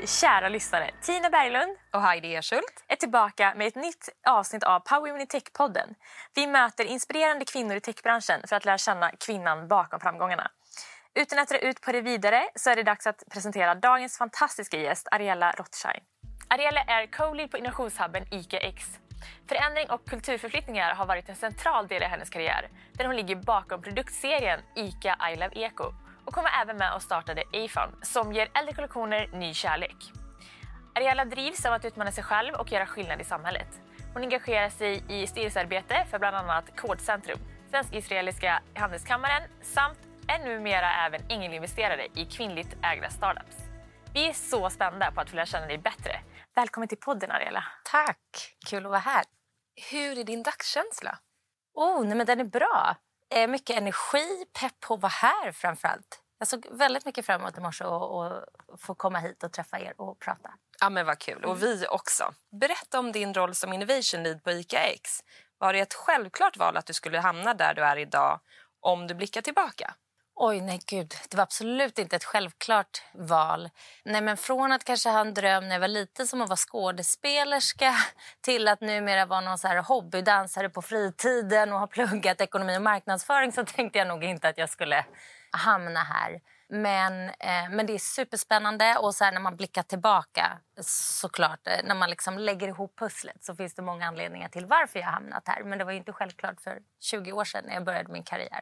Ni 0.00 0.06
kära 0.06 0.48
lyssnare, 0.48 0.90
Tina 1.02 1.30
Berglund 1.30 1.76
och 1.92 2.02
Heidi 2.02 2.34
Ersult 2.34 2.84
är 2.88 2.96
tillbaka 2.96 3.54
med 3.56 3.66
ett 3.66 3.74
nytt 3.74 4.08
avsnitt 4.28 4.64
av 4.64 4.80
Power 4.80 5.00
Women 5.00 5.20
i 5.20 5.26
Tech-podden. 5.26 5.94
Vi 6.34 6.46
möter 6.46 6.84
inspirerande 6.84 7.44
kvinnor 7.44 7.76
i 7.76 7.80
techbranschen 7.80 8.40
för 8.48 8.56
att 8.56 8.64
lära 8.64 8.78
känna 8.78 9.10
kvinnan 9.10 9.68
bakom 9.68 10.00
framgångarna. 10.00 10.50
Utan 11.14 11.38
att 11.38 11.48
dra 11.48 11.58
ut 11.58 11.80
på 11.80 11.92
det 11.92 12.00
vidare 12.00 12.48
så 12.54 12.70
är 12.70 12.76
det 12.76 12.82
dags 12.82 13.06
att 13.06 13.22
presentera 13.32 13.74
dagens 13.74 14.18
fantastiska 14.18 14.76
gäst, 14.76 15.08
Ariella 15.10 15.52
Rothschein. 15.52 16.02
Ariella 16.48 16.80
är 16.80 17.06
co-lead 17.06 17.50
på 17.50 17.58
innovationshubben 17.58 18.34
ICA 18.34 18.58
X. 18.58 18.84
Förändring 19.48 19.90
och 19.90 20.08
kulturförflyttningar 20.08 20.94
har 20.94 21.06
varit 21.06 21.28
en 21.28 21.36
central 21.36 21.86
del 21.86 22.02
i 22.02 22.06
hennes 22.06 22.30
karriär 22.30 22.68
där 22.92 23.04
hon 23.04 23.16
ligger 23.16 23.36
bakom 23.36 23.82
produktserien 23.82 24.60
ICA 24.76 25.16
I 25.32 25.36
Love 25.36 25.52
Eco 25.54 25.92
och 26.24 26.34
kommer 26.34 26.50
även 26.62 26.76
med 26.76 26.94
och 26.94 27.02
startade 27.02 27.42
AFON 27.52 27.94
som 28.02 28.32
ger 28.32 28.48
äldre 28.54 28.74
kollektioner 28.74 29.28
ny 29.32 29.54
kärlek. 29.54 30.12
Ariella 30.94 31.24
drivs 31.24 31.66
av 31.66 31.72
att 31.72 31.84
utmana 31.84 32.12
sig 32.12 32.24
själv 32.24 32.54
och 32.54 32.72
göra 32.72 32.86
skillnad 32.86 33.20
i 33.20 33.24
samhället. 33.24 33.80
Hon 34.12 34.22
engagerar 34.22 34.68
sig 34.70 35.04
i 35.08 35.26
styrelsearbete 35.26 36.06
för 36.10 36.18
bland 36.18 36.36
annat 36.36 36.76
Kodcentrum, 36.76 37.38
Svensk-Israeliska 37.70 38.62
handelskammaren 38.74 39.42
samt 39.62 39.98
är 40.28 40.38
numera 40.38 41.06
även 41.06 41.20
ängelinvesterare 41.28 42.06
i 42.14 42.24
kvinnligt 42.24 42.76
ägda 42.82 43.10
startups. 43.10 43.56
Vi 44.14 44.28
är 44.28 44.32
så 44.32 44.70
spända 44.70 45.12
på 45.12 45.20
att 45.20 45.30
få 45.30 45.36
lära 45.36 45.46
känna 45.46 45.66
dig 45.66 45.78
bättre. 45.78 46.20
Välkommen 46.54 46.88
till 46.88 46.98
podden, 46.98 47.30
Ariella. 47.30 47.64
Tack! 47.84 48.18
Kul 48.66 48.84
att 48.86 48.90
vara 48.90 49.00
här. 49.00 49.24
Hur 49.90 50.18
är 50.18 50.24
din 50.24 50.42
dagskänsla? 50.42 51.18
Oh, 51.74 52.04
nej, 52.04 52.16
men 52.16 52.26
den 52.26 52.40
är 52.40 52.44
bra. 52.44 52.96
Eh, 53.30 53.48
mycket 53.48 53.76
energi, 53.76 54.44
pepp 54.60 54.80
på 54.80 54.94
att 54.94 55.00
vara 55.00 55.10
här 55.10 55.52
framför 55.52 55.88
allt. 55.88 56.22
Jag 56.38 56.48
såg 56.48 56.66
väldigt 56.70 57.04
mycket 57.04 57.26
fram 57.26 57.40
emot 57.40 57.58
i 57.58 57.60
morse 57.60 57.84
och, 57.84 58.44
få 58.78 58.94
komma 58.94 59.18
hit 59.18 59.42
och 59.42 59.52
träffa 59.52 59.80
er 59.80 59.94
och 59.96 60.18
prata. 60.18 60.50
Ja, 60.80 60.90
men 60.90 61.06
vad 61.06 61.18
kul. 61.18 61.44
Och 61.44 61.62
vi 61.62 61.86
också. 61.86 62.34
Berätta 62.60 62.98
om 62.98 63.12
din 63.12 63.34
roll 63.34 63.54
som 63.54 63.72
innovation 63.72 64.22
lead 64.22 64.44
på 64.44 64.50
ICA 64.50 64.78
X. 64.78 65.20
Var 65.58 65.72
det 65.72 65.80
ett 65.80 65.94
självklart 65.94 66.56
val 66.56 66.76
att 66.76 66.86
du 66.86 66.92
skulle 66.92 67.18
hamna 67.18 67.54
där 67.54 67.74
du 67.74 67.82
är 67.82 67.96
idag 67.96 68.40
om 68.80 69.06
du 69.06 69.14
blickar 69.14 69.42
tillbaka? 69.42 69.94
Oj, 70.42 70.60
nej 70.60 70.80
gud. 70.86 71.14
Det 71.28 71.36
var 71.36 71.42
absolut 71.42 71.98
inte 71.98 72.16
ett 72.16 72.24
självklart 72.24 73.02
val. 73.12 73.70
Nej, 74.04 74.20
men 74.20 74.36
från 74.36 74.72
att 74.72 74.84
kanske 74.84 75.10
ha 75.10 75.20
en 75.20 75.34
dröm 75.34 75.68
när 75.68 75.74
jag 75.74 75.80
var 75.80 75.88
liten 75.88 76.26
som 76.26 76.42
att 76.42 76.48
vara 76.48 76.56
skådespelerska 76.56 77.94
till 78.40 78.68
att 78.68 78.80
numera 78.80 79.26
vara 79.26 79.40
någon 79.40 79.58
så 79.58 79.68
här 79.68 79.76
hobbydansare 79.76 80.68
på 80.68 80.82
fritiden 80.82 81.72
och 81.72 81.78
ha 81.78 81.86
pluggat 81.86 82.40
ekonomi 82.40 82.76
och 82.78 82.82
marknadsföring 82.82 83.52
så 83.52 83.64
tänkte 83.64 83.98
jag 83.98 84.08
nog 84.08 84.24
inte 84.24 84.48
att 84.48 84.58
jag 84.58 84.70
skulle 84.70 85.04
hamna 85.50 86.00
här. 86.00 86.40
Men, 86.68 87.28
eh, 87.28 87.70
men 87.70 87.86
det 87.86 87.92
är 87.92 87.98
superspännande 87.98 88.96
och 88.96 89.14
så 89.14 89.30
när 89.30 89.40
man 89.40 89.56
blickar 89.56 89.82
tillbaka 89.82 90.58
såklart, 91.20 91.66
eh, 91.66 91.84
när 91.84 91.94
man 91.94 92.10
liksom 92.10 92.38
lägger 92.38 92.68
ihop 92.68 92.98
pusslet 92.98 93.44
så 93.44 93.54
finns 93.54 93.74
det 93.74 93.82
många 93.82 94.06
anledningar 94.06 94.48
till 94.48 94.66
varför 94.66 94.98
jag 94.98 95.06
hamnat 95.06 95.42
här. 95.48 95.62
Men 95.64 95.78
det 95.78 95.84
var 95.84 95.92
inte 95.92 96.12
självklart 96.12 96.60
för 96.60 96.78
20 97.00 97.32
år 97.32 97.44
sedan 97.44 97.64
när 97.66 97.74
jag 97.74 97.84
började 97.84 98.12
min 98.12 98.22
karriär. 98.22 98.60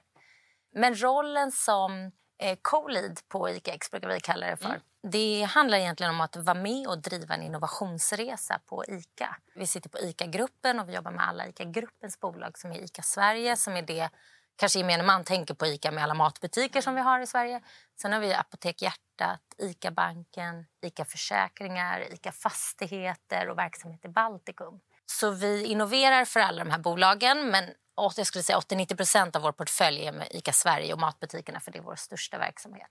Men 0.75 0.95
rollen 1.03 1.53
som 1.53 2.13
eh, 2.39 2.59
co-lead 2.63 3.21
på 3.29 3.49
ICA-X 3.49 3.91
brukar 3.91 4.09
vi 4.09 4.21
kalla 4.21 4.47
det 4.47 4.57
för. 4.57 4.69
Mm. 4.69 4.81
Det 5.03 5.43
handlar 5.43 5.79
egentligen 5.79 6.11
om 6.11 6.21
att 6.21 6.37
vara 6.37 6.59
med 6.59 6.87
och 6.87 6.99
driva 6.99 7.35
en 7.35 7.43
innovationsresa 7.43 8.61
på 8.67 8.85
ICA. 8.85 9.37
Vi 9.55 9.67
sitter 9.67 9.91
på 9.91 9.99
ICA-gruppen 9.99 10.81
och 10.81 10.89
vi 10.89 10.95
jobbar 10.95 11.11
med 11.11 11.29
alla 11.29 11.47
ICA-gruppens 11.47 12.21
bolag 12.21 12.59
som 12.59 12.73
är 12.73 12.85
ICA 12.85 13.03
Sverige 13.03 13.57
som 13.57 13.77
är 13.77 13.83
det 13.83 14.11
kanske 14.57 14.79
gemene 14.79 15.03
man 15.03 15.25
tänker 15.25 15.55
på 15.55 15.67
ICA 15.67 15.91
med 15.91 16.05
alla 16.05 16.15
matbutiker 16.15 16.81
som 16.81 16.95
vi 16.95 17.01
har 17.01 17.21
i 17.21 17.27
Sverige. 17.27 17.61
Sen 18.01 18.12
har 18.12 18.21
vi 18.21 18.34
Apotek 18.34 18.83
Hjärtat, 18.83 19.43
ICA-banken, 19.59 20.67
ICA 20.81 21.05
Försäkringar, 21.05 22.12
ICA 22.12 22.33
Fastigheter 22.33 23.49
och 23.49 23.59
verksamhet 23.59 24.05
i 24.05 24.09
Baltikum. 24.09 24.81
Så 25.11 25.31
vi 25.31 25.65
innoverar 25.65 26.25
för 26.25 26.41
alla 26.41 26.65
de 26.65 26.71
här 26.71 26.79
bolagen 26.79 27.51
men 27.51 27.65
jag 28.17 28.27
skulle 28.27 28.43
säga 28.43 28.59
80-90 28.59 29.37
av 29.37 29.43
vår 29.43 29.53
portfölj 29.53 30.07
är 30.07 30.13
med 30.13 30.29
ICA 30.31 30.53
Sverige 30.53 30.93
och 30.93 30.99
matbutikerna 30.99 31.61
för 31.61 31.73
det 31.73 31.79
är 31.79 31.83
vår 31.83 31.97
största 31.97 32.39
verksamhet. 32.39 32.91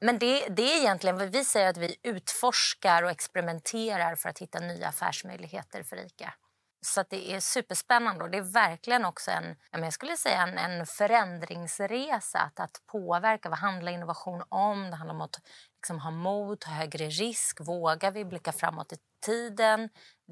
Men 0.00 0.18
det, 0.18 0.48
det 0.48 0.62
är 0.62 0.78
egentligen 0.80 1.18
vad 1.18 1.32
vi 1.32 1.44
säger 1.44 1.68
att 1.68 1.76
vi 1.76 1.96
utforskar 2.02 3.02
och 3.02 3.10
experimenterar 3.10 4.14
för 4.14 4.28
att 4.28 4.38
hitta 4.38 4.58
nya 4.58 4.88
affärsmöjligheter 4.88 5.82
för 5.82 6.06
ICA. 6.06 6.34
Så 6.82 7.04
det 7.08 7.32
är 7.32 7.40
superspännande 7.40 8.24
och 8.24 8.30
det 8.30 8.38
är 8.38 8.52
verkligen 8.52 9.04
också 9.04 9.30
en, 9.30 9.56
jag 9.70 9.92
skulle 9.92 10.16
säga 10.16 10.42
en, 10.42 10.58
en 10.58 10.86
förändringsresa 10.86 12.38
att, 12.38 12.60
att 12.60 12.82
påverka. 12.86 13.48
Vad 13.48 13.58
handlar 13.58 13.92
innovation 13.92 14.42
om? 14.48 14.90
Det 14.90 14.96
handlar 14.96 15.14
om 15.14 15.20
att 15.20 15.40
liksom 15.76 15.98
ha 15.98 16.10
mod, 16.10 16.60
ta 16.60 16.70
högre 16.70 17.08
risk. 17.08 17.60
Vågar 17.60 18.10
vi 18.10 18.24
blicka 18.24 18.52
framåt 18.52 18.92
i 18.92 18.96
tiden? 19.26 19.88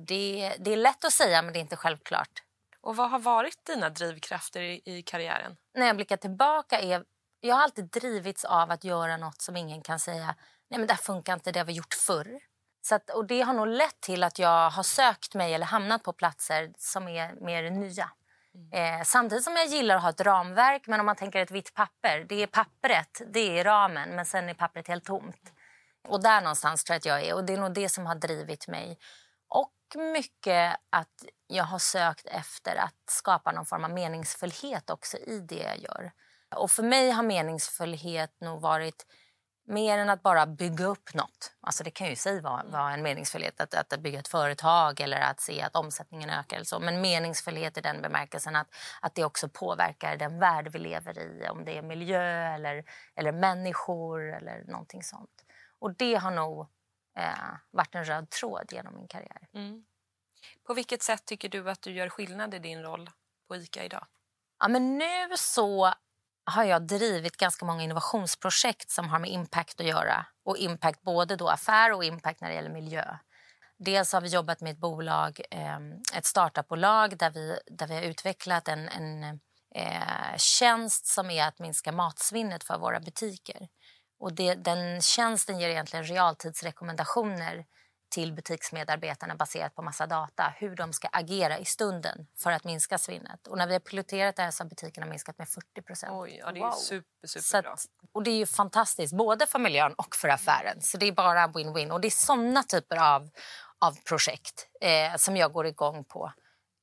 Det, 0.07 0.57
det 0.59 0.73
är 0.73 0.77
lätt 0.77 1.05
att 1.05 1.13
säga 1.13 1.43
men 1.43 1.53
det 1.53 1.59
är 1.59 1.61
inte 1.61 1.77
självklart. 1.77 2.43
Och 2.81 2.97
Vad 2.97 3.11
har 3.11 3.19
varit 3.19 3.65
dina 3.65 3.91
drivkrafter 3.91 4.61
i, 4.61 4.83
i 4.85 5.03
karriären? 5.03 5.57
När 5.75 5.87
jag 5.87 5.97
blickar 5.97 6.17
tillbaka 6.17 6.81
är 6.81 7.05
jag 7.41 7.55
har 7.55 7.63
alltid 7.63 7.85
drivits 7.85 8.45
av 8.45 8.71
att 8.71 8.85
göra 8.85 9.17
nåt 9.17 9.41
som 9.41 9.57
ingen 9.57 9.83
kan 9.83 9.99
säga 9.99 10.35
nej 10.71 10.79
men 10.79 10.87
det 10.87 10.97
funkar 10.97 11.35
inte, 11.35 11.53
det 11.53 11.59
har 11.59 11.67
vi 11.67 11.73
gjort 11.73 11.95
förr. 11.95 12.41
Så 12.81 12.95
att, 12.95 13.11
och 13.11 13.27
det 13.27 13.41
har 13.41 13.55
nog 13.55 13.67
lett 13.67 14.01
till 14.01 14.25
att 14.25 14.39
jag 14.39 14.71
har 14.71 14.83
sökt 14.83 15.35
mig 15.35 15.55
eller 15.55 15.67
hamnat 15.67 16.03
på 16.03 16.13
platser 16.13 16.73
som 16.79 17.09
är 17.09 17.35
mer 17.41 17.71
nya. 17.71 18.11
Mm. 18.55 18.99
Eh, 19.01 19.05
samtidigt 19.05 19.45
som 19.45 19.57
jag 19.57 19.67
gillar 19.67 19.97
att 19.97 20.03
ha 20.03 20.11
ett 20.11 20.21
ramverk, 20.21 20.87
men 20.87 21.01
om 21.01 21.07
man 21.07 21.17
tänker 21.17 21.43
ett 21.43 21.51
vitt 21.51 21.75
papper, 21.75 22.27
det 22.29 22.43
är 22.43 22.47
pappret, 22.47 23.23
det 23.33 23.59
är 23.59 23.65
ramen, 23.65 24.11
men 24.11 24.27
sen 24.27 24.49
är 24.49 24.55
pappret 24.55 24.89
helt 24.89 25.05
tomt. 25.05 25.53
Och 26.09 26.23
där 26.23 26.41
någonstans 26.41 26.85
tror 26.85 26.95
jag 26.95 26.99
att 26.99 27.05
jag 27.05 27.25
är 27.25 27.35
och 27.35 27.45
det 27.45 27.53
är 27.53 27.59
nog 27.59 27.75
det 27.75 27.89
som 27.89 28.07
har 28.07 28.15
drivit 28.15 28.69
mig. 28.69 28.99
Och 29.49 29.73
mycket 29.97 30.77
att 30.91 31.25
jag 31.47 31.65
har 31.65 31.79
sökt 31.79 32.27
efter 32.27 32.77
att 32.77 33.11
skapa 33.11 33.53
någon 33.53 33.67
form 33.67 33.85
av 33.85 33.91
meningsfullhet 33.91 34.91
också 34.91 35.17
i 35.17 35.41
det 35.41 35.63
jag 35.63 35.79
gör. 35.79 36.13
Och 36.57 36.71
för 36.71 36.83
mig 36.83 37.11
har 37.11 37.23
meningsfullhet 37.23 38.41
nog 38.41 38.61
varit 38.61 39.07
mer 39.69 39.99
än 39.99 40.11
att 40.11 40.23
bara 40.23 40.47
bygga 40.47 40.85
upp 40.85 41.15
nåt. 41.15 41.53
Alltså 41.61 41.85
det 41.85 41.91
kan 41.91 42.07
ju 42.07 42.13
i 42.13 42.41
vara, 42.41 42.63
vara 42.65 42.93
en 42.93 43.03
meningsfullhet 43.03 43.61
att, 43.61 43.93
att 43.93 44.01
bygga 44.01 44.19
ett 44.19 44.29
företag 44.29 45.01
eller 45.01 45.21
att 45.21 45.41
se 45.41 45.63
att 45.63 45.77
omsättningen 45.77 46.31
ökar. 46.31 46.57
Eller 46.57 46.65
så. 46.65 46.81
Men 46.81 47.01
meningsfullhet 47.01 47.79
i 47.79 47.81
den 47.81 48.03
bemärkelsen 48.03 48.57
att, 48.57 48.69
att 49.01 49.15
det 49.15 49.25
också 49.25 49.49
påverkar 49.49 50.17
den 50.17 50.39
värld 50.39 50.69
vi 50.73 50.79
lever 50.79 51.19
i. 51.19 51.49
Om 51.51 51.65
det 51.65 51.79
är 51.79 51.83
miljö 51.83 52.55
eller, 52.55 52.85
eller 53.15 53.33
människor 53.33 54.35
eller 54.35 54.65
någonting 54.65 55.03
sånt. 55.03 55.45
Och 55.79 55.95
det 55.95 56.15
har 56.15 56.31
nog 56.31 56.67
eh, 57.19 57.55
varit 57.71 57.95
en 57.95 58.05
röd 58.05 58.31
tråd 58.31 58.73
genom 58.73 58.95
min 58.95 59.09
karriär. 59.09 59.49
Mm. 59.55 59.85
På 60.67 60.75
vilket 60.75 61.03
sätt 61.03 61.25
tycker 61.25 61.49
du 61.49 61.71
att 61.71 61.83
du 61.83 61.93
gör 61.93 62.09
skillnad 62.09 62.55
i 62.55 62.59
din 62.59 62.83
roll 62.83 63.11
på 63.49 63.57
ICA 63.57 63.85
idag? 63.85 64.07
Ja, 64.59 64.69
men 64.69 64.99
nu 64.99 65.37
så 65.37 65.95
har 66.49 66.65
jag 66.65 66.87
drivit 66.87 67.37
ganska 67.37 67.65
många 67.65 67.83
innovationsprojekt 67.83 68.91
som 68.91 69.09
har 69.09 69.19
med 69.19 69.31
impact 69.31 69.81
att 69.81 69.87
göra. 69.87 70.27
Och 70.45 70.57
impact 70.57 71.03
både 71.03 71.37
då 71.37 71.49
affär 71.49 71.93
och 71.93 72.05
impact 72.05 72.41
när 72.41 72.49
det 72.49 72.55
gäller 72.55 72.71
miljö. 72.71 73.05
Dels 73.79 74.13
har 74.13 74.21
vi 74.21 74.29
jobbat 74.29 74.61
med 74.61 74.73
ett 74.73 74.79
bolag, 74.79 75.41
ehm, 75.51 75.93
ett 76.15 76.27
startupbolag 76.27 77.19
där 77.19 77.31
vi, 77.31 77.59
där 77.67 77.87
vi 77.87 77.95
har 77.95 78.03
utvecklat 78.03 78.69
en, 78.69 78.89
en 78.89 79.41
eh, 79.75 80.37
tjänst 80.37 81.07
som 81.07 81.31
är 81.31 81.49
att 81.49 81.59
minska 81.59 81.93
matsvinnet 81.93 82.65
för 82.65 82.79
våra 82.79 83.01
butiker. 83.01 83.69
Och 84.21 84.33
det, 84.33 84.55
den 84.55 85.01
tjänsten 85.01 85.59
ger 85.59 85.69
egentligen 85.69 86.05
realtidsrekommendationer 86.05 87.65
till 88.09 88.33
butiksmedarbetarna 88.33 89.35
baserat 89.35 89.75
på 89.75 89.83
massa 89.83 90.07
data 90.07 90.53
hur 90.57 90.77
de 90.77 90.93
ska 90.93 91.09
agera 91.13 91.59
i 91.59 91.65
stunden 91.65 92.27
för 92.39 92.53
att 92.53 92.65
minska 92.65 92.99
svinnet. 92.99 93.47
Och 93.47 93.59
när 93.59 93.67
vi 93.67 93.73
har 93.73 93.81
piloterat 93.81 94.37
det 94.37 94.43
här 94.43 94.51
så 94.51 94.65
har 94.65 94.69
butikerna 94.69 95.07
minskat 95.07 95.39
med 95.39 95.49
40 95.49 95.83
procent. 95.83 96.13
Ja, 96.39 96.53
det 96.53 96.59
är 96.59 96.65
wow. 96.65 96.71
super, 96.71 97.27
super 97.27 97.69
att, 97.69 97.81
och 98.13 98.23
det 98.23 98.31
är 98.31 98.37
ju 98.37 98.47
fantastiskt, 98.47 99.17
både 99.17 99.47
för 99.47 99.59
miljön 99.59 99.95
och 99.95 100.17
för 100.17 100.29
affären. 100.29 100.81
Så 100.81 100.99
det 100.99 101.07
är 101.07 101.13
bara 101.13 101.47
win-win. 101.47 101.91
Och 101.91 102.01
det 102.01 102.09
är 102.09 102.11
såna 102.11 102.63
typer 102.63 102.97
av, 102.97 103.31
av 103.79 103.97
projekt 104.09 104.69
eh, 104.81 105.17
som 105.17 105.37
jag 105.37 105.53
går 105.53 105.67
igång 105.67 106.05
på. 106.05 106.33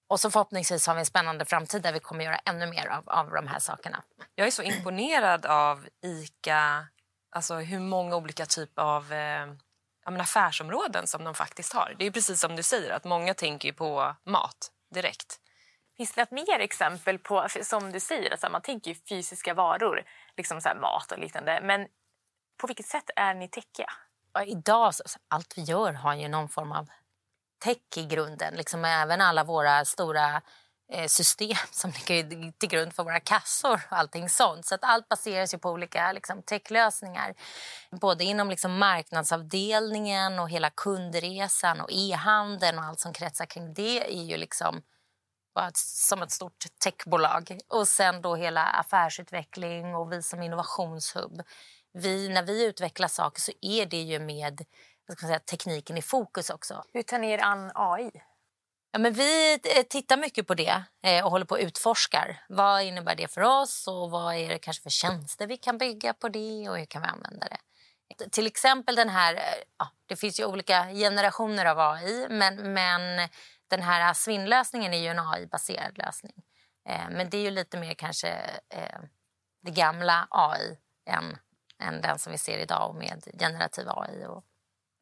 Och 0.07 0.19
så 0.19 0.31
förhoppningsvis 0.31 0.87
har 0.87 0.93
vi 0.93 0.99
en 0.99 1.05
spännande 1.05 1.45
framtid 1.45 1.81
där 1.81 1.93
vi 1.93 1.99
kommer 1.99 2.25
göra 2.25 2.39
ännu 2.45 2.67
mer 2.67 2.87
av, 2.87 3.09
av 3.09 3.31
de 3.31 3.47
här 3.47 3.59
sakerna. 3.59 4.03
Jag 4.35 4.47
är 4.47 4.51
så 4.51 4.63
imponerad 4.63 5.45
av 5.45 5.87
ICA, 6.03 6.87
alltså 7.31 7.55
hur 7.55 7.79
många 7.79 8.15
olika 8.15 8.45
typer 8.45 8.81
av 8.81 9.13
eh 9.13 9.45
ja, 10.05 10.11
men 10.11 10.21
affärsområden 10.21 11.07
som 11.07 11.23
de 11.23 11.33
faktiskt 11.33 11.73
har. 11.73 11.95
Det 11.99 12.05
är 12.05 12.11
precis 12.11 12.41
som 12.41 12.55
du 12.55 12.63
säger, 12.63 12.91
att 12.91 13.03
många 13.03 13.33
tänker 13.33 13.73
på 13.73 14.15
mat 14.25 14.71
direkt. 14.93 15.39
Finns 15.97 16.13
det 16.13 16.21
något 16.21 16.31
mer 16.31 16.59
exempel 16.59 17.19
på, 17.19 17.47
som 17.63 17.91
du 17.91 17.99
säger, 17.99 18.31
alltså 18.31 18.49
man 18.49 18.61
tänker 18.61 18.91
ju 18.91 18.97
fysiska 19.09 19.53
varor, 19.53 20.03
liksom 20.37 20.61
så 20.61 20.69
mat 20.81 21.11
och 21.11 21.19
liknande. 21.19 21.59
Men 21.63 21.87
på 22.57 22.67
vilket 22.67 22.85
sätt 22.85 23.09
är 23.15 23.33
ni 23.33 23.49
techiga? 23.49 23.91
idag, 24.47 24.93
allt 25.27 25.57
vi 25.57 25.61
gör 25.61 25.93
har 25.93 26.13
ju 26.13 26.27
någon 26.27 26.49
form 26.49 26.71
av 26.71 26.89
tech 27.59 27.77
i 27.95 28.05
grunden. 28.05 28.53
Liksom 28.55 28.85
även 28.85 29.21
alla 29.21 29.43
våra 29.43 29.85
stora 29.85 30.41
Eh, 30.91 31.07
system 31.07 31.57
som 31.71 31.91
ligger 31.91 32.51
till 32.51 32.69
grund 32.69 32.93
för 32.93 33.03
våra 33.03 33.19
kassor 33.19 33.81
och 33.91 33.97
allting 33.97 34.29
sånt. 34.29 34.65
Så 34.65 34.75
att 34.75 34.83
allt 34.83 35.09
baseras 35.09 35.53
ju 35.53 35.57
på 35.57 35.69
olika 35.69 36.11
liksom, 36.11 36.41
techlösningar. 36.43 37.33
Både 37.91 38.23
inom 38.23 38.49
liksom, 38.49 38.77
marknadsavdelningen 38.77 40.39
och 40.39 40.49
hela 40.49 40.69
kundresan 40.69 41.81
och 41.81 41.89
e-handeln 41.91 42.79
och 42.79 42.85
allt 42.85 42.99
som 42.99 43.13
kretsar 43.13 43.45
kring 43.45 43.73
det 43.73 44.17
är 44.17 44.23
ju 44.23 44.37
liksom 44.37 44.81
bara 45.55 45.71
som 45.75 46.21
ett 46.21 46.31
stort 46.31 46.65
techbolag. 46.83 47.59
Och 47.67 47.87
sen 47.87 48.21
då 48.21 48.35
hela 48.35 48.63
affärsutveckling 48.63 49.95
och 49.95 50.11
vi 50.11 50.21
som 50.21 50.41
innovationshubb. 50.41 51.41
Vi, 51.93 52.29
när 52.29 52.43
vi 52.43 52.65
utvecklar 52.65 53.07
saker 53.07 53.41
så 53.41 53.51
är 53.61 53.85
det 53.85 54.01
ju 54.01 54.19
med 54.19 54.65
vad 55.07 55.17
ska 55.17 55.25
man 55.25 55.29
säga, 55.29 55.39
tekniken 55.39 55.97
i 55.97 56.01
fokus 56.01 56.49
också. 56.49 56.83
Hur 56.93 57.03
tar 57.03 57.19
ni 57.19 57.31
er 57.31 57.39
an 57.39 57.71
AI? 57.75 58.11
Ja, 58.95 58.99
men 58.99 59.13
vi 59.13 59.53
eh, 59.53 59.83
tittar 59.89 60.17
mycket 60.17 60.47
på 60.47 60.53
det 60.53 60.83
eh, 61.03 61.25
och 61.25 61.31
håller 61.31 61.45
på 61.45 61.55
att 61.55 61.61
utforskar. 61.61 62.43
Vad 62.49 62.83
innebär 62.83 63.15
det 63.15 63.27
för 63.27 63.41
oss 63.41 63.87
och 63.87 64.11
vad 64.11 64.35
är 64.35 64.49
det 64.49 64.59
kanske 64.59 64.83
för 64.83 64.89
tjänster 64.89 65.47
vi 65.47 65.57
kan 65.57 65.77
bygga 65.77 66.13
på 66.13 66.29
det 66.29 66.69
och 66.69 66.77
hur 66.77 66.85
kan 66.85 67.01
vi 67.01 67.07
använda 67.07 67.47
det? 67.47 68.29
Till 68.31 68.47
exempel 68.47 68.95
den 68.95 69.09
här, 69.09 69.33
eh, 69.33 69.41
ja, 69.77 69.87
det 70.05 70.15
finns 70.15 70.39
ju 70.39 70.45
olika 70.45 70.85
generationer 70.93 71.65
av 71.65 71.79
AI 71.79 72.27
men, 72.29 72.73
men 72.73 73.29
den 73.69 73.81
här 73.81 74.13
svinnlösningen 74.13 74.93
är 74.93 74.97
ju 74.97 75.07
en 75.07 75.19
AI-baserad 75.19 75.97
lösning. 75.97 76.43
men 77.09 77.29
det 77.29 77.37
är 77.37 77.41
ju 77.41 77.51
lite 77.51 77.77
mer 77.77 77.93
kanske 77.93 78.37
det 79.63 79.71
gamla 79.71 80.27
AI 80.29 80.77
än, 81.09 81.37
än 81.79 82.01
den 82.01 82.19
som 82.19 82.31
vi 82.31 82.37
ser 82.37 82.57
idag 82.57 82.95
med 82.95 83.23
generativ 83.39 83.89
AI 83.89 84.25
och 84.25 84.45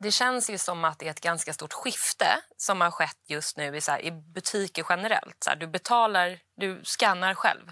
det 0.04 0.12
känns 0.12 0.50
ju 0.50 0.58
som 0.58 0.86
att 0.86 1.00
det 1.00 1.08
är 1.08 1.12
ett 1.12 1.22
ganska 1.22 1.54
stort 1.54 1.74
skifte 1.74 2.28
som 2.58 2.82
har 2.82 2.92
skett 2.92 3.20
just 3.28 3.58
nu 3.58 3.76
i, 3.76 3.82
så 3.82 3.92
här, 3.92 4.06
i 4.06 4.12
butiker 4.12 4.86
generellt. 4.90 5.44
Så 5.44 5.50
här, 5.50 5.58
du 5.58 5.68
betalar, 5.68 6.40
du 6.58 6.82
skannar 6.84 7.34
själv. 7.34 7.72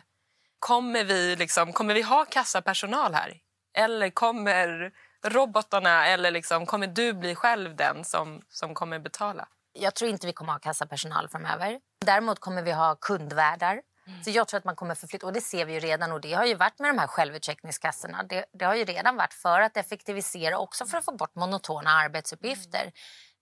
Kommer 0.60 1.04
vi, 1.04 1.36
liksom, 1.36 1.74
kommer 1.74 1.94
vi 1.94 2.02
ha 2.02 2.26
kassapersonal 2.26 3.14
här? 3.14 3.38
Eller 3.78 4.10
kommer 4.10 4.92
robotarna 5.26 6.08
eller 6.08 6.32
liksom, 6.32 6.66
kommer 6.66 6.88
du 6.88 7.14
bli 7.14 7.36
själv 7.36 7.76
den 7.76 8.04
som, 8.04 8.42
som 8.50 8.74
kommer 8.74 9.00
betala? 9.00 9.48
Jag 9.74 9.96
tror 9.96 10.10
inte 10.10 10.28
vi 10.28 10.34
kommer 10.34 10.54
ha 10.54 10.60
kassapersonal 10.60 11.30
framöver. 11.30 11.80
Däremot 12.06 12.40
kommer 12.40 12.62
vi 12.62 12.72
ha 12.72 12.96
kundvärdar 12.96 13.82
så 14.24 14.30
jag 14.30 14.48
tror 14.48 14.58
att 14.58 14.66
man 14.66 14.76
kommer 14.76 14.96
förflytta, 14.96 15.26
och 15.26 15.34
det 15.34 15.42
ser 15.42 15.66
vi 15.66 15.74
ju 15.74 15.80
redan 15.80 16.12
och 16.12 16.22
det 16.22 16.34
har 16.34 16.46
ju 16.46 16.56
varit 16.56 16.80
med 16.80 16.90
de 16.90 16.98
här 16.98 17.08
självutcheckningskassorna. 17.08 18.24
Det, 18.24 18.46
det 18.54 18.66
har 18.66 18.76
ju 18.76 18.86
redan 18.86 19.16
varit 19.16 19.34
för 19.34 19.62
att 19.62 19.78
effektivisera 19.78 20.58
också 20.58 20.86
för 20.86 20.98
att 20.98 21.06
få 21.06 21.12
bort 21.12 21.36
monotona 21.36 21.90
arbetsuppgifter. 21.90 22.82
Mm. 22.82 22.94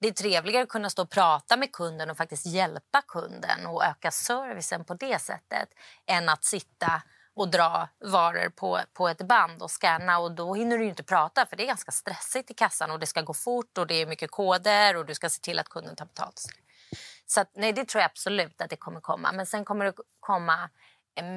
Det 0.02 0.08
är 0.08 0.12
trevligare 0.12 0.64
att 0.64 0.70
kunna 0.70 0.90
stå 0.90 1.02
och 1.02 1.10
prata 1.10 1.58
med 1.58 1.72
kunden 1.72 2.10
och 2.10 2.18
faktiskt 2.18 2.46
hjälpa 2.46 3.02
kunden 3.08 3.66
och 3.68 3.86
öka 3.86 4.12
servicen 4.12 4.86
på 4.86 4.94
det 4.94 5.20
sättet 5.20 5.70
än 6.08 6.30
att 6.30 6.44
sitta 6.44 7.02
och 7.36 7.50
dra 7.50 7.90
varor 8.06 8.50
på, 8.50 8.80
på 8.94 9.08
ett 9.08 9.28
band 9.28 9.62
och 9.62 9.72
scanna 9.72 10.20
och 10.20 10.32
då 10.32 10.54
hinner 10.54 10.78
du 10.78 10.86
inte 10.86 11.04
prata 11.04 11.46
för 11.46 11.56
det 11.56 11.64
är 11.64 11.68
ganska 11.68 11.92
stressigt 11.92 12.52
i 12.52 12.54
kassan 12.54 12.92
och 12.92 13.00
det 13.00 13.06
ska 13.06 13.22
gå 13.22 13.34
fort 13.34 13.78
och 13.78 13.88
det 13.88 13.96
är 13.96 14.06
mycket 14.06 14.32
koder 14.32 14.96
och 14.96 15.06
du 15.06 15.16
ska 15.16 15.30
se 15.30 15.42
till 15.42 15.60
att 15.60 15.70
kunden 15.70 15.96
tar 15.96 16.06
betalt. 16.06 16.46
Så 17.32 17.42
att, 17.42 17.50
nej, 17.54 17.74
det 17.74 17.86
tror 17.86 18.02
jag 18.02 18.10
absolut 18.10 18.62
att 18.62 18.70
det 18.70 18.76
kommer 18.76 19.02
komma. 19.02 19.32
Men 19.32 19.46
sen 19.46 19.66
kommer 19.66 19.86
det 19.86 19.94
komma 20.20 20.70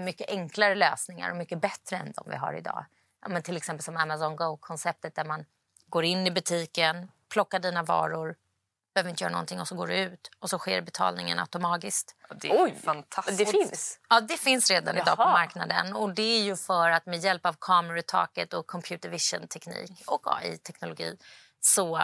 mycket 0.05 0.31
enklare 0.31 0.75
lösningar 0.75 1.31
och 1.31 1.37
mycket 1.37 1.61
bättre 1.61 1.97
än 1.97 2.12
de 2.12 2.31
vi 2.31 2.37
har 2.37 2.55
idag. 2.55 2.85
Ja, 3.23 3.29
men 3.29 3.43
till 3.43 3.56
exempel 3.56 3.85
som 3.85 3.97
Amazon 3.97 4.37
Go-konceptet 4.37 5.15
där 5.15 5.25
man 5.25 5.44
går 5.87 6.05
in 6.05 6.27
i 6.27 6.31
butiken, 6.31 7.11
plockar 7.29 7.59
dina 7.59 7.83
varor, 7.83 8.37
behöver 8.94 9.11
inte 9.11 9.25
göra 9.25 9.33
någonting 9.33 9.61
och 9.61 9.69
så 9.69 9.75
går 9.75 9.87
du 9.87 9.97
ut 9.97 10.31
och 10.39 10.50
så 10.50 10.59
sker 10.59 10.81
betalningen 10.81 11.39
automatiskt. 11.39 12.17
Det 12.41 12.50
är 12.50 12.65
Oj, 12.65 12.75
fantastiskt. 12.85 13.38
Det 13.38 13.47
finns? 13.47 14.00
Ja, 14.09 14.21
det 14.21 14.37
finns 14.37 14.71
redan 14.71 14.95
Jaha. 14.97 15.05
idag 15.05 15.17
på 15.17 15.25
marknaden. 15.25 15.97
Och 15.97 16.15
det 16.15 16.23
är 16.23 16.43
ju 16.43 16.56
för 16.56 16.91
att 16.91 17.06
med 17.06 17.19
hjälp 17.19 17.47
av 17.47 17.56
kamerataket 17.61 18.55
och 18.55 18.67
computer 18.67 19.09
vision-teknik 19.09 20.03
och 20.06 20.37
AI-teknologi 20.37 21.17
så, 21.61 22.03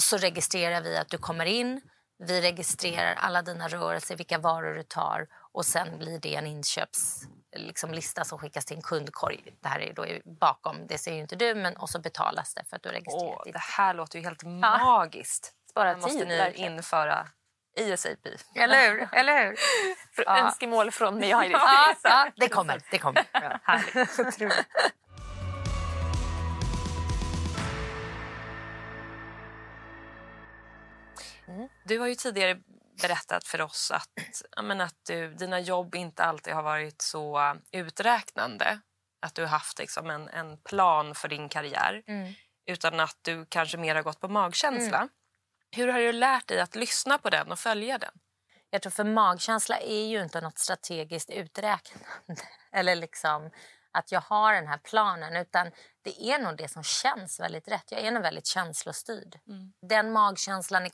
så 0.00 0.16
registrerar 0.16 0.80
vi 0.80 0.96
att 0.96 1.08
du 1.08 1.18
kommer 1.18 1.46
in 1.46 1.80
vi 2.26 2.40
registrerar 2.40 3.14
alla 3.14 3.42
dina 3.42 3.68
rörelser, 3.68 4.16
vilka 4.16 4.38
varor 4.38 4.74
du 4.74 4.82
tar 4.82 5.26
och 5.52 5.66
sen 5.66 5.98
blir 5.98 6.18
det 6.18 6.34
en 6.34 6.46
inköpslista 6.46 7.28
liksom, 7.88 8.24
som 8.24 8.38
skickas 8.38 8.64
till 8.64 8.76
en 8.76 8.82
kundkorg. 8.82 9.40
Det 9.60 9.68
här 9.68 9.80
är 9.80 9.92
då 9.92 10.06
bakom, 10.40 10.86
det 10.86 10.98
ser 10.98 11.12
ju 11.14 11.20
inte 11.20 11.36
du, 11.36 11.54
men 11.54 11.76
och 11.76 11.90
så 11.90 11.98
betalas 11.98 12.54
det 12.54 12.64
för 12.64 12.76
att 12.76 12.82
du 12.82 12.88
har 12.88 12.94
registrerat 12.94 13.42
Åh, 13.46 13.52
Det 13.52 13.58
här 13.58 13.94
låter 13.94 14.18
ju 14.18 14.24
helt 14.24 14.42
magiskt. 14.42 15.52
Spara 15.70 15.94
tid. 15.94 16.02
måste 16.02 16.24
ni 16.24 16.36
verkligen. 16.36 16.72
införa 16.72 17.28
i 17.76 17.96
SAP. 17.96 18.28
Eller 18.54 18.90
hur? 18.90 19.08
Eller 19.12 19.46
hur? 19.46 19.56
ja. 20.26 20.38
Önskemål 20.38 20.90
från 20.90 21.18
mig. 21.18 21.28
Ja, 21.28 21.94
ja, 22.02 22.30
det 22.36 22.48
kommer. 22.48 22.82
Det 22.90 22.98
kommer. 22.98 23.24
Ja, 23.32 23.58
härligt. 23.62 24.92
Mm. 31.54 31.68
Du 31.84 31.98
har 31.98 32.06
ju 32.06 32.14
tidigare 32.14 32.58
berättat 33.02 33.44
för 33.44 33.60
oss 33.60 33.90
att, 33.90 34.42
men, 34.62 34.80
att 34.80 34.96
du, 35.06 35.34
dina 35.34 35.60
jobb 35.60 35.94
inte 35.94 36.24
alltid 36.24 36.54
har 36.54 36.62
varit 36.62 37.02
så 37.02 37.56
uträknande. 37.72 38.80
Att 39.26 39.34
du 39.34 39.42
har 39.42 39.48
haft 39.48 39.78
liksom, 39.78 40.10
en, 40.10 40.28
en 40.28 40.58
plan 40.58 41.14
för 41.14 41.28
din 41.28 41.48
karriär. 41.48 42.02
Mm. 42.06 42.32
Utan 42.66 43.00
att 43.00 43.18
du 43.22 43.46
kanske 43.48 43.76
mer 43.76 43.94
har 43.94 44.02
gått 44.02 44.20
på 44.20 44.28
magkänsla. 44.28 44.96
Mm. 44.96 45.08
Hur 45.76 45.88
har 45.88 45.98
du 45.98 46.12
lärt 46.12 46.46
dig 46.46 46.60
att 46.60 46.76
lyssna 46.76 47.18
på 47.18 47.30
den 47.30 47.52
och 47.52 47.58
följa 47.58 47.98
den? 47.98 48.12
Jag 48.70 48.82
tror 48.82 48.90
för 48.90 49.04
magkänsla 49.04 49.78
är 49.78 50.06
ju 50.06 50.22
inte 50.22 50.40
något 50.40 50.58
strategiskt 50.58 51.30
uträknande. 51.30 52.08
Eller 52.72 52.94
liksom 52.94 53.50
att 53.92 54.12
jag 54.12 54.20
har 54.20 54.54
den 54.54 54.66
här 54.66 54.78
planen 54.78 55.36
utan 55.36 55.70
det 56.02 56.22
är 56.22 56.38
nog 56.38 56.56
det 56.56 56.68
som 56.68 56.82
känns 56.82 57.40
väldigt 57.40 57.68
rätt. 57.68 57.84
Jag 57.92 58.00
är 58.00 58.10
nog 58.10 58.22
väldigt 58.22 58.46
känslostyrd. 58.46 59.38
Mm. 59.48 59.72
Den 59.88 60.12
magkänslan 60.12 60.86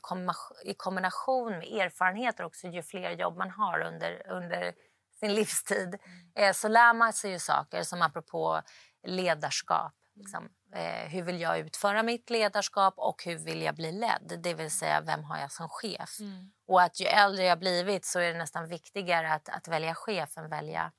i 0.63 0.73
kombination 0.73 1.51
med 1.51 1.67
erfarenheter 1.67 2.43
också 2.43 2.67
ju 2.67 2.83
fler 2.83 3.11
jobb 3.11 3.37
man 3.37 3.49
har 3.49 3.81
under, 3.81 4.27
under 4.29 4.73
sin 5.19 5.33
livstid 5.33 5.87
mm. 5.87 5.99
eh, 6.35 6.53
så 6.53 6.67
lär 6.67 6.93
man 6.93 7.13
sig 7.13 7.31
ju 7.31 7.39
saker 7.39 7.83
som 7.83 8.01
apropå 8.01 8.61
ledarskap. 9.07 9.93
Liksom. 10.15 10.49
Eh, 10.75 11.09
hur 11.09 11.21
vill 11.21 11.41
jag 11.41 11.59
utföra 11.59 12.03
mitt 12.03 12.29
ledarskap 12.29 12.93
och 12.97 13.23
hur 13.25 13.37
vill 13.37 13.61
jag 13.61 13.75
bli 13.75 13.91
ledd? 13.91 14.39
Det 14.43 14.53
vill 14.53 14.71
säga, 14.71 15.01
vem 15.01 15.23
har 15.23 15.37
jag 15.37 15.51
som 15.51 15.69
chef? 15.69 16.19
Mm. 16.19 16.51
Och 16.67 16.81
att 16.81 16.99
ju 16.99 17.05
äldre 17.05 17.43
jag 17.43 17.59
blivit 17.59 18.05
så 18.05 18.19
är 18.19 18.33
det 18.33 18.37
nästan 18.37 18.67
viktigare 18.67 19.33
att, 19.33 19.49
att 19.49 19.67
välja 19.67 19.95
chef 19.95 20.37
än 20.37 20.49
välja 20.49 20.91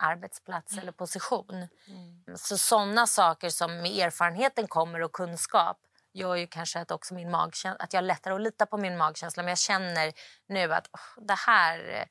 arbetsplats 0.00 0.72
mm. 0.72 0.82
eller 0.82 0.92
position. 0.92 1.68
Mm. 1.88 2.36
Så 2.36 2.58
sådana 2.58 3.06
saker 3.06 3.48
som 3.48 3.76
med 3.76 3.98
erfarenheten 3.98 4.68
kommer 4.68 5.02
och 5.02 5.12
kunskap 5.12 5.78
gör 6.12 6.34
ju 6.36 6.46
kanske 6.46 6.80
att 6.80 6.90
också 6.90 7.14
min 7.14 7.30
magkänsla, 7.30 7.84
att 7.84 7.92
jag 7.92 8.04
lättare 8.04 8.34
att 8.34 8.40
lita 8.40 8.66
på 8.66 8.76
min 8.76 8.96
magkänsla. 8.96 9.42
Men 9.42 9.48
jag 9.48 9.58
känner 9.58 10.12
nu 10.46 10.74
att 10.74 10.86
oh, 10.86 11.24
det 11.24 11.38
här 11.46 12.08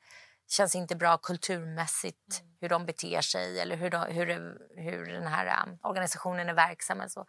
känns 0.48 0.74
inte 0.74 0.96
bra 0.96 1.18
kulturmässigt, 1.18 2.40
mm. 2.40 2.52
hur 2.60 2.68
de 2.68 2.86
beter 2.86 3.20
sig 3.20 3.60
eller 3.60 3.76
hur, 3.76 3.90
de, 3.90 4.02
hur, 4.02 4.26
hur 4.76 5.06
den 5.06 5.26
här 5.26 5.66
um, 5.66 5.78
organisationen 5.82 6.48
är 6.48 6.54
verksam. 6.54 7.08
Så, 7.08 7.26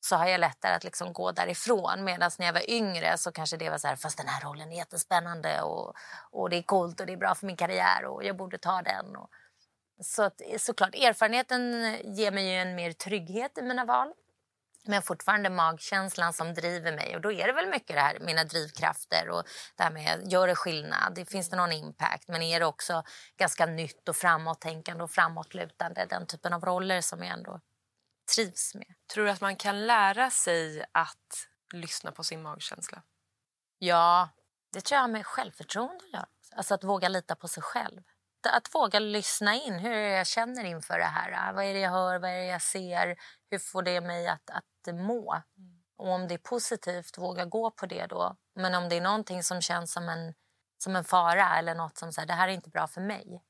så 0.00 0.16
har 0.16 0.26
jag 0.26 0.40
lättare 0.40 0.74
att 0.74 0.84
liksom 0.84 1.12
gå 1.12 1.32
därifrån. 1.32 2.04
Medan 2.04 2.30
när 2.38 2.46
jag 2.46 2.52
var 2.52 2.70
yngre 2.70 3.18
så 3.18 3.32
kanske 3.32 3.56
det 3.56 3.70
var 3.70 3.78
så 3.78 3.88
här, 3.88 3.96
fast 3.96 4.18
den 4.18 4.28
här 4.28 4.40
rollen 4.40 4.72
är 4.72 4.76
jättespännande 4.76 5.62
och, 5.62 5.94
och 6.30 6.50
det 6.50 6.56
är 6.56 6.62
coolt 6.62 7.00
och 7.00 7.06
det 7.06 7.12
är 7.12 7.16
bra 7.16 7.34
för 7.34 7.46
min 7.46 7.56
karriär 7.56 8.04
och 8.04 8.24
jag 8.24 8.36
borde 8.36 8.58
ta 8.58 8.82
den. 8.82 9.16
Och, 9.16 9.30
så 10.02 10.22
att, 10.22 10.40
såklart, 10.58 10.94
erfarenheten 10.94 11.72
ger 12.14 12.30
mig 12.30 12.48
ju 12.48 12.54
en 12.54 12.74
mer 12.74 12.92
trygghet 12.92 13.58
i 13.58 13.62
mina 13.62 13.84
val. 13.84 14.12
Men 14.86 15.02
fortfarande 15.02 15.50
magkänslan 15.50 16.32
som 16.32 16.54
driver 16.54 16.92
mig. 16.92 17.16
Och 17.16 17.20
då 17.20 17.32
är 17.32 17.46
det 17.46 17.52
väl 17.52 17.68
mycket 17.68 17.96
det 17.96 18.00
här, 18.00 18.18
mina 18.20 18.44
drivkrafter 18.44 19.28
och 19.28 19.42
det 19.76 19.82
här 19.82 19.90
med, 19.90 20.32
gör 20.32 20.46
det 20.46 20.54
skillnad? 20.54 21.14
Det 21.14 21.24
finns 21.24 21.50
det 21.50 21.56
någon 21.56 21.72
impact? 21.72 22.28
Men 22.28 22.42
är 22.42 22.60
det 22.60 22.66
också 22.66 23.02
ganska 23.36 23.66
nytt 23.66 24.08
och 24.08 24.16
framåttänkande 24.16 25.04
och 25.04 25.10
framåtlutande? 25.10 26.06
Den 26.10 26.26
typen 26.26 26.52
av 26.52 26.64
roller 26.64 27.00
som 27.00 27.22
jag 27.22 27.32
ändå 27.32 27.60
trivs 28.34 28.74
med. 28.74 28.94
Tror 29.12 29.24
du 29.24 29.30
att 29.30 29.40
man 29.40 29.56
kan 29.56 29.86
lära 29.86 30.30
sig 30.30 30.84
att 30.92 31.48
lyssna 31.72 32.12
på 32.12 32.24
sin 32.24 32.42
magkänsla? 32.42 33.02
Ja, 33.78 34.28
det 34.72 34.80
tror 34.80 34.96
jag 34.96 35.02
har 35.02 35.08
med 35.08 35.26
självförtroende 35.26 36.04
att 36.04 36.12
göra. 36.12 36.26
Alltså 36.56 36.74
att 36.74 36.84
våga 36.84 37.08
lita 37.08 37.34
på 37.34 37.48
sig 37.48 37.62
själv 37.62 38.02
att 38.50 38.74
våga 38.74 38.98
lyssna 38.98 39.54
in 39.54 39.74
hur 39.74 39.92
jag 39.92 40.26
känner 40.26 40.64
inför 40.64 40.98
det 40.98 41.04
här. 41.04 41.52
Vad 41.52 41.64
är 41.64 41.74
det 41.74 41.80
jag 41.80 41.90
hör, 41.90 42.18
vad 42.18 42.30
är 42.30 42.38
det 42.38 42.46
jag 42.46 42.62
ser? 42.62 43.16
Hur 43.50 43.58
får 43.58 43.82
det 43.82 44.00
mig 44.00 44.28
att, 44.28 44.50
att 44.50 44.94
må? 44.94 45.42
Och 45.96 46.08
om 46.08 46.28
det 46.28 46.34
är 46.34 46.38
positivt, 46.38 47.18
våga 47.18 47.44
gå 47.44 47.70
på 47.70 47.86
det 47.86 48.06
då. 48.06 48.36
Men 48.54 48.74
om 48.74 48.88
det 48.88 48.96
är 48.96 49.00
någonting 49.00 49.42
som 49.42 49.60
känns 49.60 49.92
som 49.92 50.08
en, 50.08 50.34
som 50.78 50.96
en 50.96 51.04
fara 51.04 51.58
eller 51.58 51.74
något 51.74 51.98
som 51.98 52.12
säger 52.12 52.28
det 52.28 52.34
här 52.34 52.48
är 52.48 52.52
inte 52.52 52.70
bra 52.70 52.86
för 52.86 53.00
mig. 53.00 53.42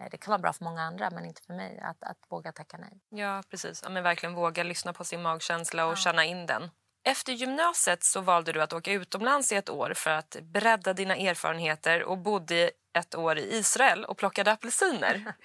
Eh, 0.00 0.08
det 0.10 0.16
kan 0.16 0.30
vara 0.30 0.38
bra 0.38 0.52
för 0.52 0.64
många 0.64 0.82
andra, 0.82 1.10
men 1.10 1.24
inte 1.24 1.42
för 1.42 1.54
mig. 1.54 1.80
Att, 1.80 2.02
att 2.02 2.18
våga 2.28 2.52
tacka 2.52 2.76
nej. 2.76 3.00
Ja, 3.08 3.42
precis. 3.50 3.80
Ja, 3.82 3.88
men 3.88 4.02
verkligen 4.02 4.34
våga 4.34 4.62
lyssna 4.62 4.92
på 4.92 5.04
sin 5.04 5.22
magkänsla 5.22 5.86
och 5.86 5.92
ja. 5.92 5.96
känna 5.96 6.24
in 6.24 6.46
den. 6.46 6.70
Efter 7.06 7.32
gymnasiet 7.32 8.04
så 8.04 8.20
valde 8.20 8.52
du 8.52 8.62
att 8.62 8.72
åka 8.72 8.92
utomlands 8.92 9.52
i 9.52 9.56
ett 9.56 9.70
år 9.70 9.92
för 9.96 10.10
att 10.10 10.36
bredda 10.42 10.92
dina 10.92 11.16
erfarenheter 11.16 12.02
och 12.02 12.18
bodde 12.18 12.70
ett 12.98 13.14
år 13.14 13.38
i 13.38 13.56
Israel 13.56 14.04
och 14.04 14.18
plockade 14.18 14.52
apelsiner. 14.52 15.34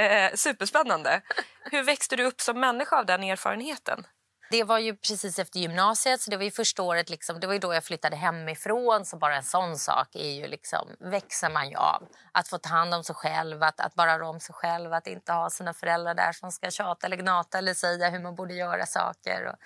Eh, 0.00 0.34
superspännande. 0.34 1.22
Hur 1.64 1.82
växte 1.82 2.16
du 2.16 2.24
upp 2.24 2.40
som 2.40 2.60
människa 2.60 2.98
av 2.98 3.06
den 3.06 3.24
erfarenheten? 3.24 4.06
Det 4.50 4.64
var 4.64 4.78
ju 4.78 4.96
precis 4.96 5.38
efter 5.38 5.60
gymnasiet, 5.60 6.20
så 6.20 6.30
det 6.30 6.36
var 6.36 6.44
ju 6.44 6.50
första 6.50 6.82
året. 6.82 7.10
Liksom, 7.10 7.40
det 7.40 7.46
var 7.46 7.54
ju 7.54 7.60
då 7.60 7.74
jag 7.74 7.84
flyttade 7.84 8.16
hemifrån. 8.16 9.04
Så 9.04 9.16
bara 9.16 9.36
en 9.36 9.42
sån 9.42 9.76
sak 9.76 10.08
är 10.14 10.30
ju 10.30 10.46
liksom, 10.46 10.88
växer 11.00 11.50
man 11.50 11.68
ju 11.68 11.76
av. 11.76 12.08
Att 12.32 12.48
få 12.48 12.58
ta 12.58 12.68
hand 12.68 12.94
om 12.94 13.04
sig 13.04 13.14
själv, 13.14 13.62
att, 13.62 13.80
att 13.80 13.94
bara 13.94 14.18
rå 14.18 14.28
om 14.28 14.40
sig 14.40 14.54
själv. 14.54 14.92
Att 14.92 15.06
inte 15.06 15.32
ha 15.32 15.50
sina 15.50 15.74
föräldrar 15.74 16.14
där 16.14 16.32
som 16.32 16.52
ska 16.52 16.70
tjata 16.70 17.06
eller 17.06 17.16
gnata 17.16 17.58
eller 17.58 17.74
säga 17.74 18.10
hur 18.10 18.20
man 18.20 18.34
borde 18.34 18.54
göra 18.54 18.86
saker. 18.86 19.46
Och, 19.46 19.56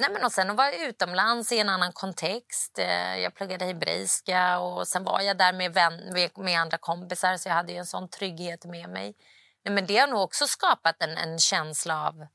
nej 0.00 0.10
men 0.12 0.24
och 0.24 0.32
sen 0.32 0.50
att 0.50 0.56
vara 0.56 0.72
utomlands 0.72 1.52
i 1.52 1.58
en 1.58 1.68
annan 1.68 1.92
kontext. 1.92 2.78
Eh, 2.78 3.16
jag 3.18 3.34
pluggade 3.34 3.64
hebreiska 3.64 4.58
och 4.58 4.88
sen 4.88 5.04
var 5.04 5.20
jag 5.20 5.38
där 5.38 5.52
med, 5.52 5.74
vän, 5.74 6.14
med 6.36 6.60
andra 6.60 6.78
kompisar 6.78 7.36
så 7.36 7.48
jag 7.48 7.54
hade 7.54 7.72
ju 7.72 7.78
en 7.78 7.86
sån 7.86 8.08
trygghet 8.08 8.64
med 8.64 8.88
mig. 8.88 9.14
Nej, 9.64 9.74
men 9.74 9.86
det 9.86 9.98
har 9.98 10.06
nog 10.06 10.20
också 10.20 10.46
skapat 10.46 11.02
en, 11.02 11.16
en 11.16 11.38
känsla 11.38 12.06
av 12.06 12.26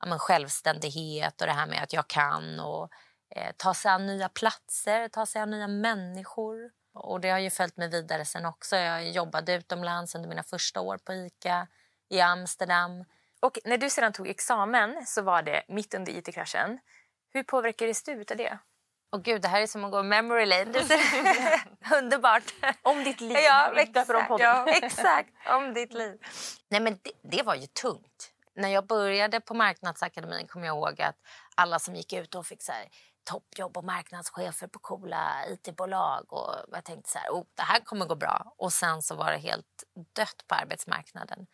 ja, 0.00 0.06
men 0.06 0.18
självständighet 0.18 1.40
och 1.40 1.46
det 1.46 1.52
här 1.52 1.66
med 1.66 1.82
att 1.82 1.92
jag 1.92 2.08
kan 2.08 2.60
och 2.60 2.88
eh, 3.36 3.52
ta 3.56 3.74
sig 3.74 3.90
an 3.90 4.06
nya 4.06 4.28
platser, 4.28 5.08
ta 5.08 5.26
sig 5.26 5.42
an 5.42 5.50
nya 5.50 5.68
människor. 5.68 6.70
Och 6.94 7.20
det 7.20 7.30
har 7.30 7.38
ju 7.38 7.50
följt 7.50 7.76
mig 7.76 7.88
vidare 7.88 8.24
sen 8.24 8.46
också. 8.46 8.76
Jag 8.76 9.10
jobbade 9.10 9.54
utomlands 9.54 10.14
under 10.14 10.28
mina 10.28 10.42
första 10.42 10.80
år 10.80 10.98
på 10.98 11.14
ICA 11.14 11.66
i 12.08 12.20
Amsterdam. 12.20 13.04
Och 13.40 13.58
när 13.64 13.78
du 13.78 13.90
sedan 13.90 14.12
tog 14.12 14.28
examen 14.28 15.06
så 15.06 15.22
var 15.22 15.42
det 15.42 15.62
mitt 15.68 15.94
under 15.94 16.12
IT-kraschen. 16.12 16.78
Hur 17.32 17.42
påverkades 17.42 18.02
du 18.02 18.12
av 18.12 18.36
det? 18.36 18.58
Och 19.12 19.24
gud, 19.24 19.42
det 19.42 19.48
här 19.48 19.62
är 19.62 19.66
som 19.66 19.84
att 19.84 19.90
gå 19.90 20.02
memory 20.02 20.46
lane. 20.46 20.64
Underbart. 21.98 22.54
Om 22.82 23.04
ditt 23.04 23.20
liv. 23.20 23.36
Ja, 23.36 23.72
exakt. 23.76 24.30
Ja, 24.38 24.66
exakt. 24.82 25.30
Om 25.46 25.74
ditt 25.74 25.92
liv. 25.92 26.18
Nej, 26.68 26.80
men 26.80 26.98
det, 27.02 27.12
det 27.22 27.42
var 27.42 27.54
ju 27.54 27.66
tungt 27.66 28.32
när 28.54 28.68
jag 28.68 28.86
började 28.86 29.40
på 29.40 29.54
Marknadsakademin 29.54 30.46
kom 30.46 30.64
jag 30.64 30.76
ihåg 30.76 31.02
att 31.02 31.16
alla 31.54 31.78
som 31.78 31.94
gick 31.94 32.12
ut 32.12 32.34
och 32.34 32.46
fick 32.46 32.62
så 32.62 32.72
här, 32.72 32.88
toppjobb 33.24 33.76
och 33.76 33.84
marknadschefer 33.84 34.66
på 34.66 34.78
coola 34.78 35.46
it-bolag. 35.48 36.32
Och 36.32 36.54
jag 36.72 36.84
tänkte 36.84 37.10
så 37.10 37.18
här, 37.18 37.30
oh, 37.30 37.44
det 37.54 37.62
här 37.62 37.80
kommer 37.80 38.06
gå 38.06 38.14
bra. 38.14 38.54
Och 38.58 38.72
sen 38.72 39.02
så 39.02 39.14
var 39.14 39.32
det 39.32 39.38
helt 39.38 39.84
dött 40.12 40.44
på 40.48 40.54
arbetsmarknaden 40.54 41.46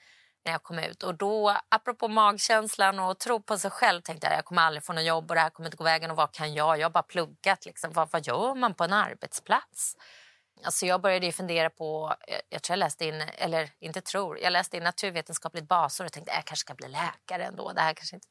när 0.46 0.52
jag 0.52 0.62
kom 0.62 0.78
ut. 0.78 1.02
Och 1.02 1.14
då, 1.14 1.56
apropå 1.68 2.08
magkänslan 2.08 2.98
och 2.98 3.18
tro 3.18 3.42
på 3.42 3.58
sig 3.58 3.70
själv, 3.70 4.00
tänkte 4.00 4.26
jag 4.26 4.36
jag 4.36 4.44
kommer 4.44 4.62
aldrig 4.62 4.84
få 4.84 4.92
något 4.92 5.04
jobb 5.04 5.30
och 5.30 5.34
det 5.34 5.40
här 5.40 5.50
kommer 5.50 5.66
inte 5.66 5.76
gå 5.76 5.84
vägen. 5.84 6.10
Och 6.10 6.16
vad 6.16 6.32
kan 6.32 6.54
jag? 6.54 6.78
Jag 6.78 6.84
har 6.84 6.90
bara 6.90 7.02
pluggat. 7.02 7.66
Liksom. 7.66 7.92
Vad, 7.92 8.10
vad 8.12 8.26
gör 8.26 8.54
man 8.54 8.74
på 8.74 8.84
en 8.84 8.92
arbetsplats? 8.92 9.96
Alltså 10.64 10.86
jag 10.86 11.00
började 11.00 11.32
fundera 11.32 11.70
på, 11.70 12.14
eh, 12.28 12.40
jag 12.48 12.62
tror 12.62 12.74
jag 12.74 12.78
läste 12.78 13.04
in, 13.04 13.22
eller 13.38 13.70
inte 13.80 14.00
tror, 14.00 14.38
jag 14.38 14.52
läste 14.52 14.76
in 14.76 14.82
naturvetenskapligt 14.82 15.68
basår 15.68 16.04
och 16.04 16.12
tänkte 16.12 16.32
äh, 16.32 16.36
jag 16.36 16.44
kanske 16.44 16.60
ska 16.60 16.74
bli 16.74 16.88
läkare 16.88 17.44
ändå. 17.44 17.72
Det 17.72 17.80
här 17.80 17.94
kanske 17.94 18.16
inte... 18.16 18.28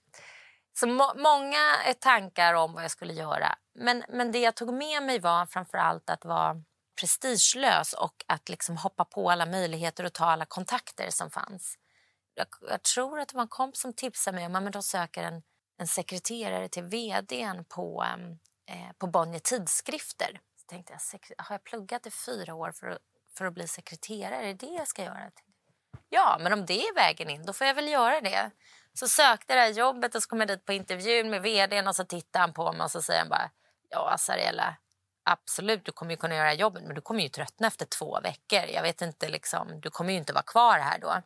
Så 0.80 0.88
må, 0.88 1.14
många 1.16 1.60
tankar 2.00 2.54
om 2.54 2.74
vad 2.74 2.84
jag 2.84 2.92
skulle 2.92 3.14
göra. 3.14 3.56
Men, 3.76 4.04
men 4.10 4.32
det 4.32 4.40
jag 4.40 4.56
tog 4.56 4.74
med 4.74 5.04
mig 5.04 5.20
var 5.20 5.46
framför 5.46 5.78
allt 5.78 6.10
att 6.10 6.26
vara 6.26 6.56
prestigelös 7.00 7.94
och 7.94 8.24
att 8.28 8.50
liksom 8.50 8.78
hoppa 8.78 9.06
på 9.06 9.32
alla 9.32 9.46
möjligheter 9.46 10.04
och 10.04 10.14
ta 10.14 10.26
alla 10.26 10.46
kontakter 10.46 11.10
som 11.10 11.30
fanns. 11.30 11.78
Jag, 12.36 12.48
jag 12.70 12.84
tror 12.84 13.20
att 13.20 13.28
det 13.28 13.36
var 13.36 13.42
en 13.42 13.48
kompis 13.48 13.82
som 13.82 13.94
tipsade 13.94 14.36
mig 14.36 14.46
om 14.46 14.56
att 14.56 14.74
de 14.74 14.84
söker 14.84 15.24
en, 15.24 15.44
en 15.78 15.88
sekreterare 15.88 16.70
till 16.70 16.84
vdn 16.84 17.66
på, 17.66 18.06
eh, 18.68 18.92
på 18.98 19.08
Bonnier 19.08 19.40
Tidskrifter 19.40 20.40
Så 20.58 20.66
tänkte 20.68 20.94
jag, 20.94 21.46
har 21.46 21.54
jag 21.54 21.64
pluggat 21.64 22.08
i 22.08 22.12
fyra 22.12 22.56
år 22.56 22.72
för 22.72 22.88
att, 22.88 23.00
för 23.38 23.46
att 23.46 23.54
bli 23.54 23.68
sekreterare? 23.68 24.36
Är 24.36 24.54
det 24.54 24.68
det 24.68 24.74
jag 24.74 24.88
ska 24.88 25.04
göra? 25.04 25.32
Ja, 26.10 26.38
men 26.42 26.54
om 26.54 26.66
det 26.66 26.88
är 26.88 26.96
vägen 26.96 27.30
in, 27.30 27.46
då 27.46 27.54
får 27.54 27.68
jag 27.68 27.76
väl 27.76 27.88
göra 27.88 28.22
det. 28.22 28.52
Så 28.94 29.08
sökte 29.08 29.56
det 29.56 29.60
här 29.60 29.70
jobbet 29.70 30.16
och 30.16 30.24
så 30.24 30.30
kom 30.30 30.40
jag 30.40 30.48
dit 30.48 30.66
på 30.66 30.74
intervjun 30.74 31.30
med 31.30 31.42
vdn 31.42 31.88
och 31.88 31.96
så 31.96 32.06
tittade 32.06 32.42
han 32.42 32.54
på 32.54 32.72
mig 32.72 32.84
och 32.84 32.92
så 32.92 33.02
säger 33.02 33.20
han 33.20 33.30
bara, 33.30 33.52
ja 33.90 34.16
Sariella, 34.18 34.76
absolut, 35.24 35.86
du 35.86 35.92
kommer 35.92 36.12
ju 36.12 36.18
kunna 36.18 36.36
göra 36.36 36.54
jobbet, 36.54 36.84
men 36.84 36.96
du 36.96 37.02
kommer 37.02 37.24
ju 37.24 37.30
tröttna 37.30 37.68
efter 37.68 37.86
två 37.86 38.20
veckor. 38.22 38.70
Jag 38.74 38.82
vet 38.82 39.02
inte, 39.02 39.30
liksom, 39.30 39.82
du 39.82 39.90
kommer 39.90 40.12
ju 40.12 40.18
inte 40.18 40.34
vara 40.34 40.44
kvar 40.44 40.80
här 40.80 41.00
då. 41.00 41.22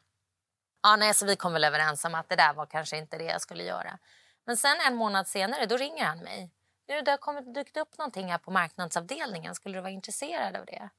Ja, 0.84 0.96
nej, 0.96 1.14
så 1.14 1.26
vi 1.26 1.36
kom 1.36 1.54
väl 1.54 1.64
överens 1.64 2.06
om 2.06 2.16
att 2.16 2.30
det 2.30 2.36
där 2.36 2.54
var 2.54 2.66
kanske 2.66 2.98
inte 2.98 3.18
det 3.18 3.24
jag 3.24 3.42
skulle 3.42 3.64
göra. 3.64 3.98
Men 4.46 4.58
sen 4.58 4.78
en 4.88 4.96
månad 4.96 5.28
senare, 5.28 5.66
då 5.66 5.78
ringer 5.78 6.06
han 6.06 6.20
mig 6.20 6.52
du, 6.90 7.02
det 7.02 7.12
har 7.12 7.18
kommit, 7.18 7.54
dykt 7.54 7.78
upp 7.78 7.98
någonting 7.98 8.32
här 8.32 8.38
på 8.38 8.52
marknadsavdelningen. 8.52 9.56
Skulle 9.56 9.78
du 9.78 9.82
vara 9.82 9.92
intresserad 9.92 10.56
av 10.56 10.66
det? 10.66 10.90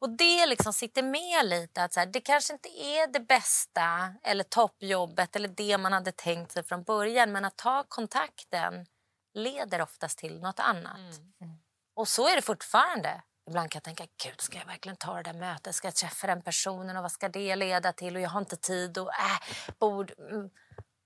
Och 0.00 0.10
det 0.10 0.46
liksom 0.46 0.72
sitter 0.72 1.02
med 1.02 1.46
lite. 1.46 1.82
att 1.82 1.92
så 1.92 2.00
här, 2.00 2.06
Det 2.06 2.20
kanske 2.20 2.52
inte 2.52 2.68
är 2.68 3.06
det 3.06 3.20
bästa 3.20 4.14
eller 4.22 4.44
toppjobbet 4.44 5.36
eller 5.36 5.48
det 5.48 5.78
man 5.78 5.92
hade 5.92 6.12
tänkt 6.12 6.52
sig 6.52 6.62
från 6.62 6.82
början. 6.82 7.32
Men 7.32 7.44
att 7.44 7.56
ta 7.56 7.84
kontakten 7.88 8.86
leder 9.34 9.80
oftast 9.80 10.18
till 10.18 10.40
något 10.40 10.60
annat. 10.60 10.96
Mm. 11.40 11.58
Och 11.94 12.08
så 12.08 12.28
är 12.28 12.36
det 12.36 12.42
fortfarande. 12.42 13.22
Ibland 13.46 13.70
kan 13.70 13.78
jag 13.78 13.96
tänka, 13.96 14.06
gud 14.24 14.40
ska 14.40 14.58
jag 14.58 14.66
verkligen 14.66 14.96
ta 14.96 15.14
det 15.14 15.22
där 15.22 15.38
mötet? 15.38 15.74
Ska 15.74 15.86
jag 15.86 15.94
träffa 15.94 16.26
den 16.26 16.42
personen 16.42 16.96
och 16.96 17.02
vad 17.02 17.12
ska 17.12 17.28
det 17.28 17.56
leda 17.56 17.92
till? 17.92 18.16
Och 18.16 18.22
jag 18.22 18.30
har 18.30 18.40
inte 18.40 18.56
tid 18.56 18.98
och 18.98 19.08
äh, 19.08 19.74
bord. 19.78 20.12
Mm. 20.18 20.50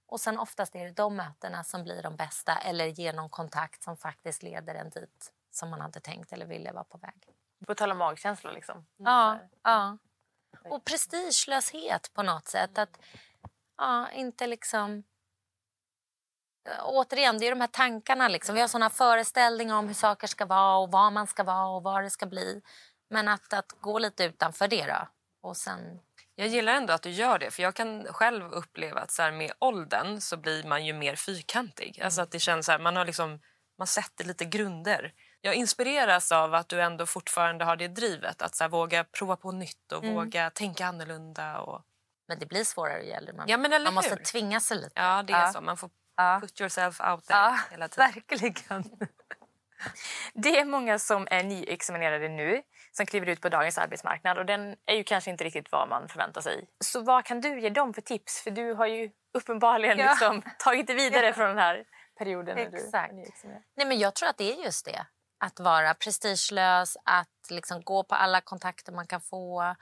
Och 0.06 0.20
sen 0.20 0.38
oftast 0.38 0.74
är 0.74 0.84
det 0.84 0.92
de 0.92 1.16
mötena 1.16 1.64
som 1.64 1.84
blir 1.84 2.02
de 2.02 2.16
bästa 2.16 2.56
eller 2.56 2.86
genom 2.86 3.30
kontakt 3.30 3.82
som 3.82 3.96
faktiskt 3.96 4.42
leder 4.42 4.74
en 4.74 4.90
dit 4.90 5.32
som 5.50 5.70
man 5.70 5.80
hade 5.80 6.00
tänkt 6.00 6.32
eller 6.32 6.46
ville 6.46 6.72
vara 6.72 6.84
på 6.84 6.98
väg. 6.98 7.28
På 7.66 7.74
tal 7.74 7.90
om 7.90 7.98
magkänsla 7.98 8.52
liksom. 8.52 8.86
Ja, 8.96 9.38
ja. 9.62 9.98
Och 10.64 10.84
prestigelöshet 10.84 12.12
på 12.14 12.22
något 12.22 12.48
sätt. 12.48 12.78
Att 12.78 13.00
ja, 13.76 14.10
inte 14.10 14.46
liksom... 14.46 15.04
Återigen, 16.82 17.38
det 17.38 17.46
är 17.46 17.50
de 17.50 17.60
här 17.60 17.68
tankarna. 17.68 18.28
Liksom. 18.28 18.54
Vi 18.54 18.60
har 18.60 18.68
såna 18.68 18.90
föreställningar 18.90 19.76
om 19.76 19.86
hur 19.86 19.94
saker 19.94 20.26
ska 20.26 20.46
vara 20.46 20.76
och 20.76 20.90
vad 20.90 21.12
man 21.12 21.26
ska 21.26 21.44
vara 21.44 21.66
och 21.66 21.82
vad 21.82 22.02
det 22.02 22.10
ska 22.10 22.26
bli. 22.26 22.62
Men 23.10 23.28
att, 23.28 23.52
att 23.52 23.72
gå 23.80 23.98
lite 23.98 24.24
utanför 24.24 24.68
det 24.68 24.86
då. 24.86 25.08
Och 25.42 25.56
sen 25.56 26.00
jag 26.40 26.48
gillar 26.48 26.72
ändå 26.72 26.92
att 26.92 27.02
du 27.02 27.10
gör 27.10 27.38
det. 27.38 27.50
För 27.50 27.62
Jag 27.62 27.74
kan 27.74 28.04
själv 28.04 28.52
uppleva 28.52 29.00
att 29.00 29.10
så 29.10 29.22
här, 29.22 29.32
med 29.32 29.52
åldern 29.58 30.20
så 30.20 30.36
blir 30.36 30.64
man 30.64 30.86
ju 30.86 30.92
mer 30.92 31.16
fyrkantig. 31.16 31.96
Mm. 31.96 32.04
Alltså 32.04 32.22
att 32.22 32.30
det 32.30 32.38
känns 32.38 32.66
så 32.66 32.72
här, 32.72 32.78
man 32.78 32.96
har 32.96 33.04
liksom, 33.04 33.40
man 33.78 33.86
sätter 33.86 34.24
lite 34.24 34.44
grunder. 34.44 35.12
Jag 35.40 35.54
inspireras 35.54 36.32
av 36.32 36.54
att 36.54 36.68
du 36.68 36.82
ändå 36.82 37.06
fortfarande 37.06 37.64
har 37.64 37.76
det 37.76 37.88
drivet. 37.88 38.42
Att 38.42 38.54
så 38.54 38.64
här, 38.64 38.68
våga 38.68 39.04
prova 39.04 39.36
på 39.36 39.52
nytt 39.52 39.92
och 39.92 40.04
mm. 40.04 40.14
våga 40.14 40.50
tänka 40.50 40.86
annorlunda. 40.86 41.60
Och... 41.60 41.82
Men 42.28 42.38
det 42.38 42.46
blir 42.46 42.64
svårare 42.64 43.02
ju 43.02 43.10
äldre 43.10 43.32
man 43.32 43.48
ja, 43.48 43.56
men 43.56 43.82
Man 43.82 43.94
måste 43.94 44.16
tvinga 44.16 44.60
sig 44.60 44.76
lite. 44.76 44.92
Ja, 44.94 45.22
det 45.22 45.32
är 45.32 45.40
ja. 45.40 45.52
så. 45.52 45.60
Man 45.60 45.76
får 45.76 45.90
put 46.40 46.60
yourself 46.60 47.00
out 47.00 47.24
there 47.24 47.38
ja, 47.38 47.58
hela 47.70 47.88
tiden. 47.88 48.12
Verkligen. 48.14 48.84
Det 50.34 50.58
är 50.58 50.64
många 50.64 50.98
som 50.98 51.28
är 51.30 51.44
nyexaminerade 51.44 52.28
nu 52.28 52.62
som 52.92 53.06
kliver 53.06 53.26
ut 53.26 53.40
på 53.40 53.48
dagens 53.48 53.78
arbetsmarknad 53.78 54.38
och 54.38 54.46
den 54.46 54.76
är 54.86 54.94
ju 54.94 55.04
kanske 55.04 55.30
inte 55.30 55.44
riktigt 55.44 55.72
vad 55.72 55.88
man 55.88 56.08
förväntar 56.08 56.40
sig. 56.40 56.68
Så 56.84 57.00
vad 57.00 57.24
kan 57.24 57.40
du 57.40 57.60
ge 57.60 57.70
dem 57.70 57.94
för 57.94 58.02
tips? 58.02 58.40
För 58.40 58.50
du 58.50 58.74
har 58.74 58.86
ju 58.86 59.10
uppenbarligen 59.34 59.98
ja. 59.98 60.10
liksom 60.10 60.42
tagit 60.58 60.86
det 60.86 60.94
vidare 60.94 61.26
ja. 61.26 61.32
från 61.32 61.48
den 61.48 61.58
här 61.58 61.84
perioden. 62.18 62.58
Exakt. 62.58 63.12
Nej, 63.76 63.86
men 63.86 63.98
jag 63.98 64.14
tror 64.14 64.28
att 64.28 64.38
det 64.38 64.52
är 64.52 64.64
just 64.64 64.84
det. 64.84 65.06
Att 65.38 65.60
vara 65.60 65.94
prestigelös, 65.94 66.96
att 67.04 67.50
liksom 67.50 67.82
gå 67.82 68.04
på 68.04 68.14
alla 68.14 68.40
kontakter 68.40 68.92
man 68.92 69.06
kan 69.06 69.20
få. 69.20 69.76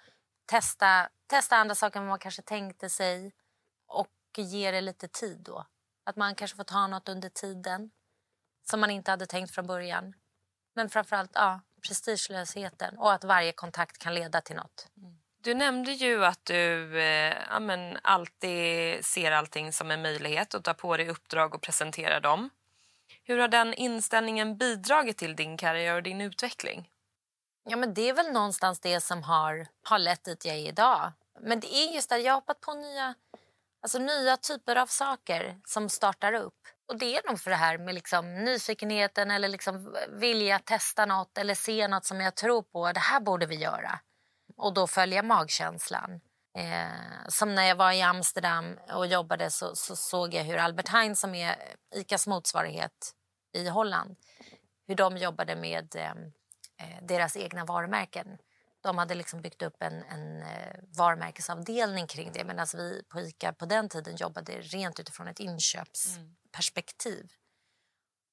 Testa, 0.46 1.08
testa 1.26 1.56
andra 1.56 1.74
saker 1.74 2.00
än 2.00 2.06
man 2.06 2.18
kanske 2.18 2.42
tänkte 2.42 2.90
sig 2.90 3.32
och 3.86 4.08
ge 4.36 4.70
det 4.70 4.80
lite 4.80 5.08
tid 5.08 5.38
då. 5.38 5.66
Att 6.08 6.16
man 6.16 6.34
kanske 6.34 6.56
får 6.56 6.64
ta 6.64 6.86
något 6.86 7.08
under 7.08 7.28
tiden 7.28 7.90
som 8.70 8.80
man 8.80 8.90
inte 8.90 9.10
hade 9.10 9.26
tänkt 9.26 9.54
från 9.54 9.66
början. 9.66 10.14
Men 10.74 10.90
framförallt 10.90 11.30
ja, 11.34 11.60
prestigelösheten 11.86 12.98
och 12.98 13.12
att 13.12 13.24
varje 13.24 13.52
kontakt 13.52 13.98
kan 13.98 14.14
leda 14.14 14.40
till 14.40 14.56
något. 14.56 14.88
Mm. 14.96 15.18
Du 15.42 15.54
nämnde 15.54 15.92
ju 15.92 16.24
att 16.24 16.44
du 16.44 17.00
eh, 17.00 17.36
ja, 17.50 17.60
men 17.60 17.98
alltid 18.02 19.04
ser 19.04 19.32
allting 19.32 19.72
som 19.72 19.90
en 19.90 20.02
möjlighet 20.02 20.54
och 20.54 20.64
tar 20.64 20.74
på 20.74 20.96
dig 20.96 21.08
uppdrag 21.08 21.54
och 21.54 21.62
presenterar 21.62 22.20
dem. 22.20 22.50
Hur 23.24 23.38
har 23.38 23.48
den 23.48 23.74
inställningen 23.74 24.56
bidragit 24.56 25.16
till 25.16 25.36
din 25.36 25.56
karriär 25.56 25.94
och 25.94 26.02
din 26.02 26.20
utveckling? 26.20 26.90
Ja, 27.64 27.76
men 27.76 27.94
det 27.94 28.08
är 28.08 28.14
väl 28.14 28.32
någonstans 28.32 28.80
det 28.80 29.00
som 29.00 29.22
har, 29.22 29.66
har 29.82 29.98
lett 29.98 30.24
dit 30.24 30.44
jag 30.44 30.56
är 30.56 30.68
idag. 30.68 31.12
Men 31.40 31.60
det 31.60 31.74
är 31.74 31.94
just 31.94 32.12
att 32.12 32.22
jag 32.22 32.32
har 32.32 32.40
hoppat 32.40 32.60
på 32.60 32.74
nya, 32.74 33.14
alltså 33.88 33.98
nya 33.98 34.36
typer 34.36 34.76
av 34.76 34.86
saker 34.86 35.58
som 35.64 35.88
startar 35.88 36.32
upp. 36.32 36.54
Och 36.88 36.98
det 36.98 37.16
är 37.16 37.28
nog 37.28 37.40
för 37.40 37.50
det 37.50 37.56
här 37.56 37.78
med 37.78 37.94
liksom 37.94 38.44
nyfikenheten 38.44 39.30
eller 39.30 39.48
liksom 39.48 39.96
vilja 40.08 40.58
testa 40.58 41.06
något 41.06 41.38
eller 41.38 41.54
se 41.54 41.88
något 41.88 42.04
som 42.04 42.20
jag 42.20 42.34
tror 42.34 42.62
på. 42.62 42.92
Det 42.92 43.00
här 43.00 43.20
borde 43.20 43.46
vi 43.46 43.54
göra. 43.54 44.00
Och 44.56 44.74
då 44.74 44.86
följa 44.86 45.22
magkänslan. 45.22 46.20
Eh, 46.58 47.28
som 47.28 47.54
när 47.54 47.62
jag 47.62 47.76
var 47.76 47.92
i 47.92 48.02
Amsterdam 48.02 48.78
och 48.92 49.06
jobbade 49.06 49.50
så, 49.50 49.76
så, 49.76 49.96
såg 49.96 50.34
jag 50.34 50.44
hur 50.44 50.56
Albert 50.56 50.88
Heijn 50.88 51.16
som 51.16 51.34
är 51.34 51.56
ICAs 51.94 52.26
motsvarighet 52.26 53.12
i 53.52 53.68
Holland. 53.68 54.16
Hur 54.86 54.94
de 54.94 55.16
jobbade 55.16 55.56
med 55.56 55.96
eh, 55.96 56.10
eh 56.10 57.02
deras 57.02 57.36
egna 57.36 57.64
varumärken. 57.64 58.38
De 58.80 58.98
hade 58.98 59.14
liksom 59.14 59.42
byggt 59.42 59.62
upp 59.62 59.82
en, 59.82 60.02
en 60.02 60.42
eh, 60.42 60.74
varumärkesavdelning 60.96 62.06
kring 62.06 62.30
det 62.32 62.44
medan 62.44 62.66
vi 62.74 63.02
på 63.08 63.20
ICA 63.20 63.52
på 63.52 63.66
den 63.66 63.88
tiden 63.88 64.16
jobbade 64.16 64.52
rent 64.52 65.00
utifrån 65.00 65.28
ett 65.28 65.40
inköpsperspektiv. 65.40 67.28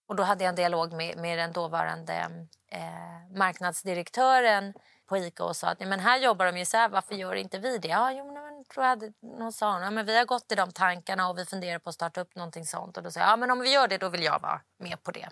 Och 0.07 0.15
då 0.15 0.23
hade 0.23 0.43
jag 0.43 0.49
en 0.49 0.55
dialog 0.55 0.93
med, 0.93 1.17
med 1.17 1.37
den 1.37 1.51
dåvarande 1.51 2.47
eh, 2.71 3.37
marknadsdirektören 3.37 4.73
på 5.05 5.17
ICA 5.17 5.43
och 5.43 5.55
sa 5.55 5.67
att 5.67 5.79
men 5.79 5.99
här 5.99 6.17
jobbar 6.17 6.45
de 6.45 6.57
ju 6.57 6.65
så 6.65 6.77
här, 6.77 6.89
varför 6.89 7.15
gör 7.15 7.35
inte 7.35 7.59
vi 7.59 7.77
det? 7.77 7.87
Ja, 7.87 8.11
jo, 8.11 8.33
men, 8.33 8.65
tror 8.65 8.85
jag 8.85 9.13
någon 9.21 9.53
sa 9.53 9.81
ja, 9.81 9.91
men 9.91 10.05
vi 10.05 10.17
har 10.17 10.25
gått 10.25 10.51
i 10.51 10.55
de 10.55 10.71
tankarna 10.71 11.29
och 11.29 11.37
vi 11.37 11.45
funderar 11.45 11.79
på 11.79 11.89
att 11.89 11.95
starta 11.95 12.21
upp 12.21 12.35
någonting 12.35 12.65
sånt. 12.65 12.97
Och 12.97 13.03
då 13.03 13.11
sa 13.11 13.19
jag, 13.19 13.29
ja 13.29 13.35
men 13.35 13.51
om 13.51 13.59
vi 13.59 13.73
gör 13.73 13.87
det 13.87 13.97
då 13.97 14.09
vill 14.09 14.23
jag 14.23 14.39
vara 14.39 14.61
med 14.79 15.03
på 15.03 15.11
det. 15.11 15.29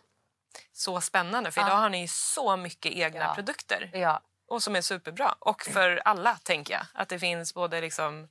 Så 0.72 1.02
spännande, 1.02 1.52
för 1.52 1.62
ja. 1.62 1.68
idag 1.68 1.78
har 1.78 1.90
ni 1.90 2.08
så 2.08 2.58
mycket 2.58 2.92
egna 2.92 3.20
ja. 3.20 3.34
produkter. 3.36 3.90
Ja. 3.94 4.22
Och 4.54 4.64
som 4.64 4.76
är 4.76 4.82
superbra. 4.82 5.36
Och 5.40 5.62
för 5.62 6.02
alla, 6.06 6.36
tänker 6.44 6.74
jag. 6.74 6.86
Att 6.94 7.10
det 7.10 7.20
finns 7.20 7.54
både 7.54 7.82
liksom, 7.82 8.28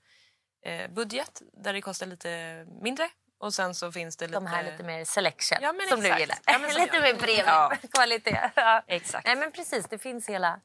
eh, 0.64 0.90
budget, 0.90 1.42
där 1.52 1.72
det 1.72 1.80
kostar 1.80 2.06
lite 2.06 2.64
mindre 2.82 3.10
och 3.38 3.54
sen 3.54 3.74
så 3.74 3.92
finns 3.92 4.16
det 4.16 4.26
lite... 4.26 4.40
De 4.40 4.46
här 4.46 4.70
lite 4.70 4.82
mer 4.82 5.04
selection 5.04 5.58
ja, 5.62 5.68
som 5.88 6.00
exakt. 6.00 6.16
du 6.16 6.20
gillar. 6.20 6.38
Ja, 6.46 6.58
lite 6.84 7.00
mer 7.00 7.14
premium 7.14 7.46
ja. 8.56 8.82
Exakt. 8.86 9.26
Nej 9.26 9.36
men 9.36 9.52
precis, 9.52 9.86
det 9.88 9.98
finns 9.98 10.28
hela, 10.28 10.60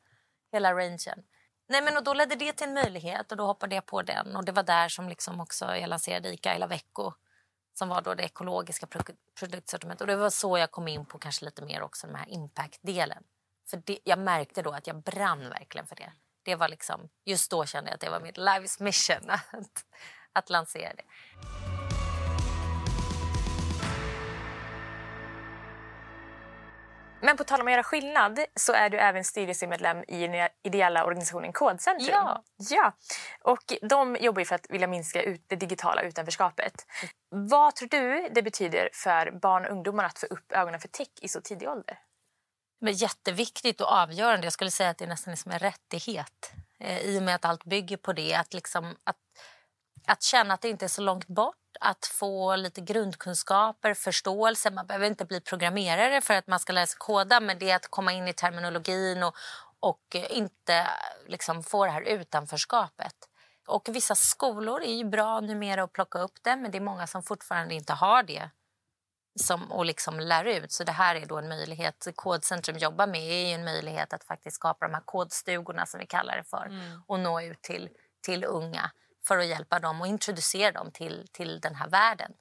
hela 0.52 0.74
rangen. 0.74 1.24
Nej, 1.70 1.82
men 1.82 1.98
och 1.98 2.04
då 2.04 2.14
ledde 2.14 2.36
det 2.36 2.54
till 2.54 2.68
en 2.68 2.74
möjlighet 2.74 3.32
och 3.32 3.38
då 3.38 3.46
hoppade 3.46 3.76
jag 3.76 3.86
på 3.86 4.02
den. 4.02 4.36
Och 4.36 4.46
Det 4.46 4.52
var 4.52 4.64
där 4.64 4.90
som 4.90 5.10
liksom 5.10 5.42
också 5.42 5.76
jag 5.76 5.90
lanserade 5.90 6.34
Ica 6.34 6.56
Ila 6.56 6.68
Vecco 6.68 7.14
som 7.74 7.90
var 7.90 8.02
då 8.02 8.14
det 8.14 8.24
ekologiska 8.24 8.88
produktsortimentet. 9.40 10.02
Och 10.02 10.08
det 10.08 10.16
var 10.16 10.30
så 10.30 10.58
jag 10.58 10.72
kom 10.72 10.88
in 10.88 11.06
på 11.06 11.20
kanske 11.20 11.46
lite 11.46 11.62
mer 11.62 11.82
också 11.82 12.08
den 12.08 12.16
här 12.16 12.30
impact-delen. 12.30 13.24
För 13.70 13.82
det, 13.86 14.00
jag 14.04 14.20
märkte 14.20 14.62
då 14.62 14.72
att 14.72 14.88
jag 14.88 15.04
brann 15.04 15.50
verkligen 15.50 15.88
för 15.88 15.96
det. 15.96 16.12
Det 16.44 16.56
var 16.56 16.68
liksom, 16.68 17.10
just 17.26 17.52
då 17.52 17.66
kände 17.66 17.90
jag 17.90 17.96
att 17.96 18.02
det 18.02 18.10
var 18.10 18.20
mitt 18.20 18.38
life's 18.38 18.84
mission 18.84 19.30
att, 19.30 19.86
att 20.34 20.50
lansera 20.50 20.94
det. 20.94 21.04
Men 27.22 27.38
på 27.38 27.44
tal 27.44 27.62
om 27.62 27.68
att 27.68 27.72
göra 27.72 27.84
skillnad 27.84 28.40
så 28.56 28.74
är 28.74 28.90
du 28.90 28.98
även 28.98 29.24
styrelsemedlem 29.24 30.04
i 30.08 30.28
den 30.28 30.50
ideella 30.64 31.06
organisationen 31.06 31.54
Kodcentrum. 31.54 32.10
Ja. 32.12 32.44
ja. 32.58 32.94
Och 33.42 33.74
de 33.82 34.18
jobbar 34.20 34.44
för 34.44 34.56
att 34.56 34.66
vilja 34.70 34.88
minska 34.88 35.22
ut 35.22 35.44
det 35.48 35.56
digitala 35.56 36.02
utanförskapet. 36.02 36.74
Vad 37.30 37.76
tror 37.76 37.90
du 37.90 38.30
det 38.32 38.42
betyder 38.42 38.90
för 38.94 39.32
barn 39.32 39.66
och 39.66 39.72
ungdomar 39.72 40.04
att 40.04 40.20
få 40.20 40.26
upp 40.26 40.52
ögonen 40.52 40.80
för 40.80 40.88
tech 40.88 41.08
i 41.22 41.28
så 41.28 41.42
tidig 41.42 41.70
ålder? 41.70 42.00
Men 42.80 42.94
jätteviktigt 42.94 43.82
och 43.82 43.92
avgörande. 43.92 44.46
Jag 44.46 44.54
skulle 44.54 44.72
säga 44.72 44.90
att 44.90 44.98
det 44.98 45.06
är 45.06 45.10
nästan 45.10 45.32
liksom 45.32 45.52
en 45.52 45.60
rättighet 45.60 46.52
eh, 46.80 47.00
i 47.00 47.20
och 47.20 47.24
med 47.24 47.36
att 47.36 47.46
allt 47.46 47.64
bygger 47.64 47.98
på 47.98 48.14
det. 48.14 48.36
Att, 48.36 48.54
liksom, 48.54 48.96
att, 49.04 49.18
att 50.08 50.24
känna 50.24 50.54
att 50.54 50.62
det 50.62 50.70
inte 50.70 50.86
är 50.86 50.90
så 50.90 51.02
långt 51.02 51.28
bort 51.28 51.56
att 51.80 52.06
få 52.06 52.56
lite 52.56 52.82
grundkunskaper, 52.82 53.94
förståelse. 53.94 54.72
Man 54.72 54.88
behöver 54.88 55.08
inte 55.08 55.26
bli 55.26 55.42
programmerare 55.42 56.22
för 56.22 56.34
att 56.34 56.48
man 56.48 56.60
ska 56.60 56.74
lära 56.74 56.86
sig 56.86 56.98
koda 56.98 57.40
men 57.40 57.60
det 57.60 57.70
är 57.70 57.76
att 57.76 57.88
komma 57.88 58.12
in 58.12 58.28
i 58.28 58.34
terminologin 58.34 59.24
och, 59.24 59.36
och 59.80 60.16
inte 60.30 60.88
liksom 61.28 61.64
få 61.64 61.86
det 61.86 61.92
här 61.92 62.02
utanförskapet. 62.02 63.16
Och 63.68 63.90
vissa 63.92 64.16
skolor 64.16 64.84
är 64.84 64.94
ju 64.94 65.04
bra 65.04 65.40
numera 65.40 65.84
att 65.84 65.94
plocka 65.94 66.20
upp 66.20 66.44
det 66.44 66.56
men 66.56 66.72
det 66.72 66.78
är 66.78 66.82
många 66.82 67.08
som 67.08 67.24
fortfarande 67.24 67.76
inte 67.76 67.94
har 67.94 68.24
det 68.24 68.50
som, 69.40 69.72
och 69.72 69.86
liksom 69.86 70.20
lär 70.20 70.46
ut. 70.46 70.72
Så 70.72 70.84
det 70.84 70.92
här 70.92 71.16
är 71.16 71.26
då 71.26 71.38
en 71.38 71.48
möjlighet. 71.48 72.08
Kodcentrum 72.16 72.78
jobbar 72.78 73.08
med 73.08 73.22
är 73.22 73.56
en 73.56 73.66
möjlighet 73.66 74.14
att 74.14 74.24
faktiskt 74.24 74.56
skapa 74.56 74.88
de 74.88 74.94
här 74.94 75.02
kodstugorna 75.06 75.86
som 75.86 76.00
vi 76.00 76.06
kallar 76.06 76.38
det 76.38 76.44
för 76.44 76.66
mm. 76.66 77.02
och 77.08 77.20
nå 77.20 77.42
ut 77.42 77.62
till, 77.62 77.90
till 78.22 78.44
unga 78.44 78.92
för 79.28 79.38
att 79.38 79.46
hjälpa 79.46 79.80
dem 79.80 80.02
och 80.02 80.08
introducera 80.08 80.72
dem 80.72 80.92
till, 80.92 81.28
till 81.32 81.60
den 81.60 81.76
här 81.76 81.90
världen. 81.90 82.32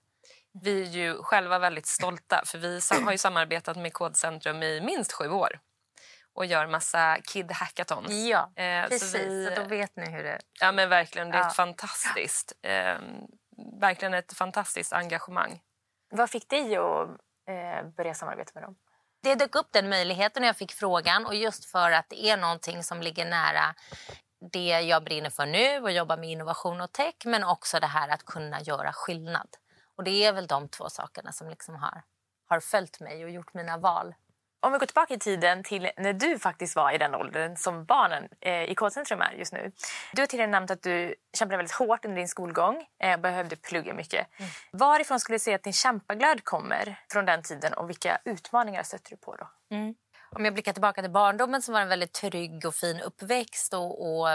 Vi 0.62 0.82
är 0.82 0.90
ju 0.90 1.22
själva 1.22 1.58
väldigt 1.58 1.86
stolta 1.86 2.42
för 2.46 2.58
vi 2.58 2.80
har 3.04 3.12
ju 3.12 3.18
samarbetat 3.18 3.76
med 3.76 3.92
Kodcentrum 3.92 4.62
i 4.62 4.80
minst 4.80 5.12
sju 5.12 5.30
år 5.30 5.60
och 6.36 6.46
gör 6.46 6.66
massa 6.66 7.18
kid 7.22 7.52
hackathons. 7.52 8.10
Ja, 8.10 8.50
eh, 8.56 8.88
precis. 8.88 9.12
Så, 9.12 9.18
vi, 9.18 9.46
så 9.46 9.62
då 9.62 9.68
vet 9.68 9.96
ni 9.96 10.10
hur 10.10 10.22
det... 10.22 10.38
Ja, 10.60 10.72
men 10.72 10.88
verkligen. 10.88 11.30
Det 11.30 11.38
är 11.38 11.42
ja. 11.42 11.50
fantastiskt, 11.50 12.52
eh, 12.62 12.96
verkligen 13.80 14.14
ett 14.14 14.32
fantastiskt 14.32 14.92
engagemang. 14.92 15.60
Vad 16.08 16.30
fick 16.30 16.48
dig 16.48 16.76
att 16.76 17.08
eh, 17.48 17.88
börja 17.96 18.14
samarbeta 18.14 18.50
med 18.54 18.62
dem? 18.62 18.76
Det 19.22 19.34
dök 19.34 19.54
upp 19.54 19.68
den 19.70 19.88
möjligheten 19.88 20.40
när 20.40 20.46
jag 20.46 20.56
fick 20.56 20.72
frågan 20.72 21.26
och 21.26 21.34
just 21.34 21.64
för 21.64 21.90
att 21.90 22.08
det 22.08 22.30
är 22.30 22.36
någonting 22.36 22.82
som 22.82 23.02
ligger 23.02 23.24
nära 23.24 23.74
det 24.52 24.80
jag 24.80 25.04
brinner 25.04 25.30
för 25.30 25.46
nu 25.46 25.80
och 25.80 25.92
jobbar 25.92 26.16
med 26.16 26.30
innovation 26.30 26.80
och 26.80 26.92
tech 26.92 27.14
men 27.24 27.44
också 27.44 27.80
det 27.80 27.86
här 27.86 28.08
att 28.08 28.24
kunna 28.24 28.60
göra 28.60 28.92
skillnad. 28.92 29.48
Och 29.96 30.04
det 30.04 30.24
är 30.24 30.32
väl 30.32 30.46
de 30.46 30.68
två 30.68 30.88
sakerna 30.88 31.32
som 31.32 31.48
liksom 31.48 31.74
har, 31.74 32.02
har 32.46 32.60
följt 32.60 33.00
mig 33.00 33.24
och 33.24 33.30
gjort 33.30 33.54
mina 33.54 33.76
val. 33.76 34.14
Om 34.60 34.72
vi 34.72 34.78
går 34.78 34.86
tillbaka 34.86 35.14
i 35.14 35.18
tiden 35.18 35.62
till 35.62 35.90
när 35.96 36.12
du 36.12 36.38
faktiskt 36.38 36.76
var 36.76 36.92
i 36.92 36.98
den 36.98 37.14
åldern 37.14 37.56
som 37.56 37.84
barnen 37.84 38.28
eh, 38.40 38.62
i 38.62 38.74
K-centrum 38.74 39.20
är 39.20 39.32
just 39.32 39.52
nu. 39.52 39.72
Du 40.12 40.22
har 40.22 40.26
tidigare 40.26 40.50
nämnt 40.50 40.70
att 40.70 40.82
du 40.82 41.14
kämpade 41.38 41.56
väldigt 41.56 41.74
hårt 41.74 42.04
under 42.04 42.16
din 42.16 42.28
skolgång 42.28 42.86
eh, 43.02 43.20
behövde 43.20 43.56
plugga 43.56 43.94
mycket. 43.94 44.26
Mm. 44.38 44.50
Varifrån 44.72 45.20
skulle 45.20 45.34
du 45.34 45.40
säga 45.40 45.56
att 45.56 45.62
din 45.62 45.72
kämpaglöd 45.72 46.44
kommer 46.44 46.98
från 47.12 47.24
den 47.24 47.42
tiden 47.42 47.72
och 47.72 47.88
vilka 47.88 48.18
utmaningar 48.24 48.82
stötte 48.82 49.10
du 49.10 49.16
på 49.16 49.36
då? 49.36 49.48
Mm 49.76 49.94
om 50.30 50.44
jag 50.44 50.54
blickar 50.54 50.72
tillbaka 50.72 51.02
till 51.02 51.10
barndomen 51.10 51.62
så 51.62 51.72
var 51.72 51.78
det 51.78 51.82
en 51.82 51.88
väldigt 51.88 52.12
trygg 52.12 52.66
och 52.66 52.74
fin 52.74 53.00
uppväxt. 53.00 53.74
Och, 53.74 54.18
och 54.18 54.30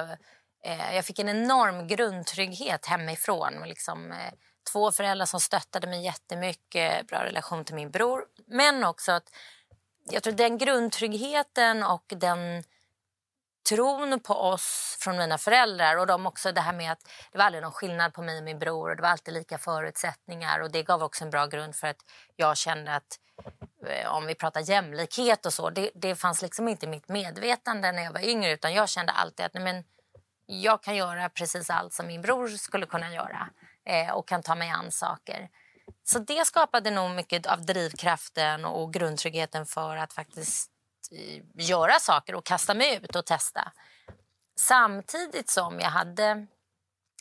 eh, 0.63 0.95
jag 0.95 1.05
fick 1.05 1.19
en 1.19 1.29
enorm 1.29 1.87
grundtrygghet 1.87 2.85
hemifrån. 2.85 3.53
Liksom, 3.65 4.11
eh, 4.11 4.33
två 4.71 4.91
föräldrar 4.91 5.25
som 5.25 5.39
stöttade 5.39 5.87
mig 5.87 6.05
jättemycket, 6.05 7.07
bra 7.07 7.23
relation 7.23 7.65
till 7.65 7.75
min 7.75 7.91
bror. 7.91 8.25
Men 8.47 8.83
också 8.83 9.11
att 9.11 9.29
jag 10.03 10.23
tror 10.23 10.33
den 10.33 10.57
grundtryggheten 10.57 11.83
och 11.83 12.05
den 12.07 12.63
tron 13.69 14.19
på 14.19 14.33
oss 14.33 14.97
från 14.99 15.17
mina 15.17 15.37
föräldrar 15.37 15.97
och 15.97 16.07
de 16.07 16.25
också 16.25 16.51
det 16.51 16.61
här 16.61 16.73
med 16.73 16.91
att 16.91 17.03
det 17.31 17.37
var 17.37 17.45
aldrig 17.45 17.61
någon 17.61 17.71
skillnad 17.71 18.13
på 18.13 18.21
mig 18.21 18.37
och 18.37 18.43
min 18.43 18.59
bror 18.59 18.89
och 18.89 18.95
det 18.95 19.01
var 19.01 19.09
alltid 19.09 19.33
lika 19.33 19.57
förutsättningar 19.57 20.59
och 20.59 20.71
det 20.71 20.83
gav 20.83 21.03
också 21.03 21.23
en 21.23 21.29
bra 21.29 21.45
grund 21.45 21.75
för 21.75 21.87
att 21.87 22.05
jag 22.35 22.57
kände 22.57 22.95
att 22.95 23.19
eh, 23.87 24.15
om 24.15 24.25
vi 24.25 24.35
pratar 24.35 24.69
jämlikhet 24.69 25.45
och 25.45 25.53
så, 25.53 25.69
det, 25.69 25.91
det 25.95 26.15
fanns 26.15 26.41
liksom 26.41 26.67
inte 26.67 26.85
i 26.85 26.89
mitt 26.89 27.09
medvetande 27.09 27.91
när 27.91 28.03
jag 28.03 28.13
var 28.13 28.25
yngre 28.25 28.51
utan 28.51 28.73
jag 28.73 28.89
kände 28.89 29.11
alltid 29.11 29.45
att 29.45 29.53
nej 29.53 29.63
men, 29.63 29.83
jag 30.45 30.83
kan 30.83 30.95
göra 30.95 31.29
precis 31.29 31.69
allt 31.69 31.93
som 31.93 32.07
min 32.07 32.21
bror 32.21 32.47
skulle 32.47 32.85
kunna 32.85 33.13
göra 33.13 33.49
eh, 33.85 34.11
och 34.11 34.27
kan 34.27 34.43
ta 34.43 34.55
mig 34.55 34.69
an 34.69 34.91
saker. 34.91 35.49
Så 36.03 36.19
det 36.19 36.47
skapade 36.47 36.91
nog 36.91 37.11
mycket 37.11 37.45
av 37.45 37.65
drivkraften 37.65 38.65
och 38.65 38.93
grundtryggheten 38.93 39.65
för 39.65 39.97
att 39.97 40.13
faktiskt 40.13 40.71
eh, 41.11 41.43
göra 41.53 41.99
saker 41.99 42.35
och 42.35 42.45
kasta 42.45 42.73
mig 42.73 42.99
ut 43.03 43.15
och 43.15 43.25
testa. 43.25 43.71
Samtidigt 44.59 45.49
som 45.49 45.79
jag 45.79 45.89
hade... 45.89 46.47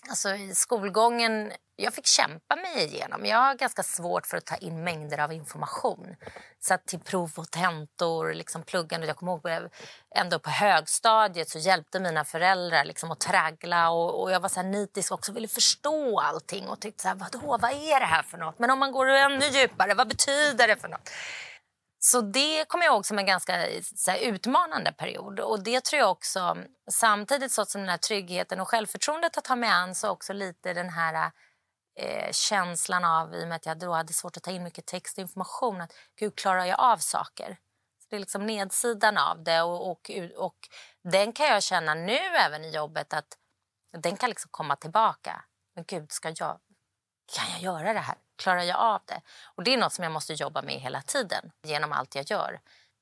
Alltså 0.09 0.35
i 0.35 0.55
skolgången... 0.55 1.53
Jag 1.83 1.95
fick 1.95 2.07
kämpa 2.07 2.57
mig 2.57 2.85
igenom. 2.85 3.27
Jag 3.27 3.39
har 3.39 3.55
ganska 3.55 3.83
svårt 3.83 4.27
för 4.27 4.37
att 4.37 4.45
ta 4.45 4.57
in 4.57 4.85
mängder 4.85 5.19
av 5.19 5.33
information. 5.33 6.17
Så 6.59 6.79
till 6.87 7.01
prov 7.01 7.33
och 7.37 7.51
tentor, 7.51 8.35
liksom 8.35 8.63
pluggande. 8.63 9.07
Jag 9.07 9.17
kommer 9.17 9.33
ihåg 9.33 9.71
ändå 10.17 10.39
på 10.39 10.51
högstadiet 10.51 11.49
så 11.49 11.59
hjälpte 11.59 12.01
mina 12.01 12.25
föräldrar 12.25 12.85
liksom 12.85 13.11
att 13.11 13.21
traggla. 13.21 13.91
Och, 13.91 14.23
och 14.23 14.33
jag 14.33 14.41
var 14.41 14.49
så 14.49 14.63
nitisk 14.63 15.13
och 15.13 15.19
också 15.19 15.33
ville 15.33 15.49
förstå 15.49 16.21
allting. 16.21 16.69
Och 16.69 16.81
tyckte 16.81 17.03
så 17.03 17.09
här, 17.09 17.15
vadå, 17.15 17.59
vad 17.61 17.73
är 17.73 18.01
det 18.01 18.07
här 18.07 18.23
för 18.23 18.39
något? 18.39 18.59
Men 18.59 18.71
om 18.71 18.79
man 18.79 18.93
går 18.93 19.07
ännu 19.07 19.47
djupare, 19.47 19.95
vad 19.95 20.09
betyder 20.09 20.69
det 20.69 20.77
för 20.77 20.89
något? 20.89 21.11
Så 22.03 22.21
det 22.21 22.65
kommer 22.69 22.85
jag 22.85 22.95
ihåg 22.95 23.07
som 23.07 23.19
en 23.19 23.27
ganska 23.27 23.53
här, 23.53 24.19
utmanande 24.21 24.93
period. 24.93 25.41
Och 25.41 25.63
det 25.63 25.85
tror 25.85 26.01
jag 26.01 26.11
också, 26.11 26.57
samtidigt 26.91 27.53
så 27.53 27.65
som 27.65 27.81
den 27.81 27.91
här 27.91 27.97
tryggheten 27.97 28.61
och 28.61 28.69
självförtroendet 28.69 29.39
att 29.39 29.45
ta 29.45 29.57
mig 29.57 29.71
an 29.71 29.95
så 29.95 30.09
också 30.09 30.33
lite 30.33 30.75
den 30.75 30.91
här 30.91 31.31
eh, 32.01 32.33
känslan 32.33 33.05
av, 33.05 33.35
i 33.35 33.45
och 33.45 33.49
med 33.49 33.57
att 33.57 33.67
jag 33.67 33.79
då 33.79 33.93
hade 33.93 34.13
svårt 34.13 34.37
att 34.37 34.43
ta 34.43 34.51
in 34.51 34.63
mycket 34.63 34.87
text 34.87 35.19
och 35.19 35.23
information, 35.23 35.81
att 35.81 35.93
gud 36.19 36.37
klarar 36.37 36.65
jag 36.65 36.81
av 36.81 36.97
saker? 36.97 37.59
Så 37.99 38.07
det 38.11 38.17
är 38.17 38.21
liksom 38.21 38.47
nedsidan 38.47 39.19
av 39.19 39.45
det 39.45 39.63
och, 39.63 39.91
och, 39.91 40.11
och 40.37 40.57
den 41.03 41.33
kan 41.33 41.47
jag 41.47 41.63
känna 41.63 41.95
nu 41.95 42.19
även 42.19 42.65
i 42.65 42.71
jobbet 42.71 43.13
att 43.13 43.37
den 43.99 44.17
kan 44.17 44.29
liksom 44.31 44.49
komma 44.51 44.77
tillbaka. 44.77 45.45
Men 45.75 45.85
gud, 45.85 46.13
ska 46.13 46.29
jag, 46.29 46.61
kan 47.37 47.51
jag 47.53 47.61
göra 47.61 47.93
det 47.93 48.01
här? 48.01 48.17
Klarar 48.37 48.63
jag 48.63 48.79
av 48.79 49.01
det? 49.05 49.23
Och 49.55 49.65
Det 49.65 49.75
är 49.75 49.79
något 49.79 49.93
som 49.93 50.03
jag 50.03 50.13
måste 50.13 50.33
jobba 50.33 50.63
med 50.63 50.75
hela 50.75 51.03
tiden 51.03 51.53
genom 51.63 51.93
allt 51.93 52.15
jag 52.15 52.31
gör. 52.31 52.61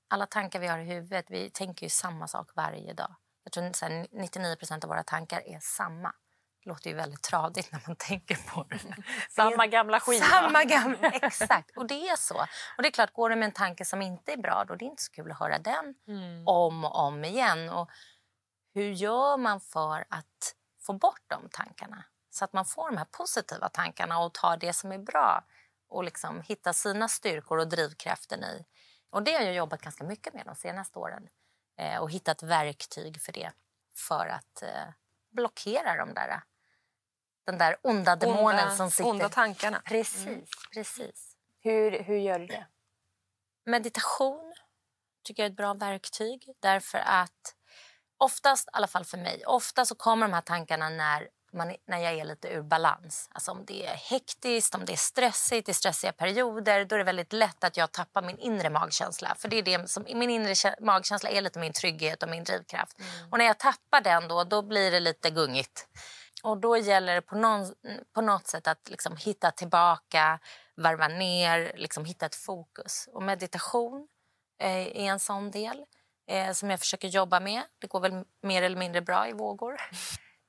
Alla 0.08 0.26
tankar 0.26 0.60
vi 0.60 0.66
har 0.66 0.78
i 0.78 0.84
huvudet, 0.84 1.26
vi 1.28 1.50
tänker 1.50 1.86
ju 1.86 1.90
samma 1.90 2.28
sak 2.28 2.50
varje 2.54 2.92
dag. 2.92 3.14
Jag 3.44 3.52
tror 3.52 3.66
att 3.66 3.82
99% 3.82 4.84
av 4.84 4.88
våra 4.88 5.02
tankar 5.02 5.42
är 5.46 5.58
samma. 5.60 6.12
Låter 6.68 6.90
ju 6.90 6.96
väldigt 6.96 7.22
tradigt 7.22 7.72
när 7.72 7.82
man 7.86 7.96
tänker 7.96 8.36
på 8.54 8.62
det. 8.70 8.78
Samma 9.30 9.66
gamla 9.66 10.00
skiva. 10.00 10.24
Samma 10.26 10.64
gamla, 10.64 11.08
exakt. 11.22 11.76
Och 11.76 11.86
det 11.86 12.08
är 12.08 12.16
så. 12.16 12.34
Och 12.76 12.82
det 12.82 12.88
är 12.88 12.90
klart, 12.92 13.12
går 13.12 13.30
det 13.30 13.36
med 13.36 13.46
en 13.46 13.52
tanke 13.52 13.84
som 13.84 14.02
inte 14.02 14.32
är 14.32 14.36
bra, 14.36 14.64
då 14.68 14.74
är 14.74 14.78
det 14.78 14.84
inte 14.84 15.02
så 15.02 15.12
kul 15.12 15.30
att 15.32 15.38
höra 15.38 15.58
den 15.58 15.94
Mm. 16.08 16.42
om 16.46 16.84
och 16.84 16.98
om 16.98 17.24
igen. 17.24 17.68
Och 17.68 17.90
hur 18.74 18.90
gör 18.90 19.36
man 19.36 19.60
för 19.60 20.04
att 20.10 20.54
få 20.86 20.92
bort 20.92 21.22
de 21.26 21.48
tankarna? 21.52 22.04
Så 22.30 22.44
att 22.44 22.52
man 22.52 22.64
får 22.64 22.90
de 22.90 22.96
här 22.96 23.04
positiva 23.04 23.68
tankarna 23.68 24.18
och 24.18 24.34
tar 24.34 24.56
det 24.56 24.72
som 24.72 24.92
är 24.92 24.98
bra 24.98 25.44
och 25.88 26.04
liksom 26.04 26.40
hitta 26.42 26.72
sina 26.72 27.08
styrkor 27.08 27.58
och 27.58 27.68
drivkraften 27.68 28.44
i. 28.44 28.64
Och 29.10 29.22
det 29.22 29.32
har 29.32 29.40
jag 29.40 29.54
jobbat 29.54 29.80
ganska 29.80 30.04
mycket 30.04 30.34
med 30.34 30.46
de 30.46 30.54
senaste 30.54 30.98
åren. 30.98 31.28
Eh, 31.78 31.98
och 31.98 32.10
hittat 32.10 32.42
verktyg 32.42 33.20
för 33.22 33.32
det. 33.32 33.50
För 33.94 34.26
att 34.26 34.62
eh, 34.62 34.88
blockera 35.30 35.96
de 35.96 36.14
där, 36.14 36.42
den 37.48 37.58
där 37.58 37.76
onda 37.82 38.16
demonen 38.16 38.44
onda, 38.44 38.76
som 38.76 38.90
sitter... 38.90 39.10
onda 39.10 39.28
tankarna. 39.28 39.82
Precis, 39.84 40.50
precis. 40.74 41.36
Hur, 41.60 42.02
hur 42.02 42.16
gör 42.16 42.38
du 42.38 42.46
det? 42.46 42.66
Meditation 43.66 44.54
tycker 45.24 45.42
jag 45.42 45.46
är 45.46 45.50
ett 45.50 45.56
bra 45.56 45.74
verktyg. 45.74 46.48
Därför 46.60 46.98
att 46.98 47.54
oftast, 48.18 48.68
i 48.68 48.70
alla 48.72 48.86
fall 48.86 49.04
för 49.04 49.18
mig, 49.18 49.42
ofta 49.46 49.84
så 49.84 49.94
kommer 49.94 50.26
de 50.28 50.34
här 50.34 50.40
tankarna 50.40 50.88
när, 50.88 51.28
man, 51.52 51.76
när 51.86 51.98
jag 51.98 52.12
är 52.12 52.24
lite 52.24 52.48
ur 52.48 52.62
balans. 52.62 53.28
Alltså 53.32 53.50
om 53.50 53.64
det 53.64 53.86
är 53.86 53.94
hektiskt, 53.94 54.74
om 54.74 54.84
det 54.84 54.92
är 54.92 54.96
stressigt, 54.96 55.68
i 55.68 55.74
stressiga 55.74 56.12
perioder, 56.12 56.84
då 56.84 56.94
är 56.94 56.98
det 56.98 57.04
väldigt 57.04 57.32
lätt 57.32 57.64
att 57.64 57.76
jag 57.76 57.92
tappar 57.92 58.22
min 58.22 58.38
inre 58.38 58.70
magkänsla. 58.70 59.34
För 59.38 59.48
det 59.48 59.56
är 59.56 59.62
det 59.62 59.90
som, 59.90 60.06
min 60.14 60.30
inre 60.30 60.54
kä- 60.54 60.80
magkänsla 60.80 61.30
är 61.30 61.40
lite 61.40 61.58
min 61.58 61.72
trygghet 61.72 62.22
och 62.22 62.28
min 62.28 62.44
drivkraft. 62.44 62.96
Och 63.30 63.38
när 63.38 63.44
jag 63.44 63.58
tappar 63.58 64.00
den 64.00 64.28
då, 64.28 64.44
då 64.44 64.62
blir 64.62 64.90
det 64.90 65.00
lite 65.00 65.30
gungigt. 65.30 65.88
Och 66.42 66.58
då 66.58 66.76
gäller 66.76 67.14
det 67.14 67.22
på, 67.22 67.36
någon, 67.36 67.74
på 68.12 68.20
något 68.20 68.46
sätt 68.46 68.66
att 68.66 68.90
liksom 68.90 69.16
hitta 69.16 69.50
tillbaka, 69.50 70.38
varva 70.76 71.08
ner, 71.08 71.72
liksom 71.76 72.04
hitta 72.04 72.26
ett 72.26 72.34
fokus. 72.34 73.08
Och 73.12 73.22
meditation 73.22 74.08
eh, 74.62 74.86
är 74.86 75.10
en 75.10 75.18
sån 75.18 75.50
del 75.50 75.84
eh, 76.26 76.52
som 76.52 76.70
jag 76.70 76.80
försöker 76.80 77.08
jobba 77.08 77.40
med. 77.40 77.62
Det 77.78 77.86
går 77.86 78.00
väl 78.00 78.24
mer 78.42 78.62
eller 78.62 78.76
mindre 78.76 79.00
bra 79.00 79.28
i 79.28 79.32
vågor. 79.32 79.80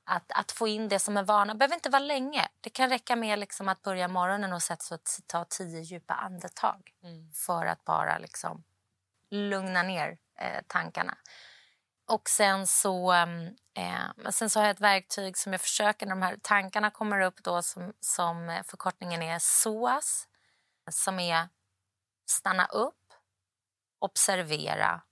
Att, 0.04 0.32
att 0.34 0.52
få 0.52 0.68
in 0.68 0.88
det 0.88 0.98
som 0.98 1.16
en 1.16 1.24
vana. 1.24 1.54
Det 1.54 1.58
behöver 1.58 1.74
inte 1.74 1.90
vara 1.90 2.02
länge. 2.02 2.48
Det 2.60 2.70
kan 2.70 2.88
räcka 2.88 3.16
med 3.16 3.38
liksom 3.38 3.68
att 3.68 3.82
börja 3.82 4.08
morgonen 4.08 4.52
och 4.52 4.62
sätta 4.62 4.82
sig 4.82 4.94
och 4.94 5.26
ta 5.26 5.44
tio 5.44 5.80
djupa 5.80 6.14
andetag 6.14 6.90
för 7.34 7.66
att 7.66 7.84
bara 7.84 8.18
liksom 8.18 8.64
lugna 9.30 9.82
ner 9.82 10.18
eh, 10.38 10.62
tankarna. 10.66 11.16
Och 12.10 12.28
sen 12.28 12.66
så, 12.66 13.12
ehm, 13.12 13.46
eh, 13.74 14.30
sen 14.30 14.50
så 14.50 14.60
har 14.60 14.64
jag 14.66 14.74
ett 14.74 14.80
verktyg 14.80 15.36
som 15.36 15.52
jag 15.52 15.60
försöker 15.60 16.06
när 16.06 16.14
de 16.14 16.22
här 16.22 16.36
tankarna 16.42 16.90
kommer 16.90 17.20
upp 17.20 17.42
då 17.42 17.62
som, 17.62 17.92
som 18.00 18.62
förkortningen 18.66 19.22
är 19.22 19.38
SOAS 19.38 20.28
som 20.90 21.18
är 21.18 21.48
stanna 22.30 22.66
upp, 22.66 23.12
observera, 23.98 25.02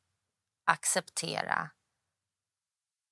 acceptera 0.65 1.71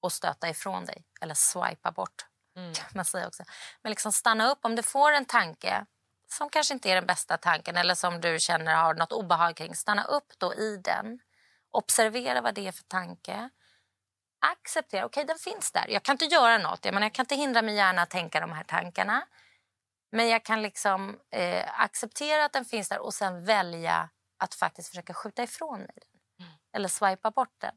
och 0.01 0.13
stöta 0.13 0.49
ifrån 0.49 0.85
dig 0.85 1.05
eller 1.21 1.35
swipa 1.35 1.93
bort 1.93 2.27
Mm. 2.57 2.75
kan 2.75 2.87
man 2.95 3.05
säga 3.05 3.27
också. 3.27 3.43
Men 3.83 3.91
liksom 3.91 4.13
stanna 4.13 4.51
upp 4.51 4.59
om 4.65 4.77
du 4.77 4.83
får 4.83 5.13
en 5.13 5.25
tanke 5.25 5.87
som 6.27 6.51
kanske 6.51 6.75
inte 6.75 6.91
är 6.91 6.95
den 6.95 7.07
bästa 7.07 7.37
tanken 7.37 7.77
eller 7.77 7.95
som 7.95 8.21
du 8.21 8.39
känner 8.41 8.75
har 8.75 8.95
något 8.95 9.13
obehag 9.13 9.57
kring. 9.57 9.75
Stanna 9.75 10.05
upp 10.05 10.33
då 10.39 10.55
i 10.55 10.77
den. 10.77 11.19
Observera 11.71 12.41
vad 12.41 12.55
det 12.55 12.67
är 12.69 12.73
för 12.73 12.85
tanke. 12.85 13.51
Acceptera, 14.41 15.05
okej 15.07 15.25
den 15.25 15.39
finns 15.39 15.73
där. 15.73 15.89
Jag 15.89 16.03
kan 16.03 16.13
inte 16.15 16.25
göra 16.25 16.59
något. 16.59 16.85
Jag, 16.85 16.95
menar, 16.95 17.05
jag 17.05 17.13
kan 17.13 17.23
inte 17.23 17.37
hindra 17.37 17.63
min 17.63 17.75
hjärna 17.75 18.03
att 18.03 18.11
tänka 18.11 18.41
de 18.41 18.53
här 18.53 18.65
tankarna. 18.65 19.27
Men 20.13 20.29
jag 20.29 20.45
kan 20.45 20.63
liksom 20.63 21.21
eh, 21.31 21.81
acceptera 21.81 22.45
att 22.45 22.53
den 22.53 22.65
finns 22.65 22.89
där 22.89 22.99
och 22.99 23.15
sen 23.15 23.45
välja 23.45 24.09
att 24.39 24.55
faktiskt 24.55 24.89
försöka 24.89 25.15
skjuta 25.15 25.43
ifrån 25.43 25.79
mig 25.79 25.93
den. 25.95 26.11
Eller 26.73 26.89
swipa 26.89 27.31
bort 27.31 27.55
den. 27.59 27.75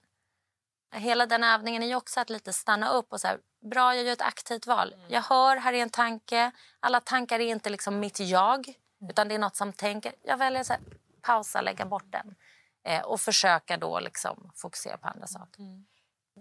Hela 1.01 1.25
den 1.25 1.43
övningen 1.43 1.83
är 1.83 1.95
också 1.95 2.19
att 2.19 2.29
lite 2.29 2.53
stanna 2.53 2.89
upp 2.89 3.13
och 3.13 3.21
så 3.21 3.27
här, 3.27 3.39
bra 3.71 3.95
jag 3.95 4.05
gör 4.05 4.13
ett 4.13 4.21
aktivt 4.21 4.67
val. 4.67 4.95
Jag 5.07 5.21
hör, 5.21 5.57
här 5.57 5.73
är 5.73 5.81
en 5.81 5.89
tanke. 5.89 6.51
Alla 6.79 6.99
tankar 7.01 7.39
är 7.39 7.47
inte 7.47 7.69
liksom 7.69 7.99
mitt 7.99 8.19
jag, 8.19 8.73
utan 9.09 9.27
det 9.27 9.35
är 9.35 9.39
något 9.39 9.55
som 9.55 9.73
tänker. 9.73 10.13
Jag 10.23 10.37
väljer 10.37 10.61
att 10.61 10.79
pausa, 11.21 11.61
lägga 11.61 11.85
bort 11.85 12.11
den 12.11 12.35
eh, 12.83 13.01
och 13.01 13.21
försöka 13.21 13.77
då 13.77 13.99
liksom 13.99 14.51
fokusera 14.55 14.97
på 14.97 15.07
andra 15.07 15.27
saker. 15.27 15.61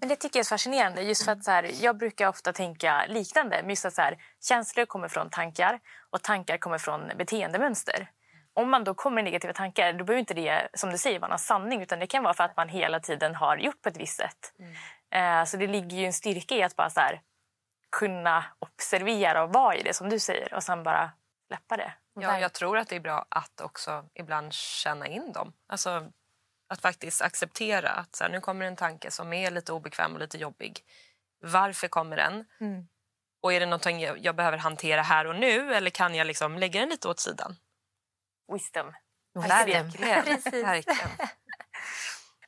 Men 0.00 0.08
det 0.08 0.16
tycker 0.16 0.38
jag 0.38 0.44
är 0.44 0.48
fascinerande. 0.48 1.02
Just 1.02 1.24
för 1.24 1.32
att 1.32 1.44
så 1.44 1.50
här, 1.50 1.70
jag 1.80 1.96
brukar 1.96 2.28
ofta 2.28 2.52
tänka 2.52 3.06
liknande. 3.08 3.56
Men 3.60 3.70
just 3.70 3.84
att 3.84 3.94
så 3.94 4.02
här, 4.02 4.18
känslor 4.40 4.86
kommer 4.86 5.08
från 5.08 5.30
tankar 5.30 5.80
och 6.10 6.22
tankar 6.22 6.58
kommer 6.58 6.78
från 6.78 7.12
beteendemönster. 7.18 8.10
Om 8.54 8.70
man 8.70 8.84
då 8.84 8.94
kommer 8.94 9.14
med 9.14 9.24
negativa 9.24 9.52
tankar 9.52 9.92
då 9.92 10.04
behöver 10.04 10.20
inte 10.20 10.34
det 10.34 10.68
som 10.74 10.90
du 10.90 10.98
säger 10.98 11.18
vara 11.20 11.32
en 11.32 11.38
sanning 11.38 11.82
utan 11.82 11.98
det 11.98 12.06
kan 12.06 12.22
vara 12.22 12.34
för 12.34 12.44
att 12.44 12.56
man 12.56 12.68
hela 12.68 13.00
tiden 13.00 13.34
har 13.34 13.56
gjort 13.56 13.82
på 13.82 13.88
ett 13.88 13.96
visst 13.96 14.16
sätt. 14.16 14.52
Eh, 15.14 15.44
så 15.44 15.56
det 15.56 15.66
ligger 15.66 15.96
ju 15.96 16.06
en 16.06 16.12
styrka 16.12 16.54
i 16.54 16.62
att 16.62 16.76
bara 16.76 16.90
så 16.90 17.00
här, 17.00 17.20
kunna 17.98 18.44
observera 18.58 19.42
och 19.42 19.52
vara 19.52 19.76
i 19.76 19.82
det 19.82 19.94
som 19.94 20.08
du 20.08 20.18
säger 20.18 20.54
och 20.54 20.62
sen 20.62 20.82
bara 20.82 21.10
släppa 21.46 21.76
det. 21.76 21.92
Ja, 22.20 22.38
jag 22.38 22.52
tror 22.52 22.78
att 22.78 22.88
det 22.88 22.96
är 22.96 23.00
bra 23.00 23.26
att 23.28 23.60
också 23.60 24.04
ibland 24.14 24.52
känna 24.52 25.06
in 25.06 25.32
dem. 25.32 25.52
Alltså 25.68 26.12
att 26.68 26.80
faktiskt 26.80 27.22
acceptera 27.22 27.90
att 27.90 28.16
så 28.16 28.24
här, 28.24 28.30
nu 28.30 28.40
kommer 28.40 28.66
en 28.66 28.76
tanke 28.76 29.10
som 29.10 29.32
är 29.32 29.50
lite 29.50 29.72
obekväm 29.72 30.14
och 30.14 30.20
lite 30.20 30.38
jobbig. 30.38 30.84
Varför 31.40 31.88
kommer 31.88 32.16
den? 32.16 32.44
Mm. 32.60 32.88
Och 33.42 33.52
är 33.52 33.60
det 33.60 33.66
någonting 33.66 34.00
jag, 34.00 34.18
jag 34.18 34.36
behöver 34.36 34.58
hantera 34.58 35.02
här 35.02 35.26
och 35.26 35.36
nu 35.36 35.74
eller 35.74 35.90
kan 35.90 36.14
jag 36.14 36.26
liksom 36.26 36.58
lägga 36.58 36.80
den 36.80 36.88
lite 36.88 37.08
åt 37.08 37.20
sidan? 37.20 37.56
Wisdom. 38.52 38.92
Verkligen. 40.64 41.28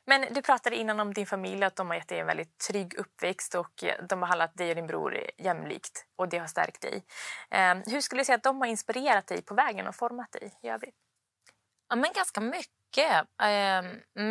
Men 0.05 0.33
du 0.33 0.41
pratade 0.41 0.75
innan 0.75 0.99
om 0.99 1.13
din 1.13 1.25
familj 1.25 1.63
att 1.63 1.75
de 1.75 1.87
har 1.87 1.95
gett 1.95 2.07
dig 2.07 2.19
en 2.19 2.27
väldigt 2.27 2.57
trygg 2.57 2.93
uppväxt 2.97 3.55
och 3.55 3.71
de 3.79 3.93
har 4.09 4.17
behandlat 4.17 4.57
dig 4.57 4.69
och 4.69 4.75
din 4.75 4.87
bror 4.87 5.17
jämlikt 5.37 6.05
och 6.15 6.29
det 6.29 6.37
har 6.37 6.47
stärkt 6.47 6.81
dig. 6.81 7.03
Eh, 7.51 7.75
hur 7.85 8.01
skulle 8.01 8.21
du 8.21 8.25
säga 8.25 8.35
att 8.35 8.43
de 8.43 8.61
har 8.61 8.67
inspirerat 8.67 9.27
dig 9.27 9.41
på 9.41 9.53
vägen 9.53 9.87
och 9.87 9.95
format 9.95 10.31
dig 10.31 10.59
i 10.63 10.67
övrigt? 10.67 10.95
Ja, 11.91 11.95
men 11.95 12.11
ganska 12.15 12.41
mycket. 12.41 13.27
Eh, 13.41 13.83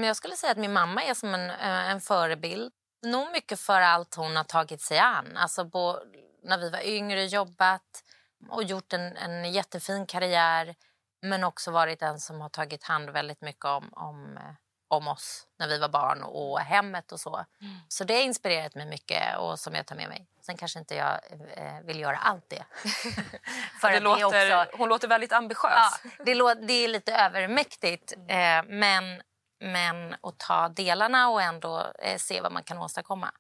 jag 0.07 0.17
skulle 0.17 0.37
säga 0.37 0.53
att 0.53 0.59
min 0.59 0.73
mamma 0.73 1.03
är 1.03 1.15
som 1.15 1.35
en, 1.35 1.51
eh, 1.51 1.91
en 1.91 2.01
förebild. 2.01 2.73
Nog 3.03 3.33
mycket 3.33 3.61
för 3.61 3.81
allt 3.81 4.15
hon 4.15 4.37
har 4.37 4.45
tagit 4.45 4.81
sig 4.81 4.99
an. 4.99 5.37
Alltså 5.37 5.71
på, 5.71 6.03
när 6.43 6.59
vi 6.59 6.71
var 6.71 6.87
yngre, 6.87 7.25
jobbat 7.25 8.05
och 8.49 8.63
gjort 8.63 8.93
en, 8.93 9.17
en 9.17 9.53
jättefin 9.53 10.07
karriär. 10.07 10.75
Men 11.23 11.45
också 11.45 11.71
varit 11.71 12.01
den 12.01 12.21
som 12.21 12.41
har 12.41 12.49
tagit 12.49 12.85
hand 12.85 13.11
väldigt 13.11 13.41
mycket 13.41 13.65
om, 13.65 13.91
om, 13.93 14.37
eh, 14.37 14.55
om 14.91 15.09
oss 15.09 15.47
när 15.59 15.69
vi 15.69 15.79
var 15.79 15.89
barn 15.89 16.23
och 16.23 16.61
hemmet 16.61 17.13
och 17.13 17.21
så. 17.21 17.45
Så 17.89 18.05
det 18.05 18.15
har 18.15 18.21
inspirerat 18.23 18.75
mig 18.75 18.87
mycket 18.87 19.37
och 19.39 19.59
som 19.59 19.75
jag 19.75 19.87
tar 19.87 19.97
med 19.97 20.09
mig. 20.09 20.27
Sen 20.43 20.57
kanske 20.57 20.79
inte 20.79 20.95
jag 20.95 21.21
eh, 21.57 21.81
vill 21.85 22.01
göra 22.01 22.17
allt 22.17 22.49
det. 22.51 22.65
för 23.81 23.91
Det 23.91 24.01
låter, 24.01 24.25
också- 24.65 24.77
Hon 24.79 24.89
låter 24.89 25.09
väldigt 25.09 25.33
ambitiös. 25.33 25.73
Ja, 26.05 26.11
det, 26.25 26.35
lå- 26.35 26.67
det 26.67 26.73
är 26.73 26.89
lite 26.89 27.15
övermäktigt. 27.15 28.13
Eh, 28.29 28.63
men, 28.67 29.23
men 29.61 30.15
att 30.23 30.39
ta 30.39 30.69
delarna 30.69 31.29
och 31.29 31.43
ändå 31.43 31.93
eh, 31.99 32.17
se 32.19 32.41
vad 32.41 32.53
man 32.53 32.63
kan 32.63 32.79
åstadkomma. 32.79 33.33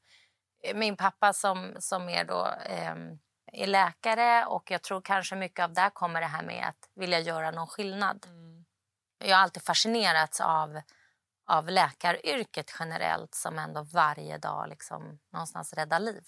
Eh, 0.64 0.74
Min 0.76 0.96
pappa 0.96 1.32
som, 1.32 1.76
som 1.78 2.08
är, 2.08 2.24
då, 2.24 2.46
eh, 2.66 2.94
är 3.52 3.66
läkare 3.66 4.44
och 4.46 4.70
jag 4.70 4.82
tror 4.82 5.00
kanske 5.00 5.36
mycket 5.36 5.64
av 5.64 5.72
där 5.72 5.90
kommer 5.90 6.20
det 6.20 6.26
här 6.26 6.42
med 6.42 6.64
att 6.68 6.88
vilja 6.94 7.18
göra 7.20 7.50
någon 7.50 7.66
skillnad. 7.66 8.26
Jag 9.24 9.36
har 9.36 9.42
alltid 9.42 9.62
fascinerats 9.62 10.40
av, 10.40 10.80
av 11.50 11.68
läkaryrket 11.68 12.70
generellt 12.78 13.34
som 13.34 13.58
ändå 13.58 13.82
varje 13.82 14.38
dag 14.38 14.68
liksom 14.68 15.18
någonstans 15.32 15.72
räddar 15.72 16.00
liv 16.00 16.24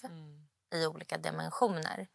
i 0.74 0.86
olika 0.86 1.18
dimensioner. 1.18 2.08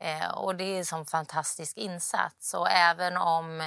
Eh, 0.00 0.30
och 0.30 0.56
det 0.56 0.64
är 0.64 0.78
en 0.78 0.84
sån 0.84 1.06
fantastisk 1.06 1.76
insats. 1.76 2.54
Och 2.54 2.70
även 2.70 3.16
om 3.16 3.60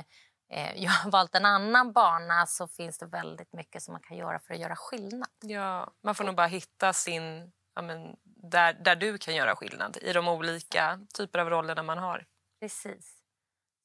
eh, 0.50 0.76
jag 0.84 0.91
har 0.91 1.12
valt 1.12 1.36
en 1.36 1.45
annan 1.45 1.93
bana 1.93 2.45
så 2.45 2.67
finns 2.67 2.97
det 2.97 3.06
väldigt 3.06 3.54
mycket 3.54 3.84
som 3.84 3.91
man 3.91 4.02
kan 4.02 4.17
göra 4.17 4.39
för 4.39 4.54
att 4.54 4.60
göra 4.60 4.76
skillnad. 4.76 5.30
Ja, 5.41 5.91
man 6.04 6.15
får 6.15 6.23
nog 6.23 6.36
bara 6.36 6.47
hitta 6.47 6.93
sin... 6.93 7.52
Ja, 7.76 7.82
men, 7.82 8.15
där, 8.23 8.73
där 8.73 8.95
du 8.95 9.17
kan 9.17 9.36
göra 9.36 9.56
skillnad 9.56 9.97
i 10.02 10.13
de 10.13 10.28
olika 10.28 11.00
typer 11.13 11.39
av 11.39 11.50
rollerna 11.50 11.84
man 11.84 11.97
har. 11.97 12.26
Precis. 12.60 13.13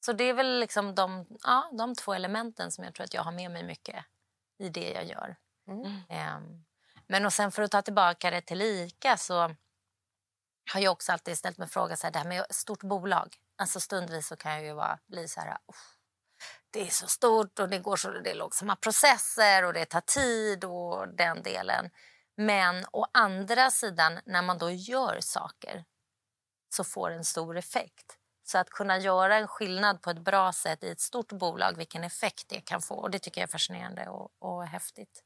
Så 0.05 0.13
det 0.13 0.23
är 0.23 0.33
väl 0.33 0.59
liksom 0.59 0.95
de, 0.95 1.25
ja, 1.43 1.69
de 1.77 1.95
två 1.95 2.13
elementen 2.13 2.71
som 2.71 2.83
jag 2.83 2.93
tror 2.93 3.03
att 3.03 3.13
jag 3.13 3.21
har 3.21 3.31
med 3.31 3.51
mig 3.51 3.63
mycket 3.63 4.05
i 4.59 4.69
det 4.69 4.91
jag 4.91 5.05
gör. 5.05 5.35
Ehm, 6.09 6.63
men 7.07 7.25
och 7.25 7.33
sen 7.33 7.51
för 7.51 7.63
att 7.63 7.71
ta 7.71 7.81
tillbaka 7.81 8.31
det 8.31 8.41
till 8.41 8.61
ICA 8.61 9.17
så 9.17 9.55
har 10.73 10.79
jag 10.79 10.91
också 10.91 11.11
alltid 11.11 11.37
ställt 11.37 11.57
mig 11.57 11.67
frågan 11.67 11.97
så 11.97 12.07
här, 12.07 12.11
det 12.11 12.19
här 12.19 12.25
med 12.27 12.45
stort 12.49 12.83
bolag. 12.83 13.35
Alltså 13.55 13.79
stundvis 13.79 14.27
så 14.27 14.35
kan 14.35 14.51
jag 14.51 14.63
ju 14.65 14.73
vara, 14.73 14.99
bli 15.07 15.27
så 15.27 15.39
här, 15.39 15.57
"Uff, 15.67 15.97
det 16.71 16.81
är 16.81 16.89
så 16.91 17.07
stort 17.07 17.59
och 17.59 17.69
det 17.69 17.79
går 17.79 17.95
så 17.95 18.09
det 18.11 18.31
är 18.31 18.35
långsamma 18.35 18.75
processer 18.75 19.65
och 19.65 19.73
det 19.73 19.85
tar 19.85 20.01
tid 20.01 20.63
och 20.65 21.07
den 21.15 21.43
delen. 21.43 21.89
Men 22.35 22.85
å 22.91 23.05
andra 23.13 23.71
sidan 23.71 24.19
när 24.25 24.41
man 24.41 24.57
då 24.57 24.71
gör 24.71 25.17
saker 25.21 25.85
så 26.69 26.83
får 26.83 27.09
det 27.09 27.15
en 27.15 27.25
stor 27.25 27.57
effekt. 27.57 28.17
Så 28.43 28.57
att 28.57 28.69
kunna 28.69 28.97
göra 28.97 29.37
en 29.37 29.47
skillnad 29.47 30.01
på 30.01 30.09
ett 30.09 30.19
bra 30.19 30.53
sätt 30.53 30.83
i 30.83 30.89
ett 30.89 30.99
stort 30.99 31.31
bolag, 31.31 31.77
vilken 31.77 32.03
effekt 32.03 32.49
det 32.49 32.61
kan 32.61 32.81
få. 32.81 32.95
Och 32.95 33.11
Det 33.11 33.19
tycker 33.19 33.41
jag 33.41 33.47
är 33.47 33.51
fascinerande 33.51 34.07
och, 34.09 34.31
och 34.39 34.67
häftigt. 34.67 35.23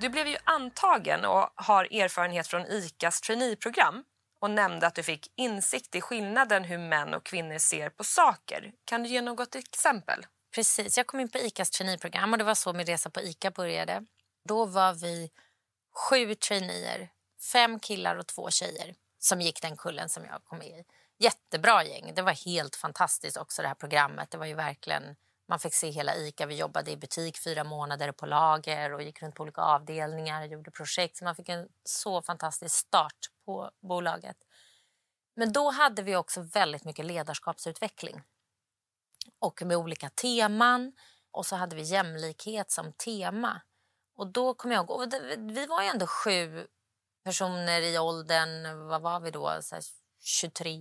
Du 0.00 0.08
blev 0.08 0.26
ju 0.26 0.36
antagen 0.44 1.24
och 1.24 1.50
har 1.54 1.84
erfarenhet 1.84 2.46
från 2.46 2.66
ICAs 2.66 3.20
traineeprogram 3.20 4.04
och 4.40 4.50
nämnde 4.50 4.86
att 4.86 4.94
du 4.94 5.02
fick 5.02 5.32
insikt 5.36 5.94
i 5.94 6.00
skillnaden 6.00 6.64
hur 6.64 6.78
män 6.78 7.14
och 7.14 7.24
kvinnor 7.24 7.58
ser 7.58 7.90
på 7.90 8.04
saker. 8.04 8.72
Kan 8.84 9.02
du 9.02 9.08
ge 9.08 9.22
något 9.22 9.54
exempel? 9.54 10.26
Precis, 10.54 10.96
jag 10.96 11.06
kom 11.06 11.20
in 11.20 11.28
på 11.28 11.38
ICAs 11.38 11.70
traineeprogram 11.70 12.32
och 12.32 12.38
det 12.38 12.44
var 12.44 12.54
så 12.54 12.72
min 12.72 12.86
resa 12.86 13.10
på 13.10 13.20
ICA 13.20 13.50
började. 13.50 14.04
Då 14.48 14.64
var 14.64 14.94
vi 14.94 15.30
sju 15.98 16.34
traineer, 16.34 17.10
fem 17.52 17.80
killar 17.80 18.16
och 18.16 18.26
två 18.26 18.50
tjejer 18.50 18.94
som 19.18 19.40
gick 19.40 19.62
den 19.62 19.76
kullen 19.76 20.08
som 20.08 20.24
jag 20.24 20.44
kom 20.44 20.58
med 20.58 20.68
i. 20.68 20.84
Jättebra 21.18 21.84
gäng. 21.84 22.12
Det 22.14 22.22
var 22.22 22.32
helt 22.32 22.76
fantastiskt 22.76 23.36
också 23.36 23.62
det 23.62 23.68
här 23.68 23.74
programmet. 23.74 24.30
Det 24.30 24.38
var 24.38 24.46
ju 24.46 24.54
verkligen 24.54 25.16
man 25.48 25.58
fick 25.58 25.74
se 25.74 25.90
hela 25.90 26.16
ICA. 26.16 26.46
Vi 26.46 26.56
jobbade 26.56 26.90
i 26.90 26.96
butik 26.96 27.38
fyra 27.38 27.64
månader 27.64 28.12
på 28.12 28.26
lager 28.26 28.92
och 28.92 29.02
gick 29.02 29.22
runt 29.22 29.34
på 29.34 29.42
olika 29.42 29.60
avdelningar 29.60 30.42
och 30.42 30.48
gjorde 30.48 30.70
projekt. 30.70 31.16
Så 31.16 31.24
man 31.24 31.34
fick 31.36 31.48
en 31.48 31.68
så 31.84 32.22
fantastisk 32.22 32.74
start 32.74 33.18
på 33.44 33.70
bolaget. 33.80 34.36
Men 35.36 35.52
då 35.52 35.70
hade 35.70 36.02
vi 36.02 36.16
också 36.16 36.40
väldigt 36.40 36.84
mycket 36.84 37.04
ledarskapsutveckling 37.04 38.22
och 39.38 39.62
med 39.62 39.76
olika 39.76 40.08
teman. 40.08 40.92
Och 41.30 41.46
så 41.46 41.56
hade 41.56 41.76
vi 41.76 41.82
jämlikhet 41.82 42.70
som 42.70 42.92
tema. 42.92 43.60
Och 44.18 44.26
då 44.32 44.54
kom 44.54 44.72
jag 44.72 44.84
ihåg, 44.84 45.14
vi 45.38 45.66
var 45.66 45.82
ju 45.82 45.88
ändå 45.88 46.06
sju 46.06 46.66
personer 47.24 47.82
i 47.82 47.98
åldern, 47.98 48.88
vad 48.88 49.02
var 49.02 49.20
vi 49.20 49.30
då, 49.30 49.58
så 49.62 49.76
23, 50.22 50.72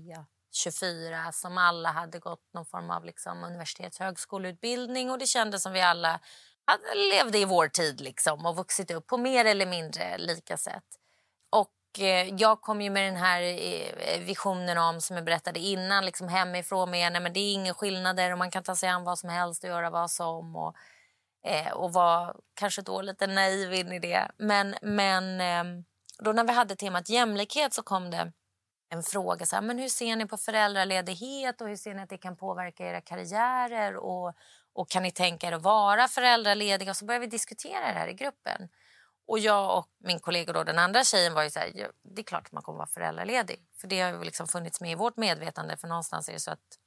24 0.54 1.32
som 1.32 1.58
alla 1.58 1.91
hade 1.91 2.19
gått 2.19 2.54
någon 2.54 2.65
form 2.65 2.89
av 2.91 3.06
liksom 3.06 3.43
universitets 3.43 4.00
högskoleutbildning 4.00 5.12
och 5.12 5.19
det 5.19 5.26
kändes 5.26 5.63
som 5.63 5.73
vi 5.73 5.82
alla 5.82 6.19
hade, 6.65 6.95
levde 7.12 7.38
i 7.38 7.45
vår 7.45 7.67
tid 7.67 8.02
liksom 8.02 8.45
och 8.45 8.56
vuxit 8.56 8.91
upp 8.91 9.08
på 9.08 9.17
mer 9.17 9.45
eller 9.45 9.65
mindre 9.65 10.17
lika 10.17 10.58
sätt. 10.58 10.86
Och 11.50 12.00
eh, 12.00 12.36
jag 12.36 12.62
kom 12.62 12.82
ju 12.82 12.89
med 12.89 13.13
den 13.13 13.21
här 13.21 13.41
eh, 13.41 14.19
visionen 14.19 14.78
om, 14.78 15.02
som 15.02 15.15
jag 15.15 15.26
berättade 15.26 15.60
innan, 15.60 16.06
liksom 16.06 16.28
hemifrån 16.28 16.91
med 16.91 17.12
nej, 17.12 17.21
men 17.21 17.34
det 17.34 17.39
är 17.39 17.54
inga 17.54 17.73
skillnader 17.73 18.32
och 18.32 18.38
man 18.38 18.52
kan 18.52 18.63
ta 18.63 18.76
sig 18.76 18.89
an 18.89 19.04
vad 19.04 19.19
som 19.19 19.30
helst 19.30 19.63
och 19.63 19.69
göra 19.69 19.89
vad 19.89 20.12
som. 20.12 20.56
Och, 20.56 20.76
eh, 21.47 21.71
och 21.71 21.93
var 21.93 22.36
kanske 22.53 22.81
då 22.81 23.01
lite 23.01 23.27
naiv 23.27 23.73
in 23.73 23.91
i 23.91 23.99
det. 23.99 24.31
Men, 24.38 24.75
men 24.81 25.41
eh, 25.41 25.83
då 26.19 26.31
när 26.31 26.43
vi 26.43 26.53
hade 26.53 26.75
temat 26.75 27.10
jämlikhet 27.10 27.73
så 27.73 27.83
kom 27.83 28.12
det 28.12 28.31
en 28.89 29.03
fråga. 29.03 29.45
Så 29.45 29.55
här, 29.55 29.63
men 29.63 29.79
hur 29.79 29.89
ser 29.89 30.15
ni 30.15 30.25
på 30.25 30.38
föräldraledighet 30.38 31.62
och 31.62 31.67
hur 31.67 31.75
ser 31.75 31.93
ni 31.93 32.01
att 32.01 32.10
det 32.10 32.17
kan 32.17 32.36
påverka 32.36 32.83
era 32.83 33.01
karriärer? 33.01 33.95
Och, 33.95 34.33
och 34.73 34.89
kan 34.89 35.03
ni 35.03 35.12
tänka 35.12 35.47
er 35.47 35.51
att 35.51 35.62
vara 35.62 36.07
föräldralediga? 36.07 36.89
Och 36.89 36.97
så 36.97 37.05
började 37.05 37.25
vi 37.25 37.31
diskutera 37.31 37.88
det 37.88 37.99
här 37.99 38.07
i 38.07 38.13
gruppen. 38.13 38.69
Och 39.27 39.39
jag 39.39 39.77
och 39.77 39.88
min 39.97 40.19
kollega, 40.19 40.53
då, 40.53 40.63
den 40.63 40.79
andra 40.79 41.03
tjejen, 41.03 41.33
var 41.33 41.43
ju 41.43 41.49
så 41.49 41.60
här, 41.60 41.91
det 42.03 42.21
är 42.21 42.23
klart 42.23 42.45
att 42.45 42.51
man 42.51 42.63
kommer 42.63 42.77
vara 42.77 42.88
föräldraledig. 42.88 43.60
För 43.81 43.88
det 43.88 44.01
har 44.01 44.25
liksom 44.25 44.47
funnits 44.47 44.81
med 44.81 44.91
i 44.91 44.95
vårt 44.95 45.17
medvetande. 45.17 45.77
För 45.77 45.88
någonstans 45.88 46.29
är 46.29 46.33
det 46.33 46.39
så 46.39 46.51
att 46.51 46.77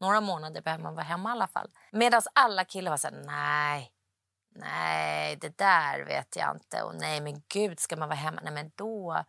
några 0.00 0.20
månader 0.20 0.62
behöver 0.62 0.84
man 0.84 0.94
vara 0.94 1.04
hemma 1.04 1.28
i 1.28 1.32
alla 1.32 1.46
fall. 1.46 1.70
Medan 1.92 2.22
alla 2.34 2.64
killar 2.64 2.90
var 2.90 2.96
så 2.96 3.08
här, 3.08 3.22
nej, 3.26 3.92
nej, 4.54 5.36
det 5.36 5.58
där 5.58 6.04
vet 6.04 6.36
jag 6.36 6.56
inte. 6.56 6.82
Och 6.82 6.94
nej, 6.94 7.20
men 7.20 7.42
gud, 7.48 7.80
ska 7.80 7.96
man 7.96 8.08
vara 8.08 8.18
hemma? 8.18 8.40
Nej, 8.44 8.52
men 8.52 8.70
då 8.74 9.24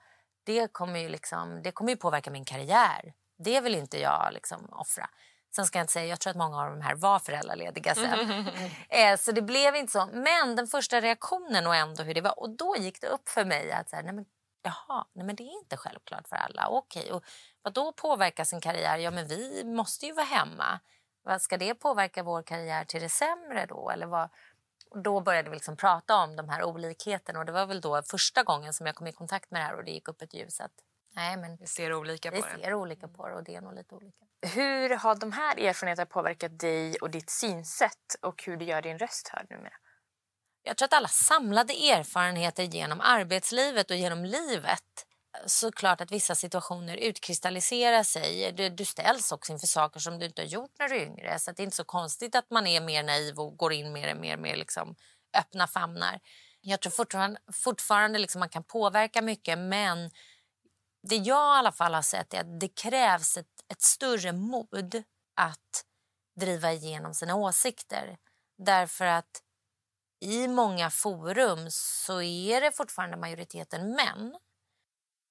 det 0.45 0.73
kommer 0.73 0.99
ju, 0.99 1.09
liksom, 1.09 1.61
det 1.63 1.71
kommer 1.71 1.91
ju 1.91 1.97
påverka 1.97 2.31
min 2.31 2.45
karriär. 2.45 3.13
Det 3.37 3.61
vill 3.61 3.75
inte 3.75 3.99
jag 3.99 4.29
liksom 4.33 4.69
offra. 4.71 5.09
Sen 5.55 5.65
ska 5.65 5.79
jag 5.79 5.83
inte 5.83 5.93
säga, 5.93 6.05
jag 6.05 6.19
tror 6.19 6.31
att 6.31 6.37
många 6.37 6.61
av 6.61 6.69
de 6.69 6.81
här 6.81 6.95
var 6.95 7.19
föräldralediga 7.19 7.95
sen. 7.95 8.47
eh, 8.89 9.17
så 9.17 9.31
det 9.31 9.41
blev 9.41 9.75
inte 9.75 9.91
så. 9.91 10.09
Men 10.13 10.55
den 10.55 10.67
första 10.67 11.01
reaktionen 11.01 11.67
och 11.67 11.75
ändå 11.75 12.03
hur 12.03 12.13
det 12.13 12.21
var. 12.21 12.39
Och 12.39 12.49
då 12.49 12.75
gick 12.77 13.01
det 13.01 13.07
upp 13.07 13.29
för 13.29 13.45
mig 13.45 13.71
att 13.71 13.89
så 13.89 13.95
här, 13.95 14.03
nej 14.03 14.13
men, 14.13 14.25
jaha, 14.61 15.05
nej 15.13 15.25
men 15.25 15.35
det 15.35 15.43
är 15.43 15.59
inte 15.59 15.77
självklart 15.77 16.27
för 16.27 16.35
alla. 16.35 16.67
Okej, 16.67 17.11
och 17.11 17.23
vad 17.61 17.73
då 17.73 17.91
påverka 17.91 18.45
sin 18.45 18.61
karriär? 18.61 18.97
Ja 18.97 19.11
men 19.11 19.27
vi 19.27 19.63
måste 19.65 20.05
ju 20.05 20.13
vara 20.13 20.25
hemma. 20.25 20.79
Vad 21.23 21.41
Ska 21.41 21.57
det 21.57 21.75
påverka 21.75 22.23
vår 22.23 22.43
karriär 22.43 22.85
till 22.85 23.01
det 23.01 23.09
sämre 23.09 23.65
då? 23.65 23.89
Eller 23.89 24.05
vad, 24.05 24.29
då 24.95 25.19
började 25.21 25.49
vi 25.49 25.55
liksom 25.55 25.75
prata 25.75 26.15
om 26.15 26.35
de 26.35 26.49
här 26.49 26.63
olikheterna 26.63 27.39
och 27.39 27.45
det 27.45 27.51
var 27.51 27.65
väl 27.65 27.81
då 27.81 28.01
första 28.01 28.43
gången 28.43 28.73
som 28.73 28.85
jag 28.85 28.95
kom 28.95 29.07
i 29.07 29.11
kontakt 29.11 29.51
med 29.51 29.61
det 29.61 29.65
här 29.65 29.75
och 29.75 29.83
det 29.83 29.91
gick 29.91 30.07
upp 30.07 30.21
ett 30.21 30.33
ljus 30.33 30.59
att 30.61 30.71
nej 31.15 31.37
men 31.37 31.57
vi 31.57 31.67
ser 31.67 31.93
olika 31.93 32.31
på 32.31 32.35
vi 32.35 32.41
det. 32.41 32.63
ser 32.63 32.73
olika 32.73 33.07
på 33.07 33.27
det 33.27 33.35
och 33.35 33.43
det 33.43 33.55
är 33.55 33.61
nog 33.61 33.75
lite 33.75 33.95
olika. 33.95 34.25
Hur 34.41 34.89
har 34.89 35.15
de 35.15 35.31
här 35.31 35.59
erfarenheterna 35.59 36.05
påverkat 36.05 36.59
dig 36.59 36.95
och 36.95 37.09
ditt 37.09 37.29
synsätt 37.29 38.15
och 38.21 38.43
hur 38.43 38.57
du 38.57 38.65
gör 38.65 38.81
din 38.81 38.97
röst 38.97 39.27
hörd 39.27 39.47
numera? 39.49 39.73
Jag 40.63 40.77
tror 40.77 40.85
att 40.85 40.93
alla 40.93 41.07
samlade 41.07 41.73
erfarenheter 41.73 42.63
genom 42.63 43.01
arbetslivet 43.01 43.91
och 43.91 43.97
genom 43.97 44.25
livet 44.25 45.05
såklart 45.45 46.01
att 46.01 46.11
vissa 46.11 46.35
situationer 46.35 46.97
utkristalliserar 46.97 48.03
sig. 48.03 48.51
Du, 48.51 48.69
du 48.69 48.85
ställs 48.85 49.31
också 49.31 49.53
inför 49.53 49.67
saker 49.67 49.99
som 49.99 50.19
du 50.19 50.25
inte 50.25 50.41
har 50.41 50.47
gjort 50.47 50.71
när 50.79 50.89
du 50.89 50.95
är 50.95 51.05
yngre. 51.05 51.39
Så 51.39 51.51
det 51.51 51.61
är 51.61 51.63
inte 51.63 51.75
så 51.75 51.83
konstigt 51.83 52.35
att 52.35 52.51
man 52.51 52.67
är 52.67 52.81
mer 52.81 53.03
naiv 53.03 53.39
och 53.39 53.57
går 53.57 53.73
in 53.73 53.93
mer 53.93 54.15
och 54.15 54.21
mer 54.21 54.37
med 54.37 54.57
liksom 54.57 54.95
öppna 55.37 55.67
famnar. 55.67 56.19
Jag 56.61 56.81
tror 56.81 56.91
fortfarande, 56.91 57.39
fortfarande 57.53 58.19
liksom 58.19 58.39
man 58.39 58.49
kan 58.49 58.63
påverka 58.63 59.21
mycket 59.21 59.59
men 59.59 60.11
det 61.09 61.15
jag 61.15 61.55
i 61.55 61.59
alla 61.59 61.71
fall 61.71 61.93
har 61.93 62.01
sett 62.01 62.33
är 62.33 62.39
att 62.39 62.59
det 62.59 62.67
krävs 62.67 63.37
ett, 63.37 63.47
ett 63.71 63.81
större 63.81 64.31
mod 64.31 65.03
att 65.35 65.85
driva 66.39 66.71
igenom 66.71 67.13
sina 67.13 67.35
åsikter. 67.35 68.17
Därför 68.57 69.05
att 69.05 69.41
i 70.19 70.47
många 70.47 70.89
forum 70.89 71.67
så 71.69 72.21
är 72.21 72.61
det 72.61 72.71
fortfarande 72.71 73.17
majoriteten 73.17 73.91
män 73.91 74.35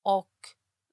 och 0.02 0.28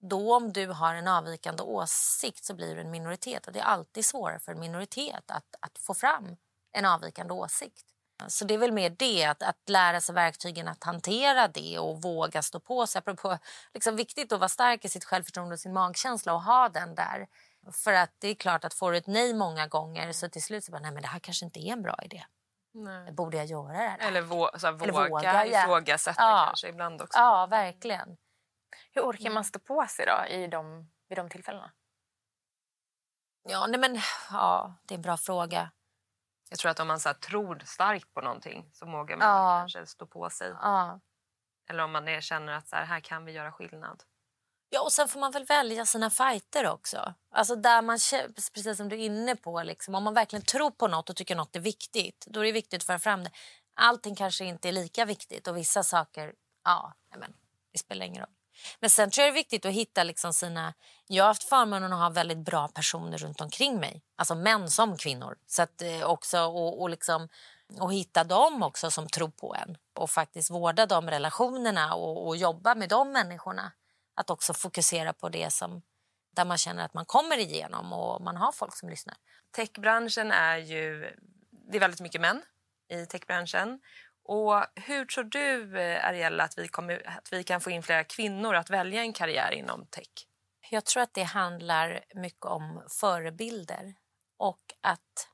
då 0.02 0.36
om 0.36 0.54
du 0.54 0.68
har 0.68 0.96
en 0.96 1.08
avvikande 1.08 1.64
åsikt 1.64 2.46
så 2.46 2.54
blir 2.54 2.76
du 2.76 2.82
en 2.82 2.92
minoritet. 2.92 3.48
Och 3.48 3.54
det 3.54 3.60
är 3.60 3.64
alltid 3.64 4.06
svårare 4.06 4.40
för 4.40 4.52
en 4.52 4.60
minoritet 4.60 5.32
att, 5.32 5.56
att 5.60 5.78
få 5.78 5.94
fram 5.94 6.38
en 6.72 6.86
avvikande 6.86 7.34
åsikt. 7.34 7.86
Så 8.28 8.46
det 8.46 8.54
är 8.54 8.58
väl 8.58 8.72
mer 8.72 8.90
det, 8.90 9.26
att, 9.26 9.44
att 9.44 9.70
lära 9.70 10.02
sig 10.02 10.16
verktygen 10.16 10.68
att 10.68 10.84
hantera 10.84 11.48
det 11.48 11.80
och 11.80 12.02
våga 12.02 12.42
stå 12.42 12.60
på 12.60 12.88
sig. 12.88 13.00
Apropå, 13.00 13.38
liksom 13.74 13.96
viktigt 13.96 14.32
att 14.32 14.40
vara 14.40 14.50
stark 14.50 14.86
i 14.86 14.90
sitt 14.90 15.06
självförtroende 15.06 15.54
och 15.54 15.60
sin 15.60 15.74
magkänsla 15.74 16.34
och 16.34 16.42
ha 16.42 16.70
den 16.70 16.96
där. 16.96 17.28
För 17.72 17.94
att 17.94 18.12
det 18.20 18.28
är 18.28 18.36
klart 18.36 18.66
att 18.66 18.74
får 18.74 18.92
du 18.92 18.98
ett 18.98 19.08
nej 19.08 19.34
många 19.34 19.68
gånger 19.68 20.12
så 20.12 20.30
till 20.30 20.44
slut 20.44 20.64
så 20.64 20.72
bara, 20.72 20.82
nej 20.82 20.92
men 20.92 21.02
det 21.02 21.08
här 21.08 21.20
kanske 21.20 21.46
inte 21.46 21.60
är 21.60 21.74
en 21.74 21.82
bra 21.82 22.00
idé. 22.04 22.24
Nej. 22.74 23.12
Borde 23.12 23.38
jag 23.38 23.46
göra 23.46 23.72
det 23.72 23.78
här? 23.78 24.08
Eller, 24.08 24.22
vå 24.22 24.50
så 24.58 24.68
här, 24.68 24.74
våga, 24.74 24.90
Eller 24.90 25.10
våga 25.10 25.64
ifrågasätta 25.64 26.22
ja. 26.22 26.44
kanske 26.46 26.68
ibland 26.68 27.02
också. 27.02 27.20
Ja, 27.20 27.48
verkligen. 27.50 28.18
Hur 28.92 29.02
orkar 29.02 29.24
man 29.24 29.32
mm. 29.32 29.44
stå 29.44 29.60
på 29.60 29.86
sig 29.88 30.06
då 30.06 30.26
i 30.34 30.48
de, 30.48 30.90
vid 31.10 31.18
de 31.18 31.30
tillfällena? 31.30 31.72
Ja, 33.44 33.68
nej 33.68 33.80
men, 33.80 34.02
ja, 34.32 34.76
det 34.84 34.94
är 34.94 34.98
en 34.98 35.02
bra 35.02 35.18
fråga. 35.18 35.72
Jag 36.50 36.60
tror 36.60 36.72
att 36.72 36.80
om 36.80 36.88
man 36.88 37.00
så 37.00 37.10
här, 37.10 37.14
tror 37.14 37.62
starkt 37.66 38.14
på 38.14 38.22
någonting 38.22 38.70
så 38.74 38.86
vågar 38.86 39.18
man 39.18 39.28
ja. 39.28 39.60
kanske 39.60 39.86
stå 39.86 40.06
på 40.06 40.30
sig. 40.30 40.50
Ja. 40.50 41.00
Eller 41.70 41.84
om 41.84 41.92
man 41.92 42.08
är, 42.08 42.22
känner 42.22 42.54
att 42.54 42.68
så 42.68 42.76
här, 42.76 42.86
här 42.86 43.00
kan 43.00 43.26
vi 43.26 43.32
göra 43.32 43.52
skillnad. 43.52 44.04
Ja, 44.70 44.82
och 44.82 44.92
sen 44.92 45.08
får 45.08 45.20
man 45.20 45.32
väl 45.32 45.46
välja 45.46 45.86
sina 45.86 46.10
fighter 46.10 46.68
också. 46.68 47.14
Alltså 47.32 47.56
där 47.56 47.82
man, 47.82 47.98
precis 48.36 48.78
som 48.78 48.90
du 48.90 48.96
är 48.96 49.06
inne 49.06 49.36
på, 49.36 49.64
liksom, 49.64 49.96
om 49.96 50.04
man 50.04 50.14
verkligen 50.14 50.46
tror 50.46 50.72
på 50.72 50.88
något 50.88 51.10
och 51.10 51.16
tycker 51.16 51.36
något 51.36 51.56
är 51.56 51.60
viktigt, 51.60 52.26
då 52.30 52.40
är 52.40 52.46
det 52.46 52.52
viktigt 52.52 52.82
att 52.82 52.86
föra 52.86 53.00
fram 53.00 53.24
det. 53.24 53.32
Allting 53.74 54.16
kanske 54.16 54.46
inte 54.46 54.68
är 54.68 54.72
lika 54.72 55.06
viktigt 55.06 55.48
och 55.48 55.58
vissa 55.58 55.84
saker, 55.84 56.34
ja, 56.64 56.94
men, 57.18 57.34
det 57.72 57.78
spelar 57.78 58.06
ingen 58.06 58.26
roll. 58.26 58.36
Men 58.80 58.90
sen 58.90 59.12
tror 59.12 59.26
jag 59.26 59.34
det 59.34 59.38
är 59.38 59.42
viktigt 59.42 59.66
att 59.66 59.74
hitta 59.74 60.04
liksom 60.04 60.34
sina... 60.34 60.74
Jag 61.08 61.24
har 61.24 61.28
haft 61.28 61.44
förmånen 61.44 61.94
att 61.94 62.00
ha 62.00 62.10
väldigt 62.10 62.38
bra 62.38 62.68
personer 62.68 63.18
runt 63.18 63.42
omkring 63.42 63.80
mig. 63.80 64.02
Alltså 64.16 64.36
män 64.36 64.70
som 64.70 64.98
kvinnor. 64.98 65.38
Så 65.48 65.62
att, 65.62 65.82
eh, 65.82 66.04
också, 66.04 66.40
och, 66.40 66.82
och, 66.82 66.90
liksom, 66.90 67.30
och 67.80 67.94
hitta 67.94 68.24
dem 68.24 68.64
också 68.64 68.92
som 68.92 69.08
tror 69.08 69.30
på 69.30 69.56
en. 69.56 69.78
Och 69.94 70.10
faktiskt 70.10 70.52
vårda 70.52 70.86
de 70.86 71.10
relationerna 71.10 71.94
och, 71.94 72.28
och 72.28 72.38
jobba 72.38 72.76
med 72.76 72.90
de 72.90 73.12
människorna. 73.12 73.72
Att 74.16 74.30
också 74.30 74.54
fokusera 74.54 75.14
på 75.14 75.30
det 75.30 75.54
som 75.54 75.82
där 76.36 76.46
man 76.46 76.58
känner 76.58 76.86
att 76.86 76.94
man 76.94 77.06
kommer 77.06 77.38
igenom 77.38 77.94
och 77.94 78.22
man 78.22 78.38
har 78.38 78.52
folk 78.52 78.76
som 78.76 78.90
lyssnar. 78.90 79.16
Techbranschen 79.56 80.32
är 80.32 80.58
ju... 80.58 81.16
Det 81.72 81.78
är 81.78 81.80
väldigt 81.80 82.02
mycket 82.02 82.22
män 82.22 82.42
i 82.90 83.06
techbranschen. 83.06 83.80
Och 84.32 84.66
hur 84.76 85.06
tror 85.06 85.24
du, 85.24 85.80
eh, 85.80 86.06
Ariella, 86.06 86.44
att 86.44 86.58
vi, 86.58 86.68
kommer, 86.68 87.18
att 87.18 87.34
vi 87.34 87.44
kan 87.44 87.62
få 87.62 87.70
in 87.70 87.84
fler 87.84 88.04
kvinnor 88.04 88.56
att 88.56 88.70
välja 88.70 89.02
en 89.02 89.14
karriär 89.14 89.52
inom 89.52 89.86
tech? 89.86 90.28
Jag 90.70 90.86
tror 90.86 91.04
att 91.04 91.14
det 91.14 91.24
handlar 91.24 92.06
mycket 92.16 92.46
om 92.46 92.84
förebilder 92.90 93.96
och 94.38 94.60
att 94.82 95.28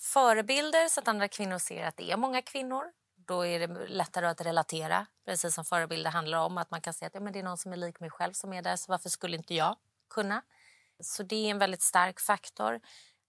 förebilder 0.00 0.88
så 0.88 1.00
att 1.00 1.08
andra 1.08 1.28
kvinnor 1.28 1.58
ser 1.58 1.86
att 1.86 1.96
det 1.96 2.10
är 2.10 2.16
många 2.16 2.42
kvinnor. 2.42 2.84
då 3.16 3.46
är 3.46 3.68
det 3.68 3.86
lättare 3.88 4.26
att 4.26 4.40
relatera. 4.40 5.06
Precis 5.24 5.54
som 5.54 5.64
förebilder 5.64 6.10
handlar 6.10 6.38
om. 6.38 6.58
Att 6.58 6.70
man 6.70 6.80
kan 6.80 6.94
se 6.94 7.06
att 7.06 7.14
ja, 7.14 7.20
men 7.20 7.32
det 7.32 7.38
är 7.38 7.42
någon 7.42 7.58
som 7.58 7.72
är 7.72 7.76
lik 7.76 8.00
mig 8.00 8.10
själv 8.10 8.32
som 8.32 8.52
är 8.52 8.62
där, 8.62 8.76
så 8.76 8.92
varför 8.92 9.08
skulle 9.08 9.36
inte 9.36 9.54
jag 9.54 9.76
kunna? 10.10 10.42
Så 11.00 11.22
det 11.22 11.36
är 11.46 11.50
en 11.50 11.58
väldigt 11.58 11.82
stark 11.82 12.20
faktor. 12.20 12.80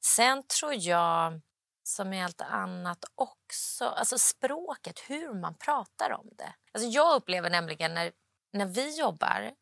Sen 0.01 0.43
tror 0.43 0.73
jag, 0.73 1.41
som 1.83 2.13
i 2.13 2.23
allt 2.23 2.41
annat 2.41 3.05
också, 3.15 3.85
alltså 3.85 4.17
språket, 4.17 4.99
hur 4.99 5.33
man 5.33 5.55
pratar 5.55 6.11
om 6.11 6.29
det. 6.31 6.53
Alltså 6.71 6.89
jag 6.89 7.15
upplever 7.15 7.49
nämligen 7.49 7.93
när, 7.93 8.11
när 8.53 8.65
vi 8.65 8.99
jobbar, 8.99 9.53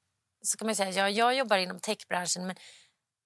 så 0.41 0.57
kan 0.57 0.65
man 0.65 0.75
säga, 0.75 0.91
ja, 0.91 1.09
jag 1.09 1.35
jobbar 1.35 1.57
inom 1.57 1.79
techbranschen 1.79 2.47
men 2.47 2.55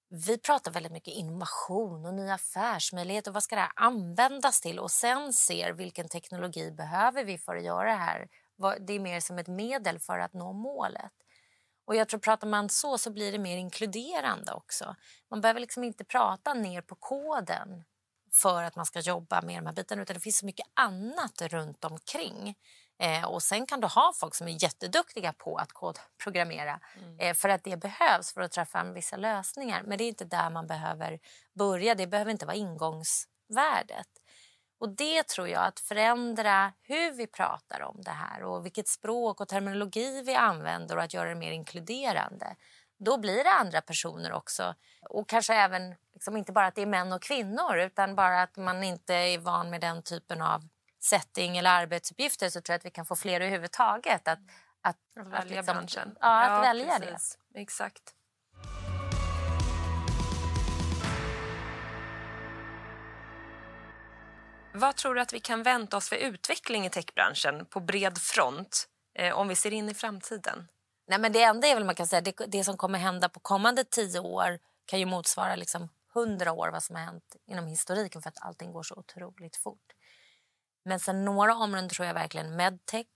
vi 0.09 0.37
pratar 0.37 0.71
väldigt 0.71 0.91
mycket 0.91 1.13
innovation 1.13 2.05
och 2.05 2.13
nya 2.13 2.33
affärsmöjligheter. 2.33 3.31
Vad 3.31 3.43
ska 3.43 3.55
det 3.55 3.61
här 3.61 3.71
användas 3.75 4.61
till? 4.61 4.79
Och 4.79 4.91
sen 4.91 5.33
ser 5.33 5.71
vilken 5.71 6.09
teknologi 6.09 6.71
behöver 6.71 7.23
vi 7.23 7.37
för 7.37 7.55
att 7.55 7.63
göra 7.63 7.89
det 7.89 7.97
här. 7.97 8.27
Det 8.79 8.93
är 8.93 8.99
mer 8.99 9.19
som 9.19 9.37
ett 9.37 9.47
medel 9.47 9.99
för 9.99 10.19
att 10.19 10.33
nå 10.33 10.53
målet. 10.53 11.11
Och 11.85 11.95
jag 11.95 12.09
tror 12.09 12.19
Pratar 12.19 12.47
man 12.47 12.69
så 12.69 12.97
så 12.97 13.11
blir 13.11 13.31
det 13.31 13.39
mer 13.39 13.57
inkluderande 13.57 14.51
också. 14.51 14.95
Man 15.29 15.41
behöver 15.41 15.59
liksom 15.59 15.83
inte 15.83 16.03
prata 16.03 16.53
ner 16.53 16.81
på 16.81 16.95
koden 16.95 17.83
för 18.35 18.63
att 18.63 18.75
man 18.75 18.85
ska 18.85 18.99
jobba 18.99 19.41
med 19.41 19.57
de 19.57 19.65
här 19.65 19.73
bitarna 19.73 20.01
utan 20.01 20.13
det 20.13 20.19
finns 20.19 20.37
så 20.37 20.45
mycket 20.45 20.67
annat 20.73 21.41
runt 21.41 21.85
omkring. 21.85 22.55
Eh, 22.99 23.25
och 23.25 23.43
Sen 23.43 23.65
kan 23.65 23.81
du 23.81 23.87
ha 23.87 24.13
folk 24.15 24.35
som 24.35 24.47
är 24.47 24.63
jätteduktiga 24.63 25.33
på 25.33 25.57
att 25.57 25.73
kodprogrammera 25.73 26.79
mm. 26.97 27.19
eh, 27.19 27.33
för 27.33 27.49
att 27.49 27.63
det 27.63 27.77
behövs 27.77 28.33
för 28.33 28.41
att 28.41 28.51
träffa 28.51 28.83
vissa 28.83 29.17
lösningar. 29.17 29.83
Men 29.83 29.97
det 29.97 30.03
är 30.03 30.09
inte 30.09 30.25
där 30.25 30.49
man 30.49 30.67
behöver 30.67 31.19
börja. 31.53 31.95
Det 31.95 32.07
behöver 32.07 32.31
inte 32.31 32.45
vara 32.45 32.55
ingångsvärdet. 32.55 34.07
Och 34.79 34.89
det 34.89 35.27
tror 35.27 35.47
jag, 35.47 35.65
att 35.65 35.79
förändra 35.79 36.73
hur 36.81 37.11
vi 37.11 37.27
pratar 37.27 37.81
om 37.81 38.01
det 38.01 38.11
här 38.11 38.43
och 38.43 38.65
vilket 38.65 38.87
språk 38.87 39.41
och 39.41 39.47
terminologi 39.47 40.21
vi 40.25 40.35
använder 40.35 40.97
och 40.97 41.03
att 41.03 41.13
göra 41.13 41.29
det 41.29 41.35
mer 41.35 41.51
inkluderande. 41.51 42.55
Då 42.97 43.17
blir 43.17 43.43
det 43.43 43.51
andra 43.51 43.81
personer 43.81 44.31
också. 44.31 44.75
Och 45.01 45.29
kanske 45.29 45.53
även, 45.53 45.95
liksom, 46.13 46.37
inte 46.37 46.51
bara 46.51 46.67
att 46.67 46.75
det 46.75 46.81
är 46.81 46.85
män 46.85 47.13
och 47.13 47.21
kvinnor 47.21 47.77
utan 47.77 48.15
bara 48.15 48.41
att 48.41 48.57
man 48.57 48.83
inte 48.83 49.13
är 49.13 49.37
van 49.37 49.69
med 49.69 49.81
den 49.81 50.03
typen 50.03 50.41
av 50.41 50.67
setting 50.99 51.57
eller 51.57 51.69
arbetsuppgifter 51.69 52.49
så 52.49 52.61
tror 52.61 52.73
jag 52.73 52.79
att 52.79 52.85
vi 52.85 52.91
kan 52.91 53.05
få 53.05 53.15
fler 53.15 53.41
överhuvudtaget 53.41 54.27
att, 54.27 54.39
att, 54.81 54.97
att 55.19 55.27
välja 55.27 55.39
att 55.39 55.49
liksom, 55.49 55.65
branschen. 55.65 56.17
Ja, 56.21 56.43
att 56.43 56.51
ja, 56.51 56.61
välja 56.61 56.99
precis. 56.99 57.37
det. 57.53 57.59
Exakt. 57.59 58.13
Vad 64.73 64.95
tror 64.95 65.15
du 65.15 65.21
att 65.21 65.33
vi 65.33 65.39
kan 65.39 65.63
vänta 65.63 65.97
oss 65.97 66.09
för 66.09 66.15
utveckling 66.15 66.85
i 66.85 66.89
techbranschen 66.89 67.65
på 67.65 67.79
bred 67.79 68.17
front 68.17 68.87
eh, 69.13 69.33
om 69.33 69.47
vi 69.47 69.55
ser 69.55 69.73
in 69.73 69.89
i 69.89 69.93
framtiden? 69.93 70.67
Nej, 71.07 71.19
men 71.19 71.31
det 71.31 71.43
enda 71.43 71.67
är 71.67 71.75
väl 71.75 71.85
man 71.85 71.95
kan 71.95 72.07
säga, 72.07 72.21
det, 72.21 72.45
det 72.47 72.63
som 72.63 72.77
kommer 72.77 72.99
hända 72.99 73.29
på 73.29 73.39
kommande 73.39 73.83
tio 73.83 74.19
år 74.19 74.59
kan 74.85 74.99
ju 74.99 75.05
motsvara 75.05 75.55
liksom 75.55 75.89
hundra 76.13 76.51
år 76.51 76.69
vad 76.69 76.83
som 76.83 76.95
har 76.95 77.03
hänt 77.03 77.35
inom 77.45 77.67
historiken 77.67 78.21
för 78.21 78.29
att 78.29 78.41
allting 78.41 78.71
går 78.71 78.83
så 78.83 78.95
otroligt 78.95 79.55
fort. 79.55 79.93
Men 80.85 80.99
sen 80.99 81.25
några 81.25 81.55
områden 81.55 81.89
tror 81.89 82.07
jag 82.07 82.13
verkligen 82.13 82.55
medtech 82.55 83.07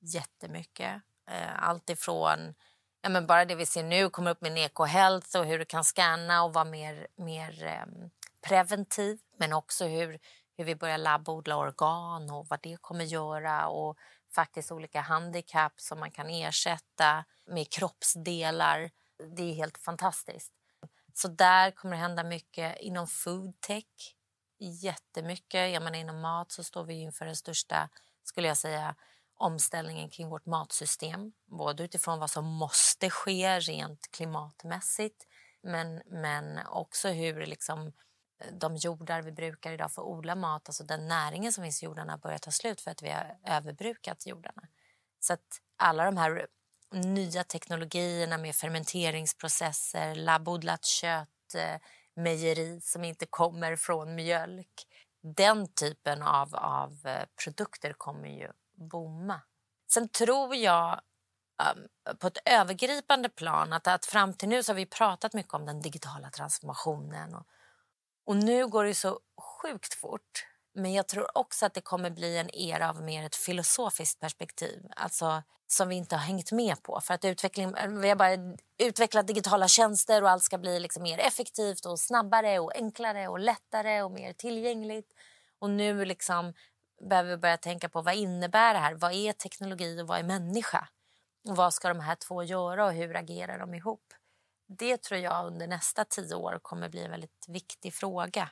jättemycket. 0.00 1.02
Eh, 1.30 1.68
allt 1.68 1.90
ifrån 1.90 2.54
ja, 3.02 3.08
men 3.08 3.26
bara 3.26 3.44
det 3.44 3.54
vi 3.54 3.66
ser 3.66 3.82
nu 3.82 4.10
kommer 4.10 4.30
upp 4.30 4.40
med 4.40 4.58
ekohealth 4.58 5.38
och 5.38 5.46
hur 5.46 5.58
du 5.58 5.64
kan 5.64 5.84
scanna 5.84 6.44
och 6.44 6.54
vara 6.54 6.64
mer, 6.64 7.06
mer 7.16 7.64
eh, 7.64 8.08
preventiv. 8.48 9.18
Men 9.36 9.52
också 9.52 9.84
hur, 9.84 10.18
hur 10.56 10.64
vi 10.64 10.74
börjar 10.74 10.98
labbodla 10.98 11.56
organ 11.56 12.30
och 12.30 12.46
vad 12.48 12.60
det 12.62 12.76
kommer 12.80 13.04
göra 13.04 13.68
och 13.68 13.98
faktiskt 14.34 14.72
olika 14.72 15.00
handikapp 15.00 15.80
som 15.80 16.00
man 16.00 16.10
kan 16.10 16.30
ersätta 16.30 17.24
med 17.46 17.70
kroppsdelar. 17.70 18.90
Det 19.36 19.42
är 19.42 19.54
helt 19.54 19.78
fantastiskt. 19.78 20.52
Så 21.14 21.28
där 21.28 21.70
kommer 21.70 21.96
det 21.96 22.02
hända 22.02 22.24
mycket 22.24 22.80
inom 22.80 23.06
foodtech 23.06 24.16
jättemycket. 24.58 25.72
Jag 25.72 25.82
menar, 25.82 25.98
inom 25.98 26.20
mat 26.20 26.52
så 26.52 26.64
står 26.64 26.84
vi 26.84 26.94
inför 26.94 27.26
den 27.26 27.36
största 27.36 27.88
skulle 28.24 28.48
jag 28.48 28.56
säga, 28.56 28.94
omställningen 29.34 30.10
kring 30.10 30.28
vårt 30.28 30.46
matsystem. 30.46 31.32
Både 31.46 31.84
utifrån 31.84 32.18
vad 32.18 32.30
som 32.30 32.44
måste 32.44 33.10
ske 33.10 33.60
rent 33.60 34.10
klimatmässigt 34.10 35.26
men, 35.62 36.02
men 36.06 36.66
också 36.66 37.08
hur 37.08 37.46
liksom, 37.46 37.92
de 38.52 38.76
jordar 38.76 39.22
vi 39.22 39.32
brukar 39.32 39.72
idag 39.72 39.92
för 39.92 40.02
att 40.02 40.08
odla 40.08 40.34
mat, 40.34 40.68
alltså 40.68 40.84
den 40.84 41.08
näringen 41.08 41.52
som 41.52 41.64
finns 41.64 41.82
i 41.82 41.86
jordarna 41.86 42.18
börjar 42.18 42.38
ta 42.38 42.50
slut 42.50 42.80
för 42.80 42.90
att 42.90 43.02
vi 43.02 43.10
har 43.10 43.36
överbrukat 43.46 44.26
jordarna. 44.26 44.62
Så 45.20 45.32
att 45.32 45.60
alla 45.76 46.04
de 46.04 46.16
här 46.16 46.46
nya 46.92 47.44
teknologierna 47.44 48.38
med 48.38 48.54
fermenteringsprocesser, 48.54 50.14
labbodlat 50.14 50.84
kött, 50.84 51.54
eh, 51.54 51.80
mejeri 52.14 52.80
som 52.80 53.04
inte 53.04 53.26
kommer 53.26 53.76
från 53.76 54.14
mjölk. 54.14 54.86
Den 55.22 55.72
typen 55.72 56.22
av, 56.22 56.54
av 56.54 57.06
eh, 57.06 57.24
produkter 57.44 57.92
kommer 57.92 58.28
ju 58.28 58.48
bomma. 58.74 59.40
Sen 59.92 60.08
tror 60.08 60.54
jag 60.54 61.00
um, 61.74 62.16
på 62.18 62.26
ett 62.26 62.38
övergripande 62.44 63.28
plan 63.28 63.72
att, 63.72 63.86
att 63.86 64.06
fram 64.06 64.34
till 64.34 64.48
nu 64.48 64.62
så 64.62 64.72
har 64.72 64.76
vi 64.76 64.86
pratat 64.86 65.34
mycket 65.34 65.54
om 65.54 65.66
den 65.66 65.82
digitala 65.82 66.30
transformationen. 66.30 67.34
Och, 67.34 67.46
och 68.26 68.36
nu 68.36 68.66
går 68.66 68.84
det 68.84 68.94
så 68.94 69.20
sjukt 69.62 69.94
fort. 69.94 70.46
Men 70.74 70.92
jag 70.92 71.08
tror 71.08 71.38
också 71.38 71.66
att 71.66 71.74
det 71.74 71.80
kommer 71.80 72.10
bli 72.10 72.38
en 72.38 72.54
era 72.54 72.90
av 72.90 73.02
mer 73.02 73.26
ett 73.26 73.36
filosofiskt 73.36 74.20
perspektiv. 74.20 74.86
Alltså 74.96 75.42
som 75.72 75.88
vi 75.88 75.94
inte 75.94 76.16
har 76.16 76.22
hängt 76.22 76.52
med 76.52 76.82
på. 76.82 77.00
För 77.00 77.14
att 77.14 77.24
utveckling, 77.24 77.74
vi 78.00 78.08
har 78.08 78.16
bara 78.16 78.56
utvecklat 78.78 79.26
digitala 79.26 79.68
tjänster 79.68 80.22
och 80.22 80.30
allt 80.30 80.42
ska 80.42 80.58
bli 80.58 80.80
liksom 80.80 81.02
mer 81.02 81.18
effektivt 81.18 81.86
och 81.86 82.00
snabbare 82.00 82.58
och 82.58 82.76
enklare 82.76 83.28
och 83.28 83.38
lättare 83.38 84.02
och 84.02 84.10
mer 84.10 84.32
tillgängligt. 84.32 85.14
Och 85.58 85.70
nu 85.70 86.04
liksom 86.04 86.54
behöver 87.00 87.30
vi 87.30 87.36
börja 87.36 87.56
tänka 87.56 87.88
på 87.88 88.02
vad 88.02 88.14
innebär 88.14 88.74
det 88.74 88.80
här? 88.80 88.94
Vad 88.94 89.12
är 89.12 89.32
teknologi 89.32 90.02
och 90.02 90.06
vad 90.06 90.18
är 90.18 90.22
människa? 90.22 90.88
Och 91.48 91.56
vad 91.56 91.74
ska 91.74 91.88
de 91.88 92.00
här 92.00 92.14
två 92.14 92.42
göra 92.42 92.86
och 92.86 92.92
hur 92.92 93.16
agerar 93.16 93.58
de 93.58 93.74
ihop? 93.74 94.14
Det 94.78 94.96
tror 94.96 95.20
jag 95.20 95.46
under 95.46 95.66
nästa 95.66 96.04
tio 96.04 96.34
år 96.34 96.58
kommer 96.62 96.88
bli 96.88 97.04
en 97.04 97.10
väldigt 97.10 97.46
viktig 97.48 97.94
fråga. 97.94 98.48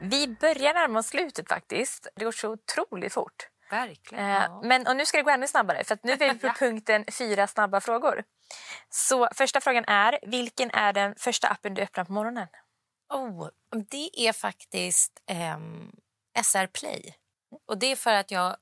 Vi 0.00 0.28
börjar 0.28 0.74
närma 0.74 0.98
oss 0.98 1.06
slutet 1.06 1.48
faktiskt. 1.48 2.08
Det 2.14 2.24
går 2.24 2.32
så 2.32 2.50
otroligt 2.50 3.12
fort. 3.12 3.48
Verkligen. 3.70 4.24
Eh, 4.24 4.30
ja. 4.30 4.60
Men, 4.64 4.86
och 4.86 4.96
nu 4.96 5.06
ska 5.06 5.16
det 5.16 5.22
gå 5.22 5.30
ännu 5.30 5.48
snabbare 5.48 5.84
för 5.84 5.98
nu 6.02 6.12
är 6.12 6.34
vi 6.34 6.38
på 6.38 6.48
punkten 6.58 7.04
fyra 7.18 7.46
snabba 7.46 7.80
frågor. 7.80 8.24
Så 8.90 9.28
första 9.34 9.60
frågan 9.60 9.84
är, 9.84 10.18
vilken 10.22 10.70
är 10.70 10.92
den 10.92 11.14
första 11.18 11.48
appen 11.48 11.74
du 11.74 11.82
öppnar 11.82 12.04
på 12.04 12.12
morgonen? 12.12 12.48
Oh, 13.14 13.48
det 13.90 14.28
är 14.28 14.32
faktiskt 14.32 15.22
eh, 15.26 15.58
SR 16.42 16.66
Play. 16.66 17.14
Och 17.66 17.78
det 17.78 17.86
är 17.86 17.96
för 17.96 18.14
att 18.14 18.30
jag 18.30 18.56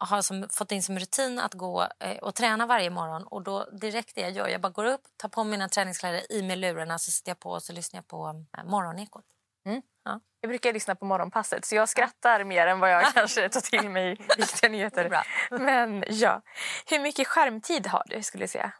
har 0.00 0.22
som, 0.22 0.48
fått 0.50 0.72
in 0.72 0.82
som 0.82 0.98
rutin 0.98 1.38
att 1.38 1.54
gå 1.54 1.86
eh, 2.00 2.16
och 2.16 2.34
träna 2.34 2.66
varje 2.66 2.90
morgon. 2.90 3.22
Och 3.22 3.42
då 3.42 3.64
direkt 3.64 4.14
det 4.14 4.20
jag 4.20 4.30
gör, 4.30 4.48
jag 4.48 4.60
bara 4.60 4.72
går 4.72 4.84
upp, 4.84 5.02
tar 5.16 5.28
på 5.28 5.44
mina 5.44 5.68
träningskläder, 5.68 6.32
i 6.32 6.42
med 6.42 6.58
lurarna, 6.58 6.98
så 6.98 7.10
sitter 7.10 7.30
jag 7.30 7.38
på 7.38 7.50
och 7.50 7.62
så 7.62 7.72
lyssnar 7.72 7.98
jag 7.98 8.06
på 8.06 8.44
eh, 8.58 8.64
morgonekot. 8.64 9.24
Mm. 9.66 9.82
Ja. 10.04 10.20
Jag 10.40 10.48
brukar 10.48 10.72
lyssna 10.72 10.94
på 10.94 11.04
morgonpasset 11.04 11.64
så 11.64 11.74
jag 11.74 11.88
skrattar 11.88 12.44
mer 12.44 12.66
än 12.66 12.80
vad 12.80 12.92
jag 12.92 13.04
kanske 13.14 13.48
tar 13.48 13.60
till 13.60 13.90
mig 13.90 14.16
viktiga 14.38 14.70
nyheter. 14.70 15.22
Men 15.50 16.04
ja. 16.08 16.42
Hur 16.86 16.98
mycket 16.98 17.28
skärmtid 17.28 17.86
har 17.86 18.04
du 18.06 18.22
skulle 18.22 18.42
jag 18.42 18.50
säga? 18.50 18.72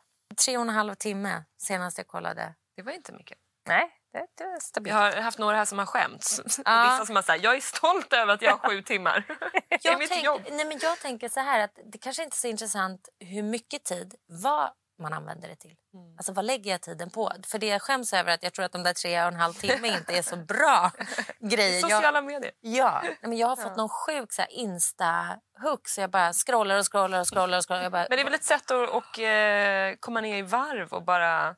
Tre 0.44 0.56
och 0.56 0.62
en 0.62 0.68
halv 0.68 0.94
timme 0.94 1.44
senast 1.58 1.98
jag 1.98 2.06
kollade. 2.06 2.54
Det 2.76 2.82
var 2.82 2.92
inte 2.92 3.12
mycket. 3.12 3.38
Nej, 3.66 3.90
det, 4.12 4.44
är 4.44 4.60
stabilt. 4.60 4.94
Jag 4.94 5.02
har 5.02 5.22
haft 5.22 5.38
några 5.38 5.56
här 5.56 5.64
som 5.64 5.78
har 5.78 5.86
skämts. 5.86 6.40
Ja. 6.64 6.90
Vissa 6.92 7.06
som 7.06 7.16
har 7.16 7.22
sagt 7.22 7.44
jag 7.44 7.56
är 7.56 7.60
stolt 7.60 8.12
över 8.12 8.34
att 8.34 8.42
jag 8.42 8.56
har 8.56 8.58
sju 8.68 8.82
timmar. 8.82 9.24
är 9.70 9.98
mitt 9.98 10.10
tänk, 10.10 10.24
jobb. 10.24 10.42
Nej, 10.50 10.64
men 10.64 10.78
jag 10.82 10.98
tänker 10.98 11.28
så 11.28 11.40
här 11.40 11.60
att 11.60 11.78
det 11.92 11.98
kanske 11.98 12.22
inte 12.22 12.34
är 12.34 12.38
så 12.38 12.48
intressant 12.48 13.08
hur 13.18 13.42
mycket 13.42 13.84
tid, 13.84 14.14
vad 14.26 14.70
man 15.00 15.12
använder 15.12 15.48
det 15.48 15.56
till. 15.56 15.74
Mm. 15.94 16.16
Alltså 16.16 16.32
vad 16.32 16.44
lägger 16.44 16.70
jag 16.70 16.80
tiden 16.80 17.10
på? 17.10 17.32
För 17.46 17.58
det 17.58 17.66
jag 17.66 17.82
skäms 17.82 18.12
över 18.12 18.34
att 18.34 18.42
jag 18.42 18.52
tror 18.52 18.64
att 18.64 18.72
de 18.72 18.82
där 18.82 18.92
tre 18.92 19.22
och 19.22 19.28
en 19.28 19.36
halv 19.36 19.52
timme 19.52 19.88
inte 19.88 20.18
är 20.18 20.22
så 20.22 20.36
bra 20.36 20.90
grejer. 21.38 21.80
Sociala 21.80 22.18
jag, 22.18 22.24
medier. 22.24 22.52
Ja, 22.60 23.02
men 23.20 23.36
jag 23.36 23.46
har 23.46 23.56
fått 23.56 23.66
ja. 23.66 23.76
någon 23.76 23.88
sjuk 23.88 24.32
så 24.32 24.42
insta-hook 24.50 25.88
så 25.88 26.00
jag 26.00 26.10
bara 26.10 26.32
scrollar 26.32 26.78
och 26.78 26.92
scrollar 26.92 27.20
och 27.20 27.28
scrollar. 27.28 27.58
Och 27.58 27.64
scrollar. 27.64 27.90
Bara, 27.90 28.06
men 28.08 28.16
det 28.16 28.22
är 28.22 28.24
väl 28.24 28.34
ett 28.34 28.44
sätt 28.44 28.70
att 28.70 28.90
och, 28.90 29.18
eh, 29.18 29.96
komma 30.00 30.20
ner 30.20 30.36
i 30.36 30.42
varv 30.42 30.92
och 30.92 31.04
bara 31.04 31.56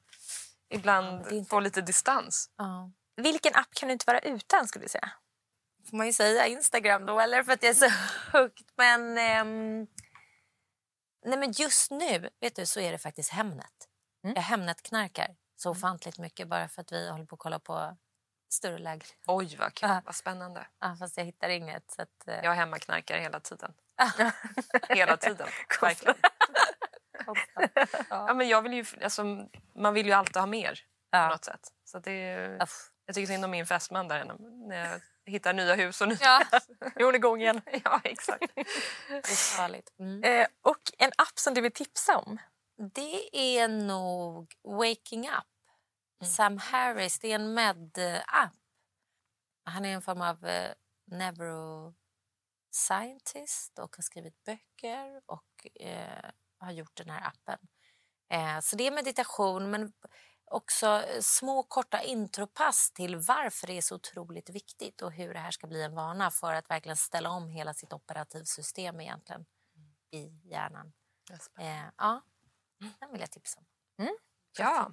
ibland 0.73 1.27
ja, 1.27 1.31
inte... 1.31 1.51
få 1.51 1.61
lite 1.61 1.81
distans. 1.81 2.51
Ja. 2.57 2.91
Vilken 3.16 3.55
app 3.55 3.75
kan 3.75 3.89
du 3.89 3.93
inte 3.93 4.05
vara 4.07 4.18
utan 4.18 4.68
skulle 4.68 4.85
du 4.85 4.89
säga? 4.89 5.11
Får 5.91 5.97
man 5.97 6.07
ju 6.07 6.12
säga 6.12 6.47
Instagram 6.47 7.07
då 7.07 7.20
eller 7.20 7.43
för 7.43 7.53
att 7.53 7.62
jag 7.62 7.70
är 7.70 7.75
så 7.75 7.89
hooked. 8.39 8.66
Men... 8.77 9.18
Ehm 9.18 9.87
Nej, 11.25 11.39
men 11.39 11.53
just 11.53 11.91
nu 11.91 12.31
vet 12.41 12.57
du, 12.57 12.66
så 12.66 12.81
är 12.81 12.93
det 12.93 12.99
faktiskt 12.99 13.31
Hemnet. 13.31 13.89
Mm. 14.25 14.35
Jag 14.37 14.43
Hemnet-knarkar 14.43 15.37
så 15.57 15.68
mm. 15.68 15.79
ofantligt 15.79 16.18
mycket 16.18 16.49
bara 16.49 16.68
för 16.68 16.83
att 16.83 16.93
vi 16.93 17.11
håller 17.11 17.25
på 17.25 17.35
att 17.35 17.39
kolla 17.39 17.59
på 17.59 17.97
större 18.53 18.79
läger. 18.79 19.09
Oj, 19.27 19.57
vad 19.59 19.75
kul. 19.75 19.89
Ja. 19.89 20.03
Vad 20.05 20.14
spännande. 20.14 20.66
Ja, 20.81 20.97
fast 20.99 21.16
jag 21.16 21.25
hittar 21.25 21.49
inget. 21.49 21.91
Så 21.91 22.03
att, 22.03 22.29
eh, 22.29 22.45
Jag 22.45 22.55
hemmaknarkar 22.55 23.18
hela 23.18 23.41
tiden. 23.41 23.75
hela 24.89 25.16
tiden. 25.16 25.49
Verkligen. 25.81 26.14
Konstant. 27.25 27.73
Ja, 28.11 28.35
men 28.35 28.49
jag 28.49 28.62
vill 28.62 28.73
ju, 28.73 28.85
alltså, 29.03 29.25
man 29.75 29.95
vill 29.95 30.07
ju 30.07 30.12
alltid 30.12 30.37
ha 30.37 30.47
mer 30.47 30.75
på 30.75 30.81
Ja. 31.18 31.29
något 31.29 31.45
sätt. 31.45 31.68
Så 31.85 31.99
det 31.99 32.12
är, 32.12 32.62
Uff. 32.62 32.91
jag 33.07 33.14
tycker 33.14 33.27
synd 33.27 33.45
om 33.45 33.51
min 33.51 33.66
fästman 33.66 34.09
där 34.09 34.25
när 34.68 34.91
jag 34.91 35.01
hittar 35.33 35.53
nya 35.53 35.75
hus 35.75 36.01
och 36.01 36.09
nya... 36.09 36.18
Ja, 36.20 36.43
Nu 36.81 36.87
är 36.97 37.05
hon 37.05 37.14
igång 37.14 37.41
igen. 37.41 37.61
ja 37.85 38.01
exakt. 38.05 38.53
det. 38.57 38.64
Mm. 39.99 40.25
Eh, 40.25 40.47
och 40.62 40.81
en 40.99 41.11
app 41.18 41.39
som 41.39 41.55
du 41.55 41.61
vill 41.61 41.73
tipsa 41.73 42.18
om? 42.18 42.39
Det 42.95 43.37
är 43.37 43.68
nog 43.68 44.55
Waking 44.64 45.29
Up. 45.29 45.45
Sam 46.29 46.59
Harris. 46.59 47.18
Det 47.18 47.31
är 47.31 47.35
en 47.35 47.55
med-app. 47.55 48.53
Han 49.64 49.85
är 49.85 49.95
en 49.95 50.03
form 50.03 50.20
av 50.20 50.47
eh, 50.47 50.73
neuroscientist 51.11 53.79
och 53.79 53.97
har 53.97 54.03
skrivit 54.03 54.45
böcker 54.45 55.20
och 55.27 55.66
eh, 55.81 56.31
har 56.63 56.73
gjort 56.73 56.97
den 56.97 57.11
här 57.11 57.27
appen. 57.27 57.59
Eh, 58.31 58.61
så 58.61 58.77
det 58.77 58.87
är 58.87 58.91
meditation 58.91 59.71
men 59.71 59.93
också 60.51 60.87
eh, 60.87 61.21
små 61.21 61.63
korta 61.63 62.03
intropass 62.03 62.93
till 62.93 63.17
varför 63.17 63.67
det 63.67 63.73
är 63.77 63.83
så 63.83 63.95
otroligt 63.95 64.51
viktigt 64.51 65.03
och 65.03 65.13
hur 65.13 65.35
det 65.35 65.41
här 65.41 65.51
ska 65.51 65.67
bli 65.67 65.83
en 65.83 65.95
vana 65.95 66.31
för 66.31 66.55
att 66.55 66.71
verkligen 66.71 66.97
ställa 66.97 67.31
om 67.31 67.49
hela 67.49 67.75
sitt 67.75 67.93
operativsystem 67.93 69.01
egentligen 69.01 69.47
i 70.11 70.49
hjärnan. 70.51 70.93
Eh, 71.61 71.85
ja, 71.99 72.23
den 73.01 73.13
vill 73.13 73.21
jag 73.21 73.31
tipsa 73.31 73.61
om. 73.61 73.67
Ja. 74.59 74.91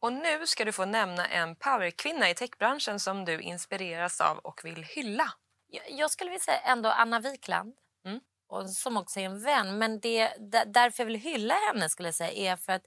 Och 0.00 0.12
nu 0.12 0.46
ska 0.46 0.64
du 0.64 0.72
få 0.72 0.84
nämna 0.84 1.26
en 1.26 1.56
powerkvinna 1.56 2.30
i 2.30 2.34
techbranschen 2.34 3.00
som 3.00 3.24
du 3.24 3.40
inspireras 3.40 4.20
av 4.20 4.38
och 4.38 4.60
vill 4.64 4.84
hylla. 4.84 5.32
Jag, 5.66 5.90
jag 5.90 6.10
skulle 6.10 6.30
vilja 6.30 6.44
säga 6.44 6.60
ändå 6.60 6.88
Anna 6.88 7.20
Wikland, 7.20 7.74
Mm 8.04 8.20
och 8.48 8.70
som 8.70 8.96
också 8.96 9.20
är 9.20 9.24
en 9.24 9.42
vän. 9.42 9.78
Men 9.78 10.00
det, 10.00 10.34
därför 10.66 11.02
jag 11.02 11.06
vill 11.06 11.20
hylla 11.20 11.54
henne 11.54 11.88
skulle 11.88 12.08
jag 12.08 12.14
säga 12.14 12.52
är 12.52 12.56
för 12.56 12.72
att... 12.72 12.82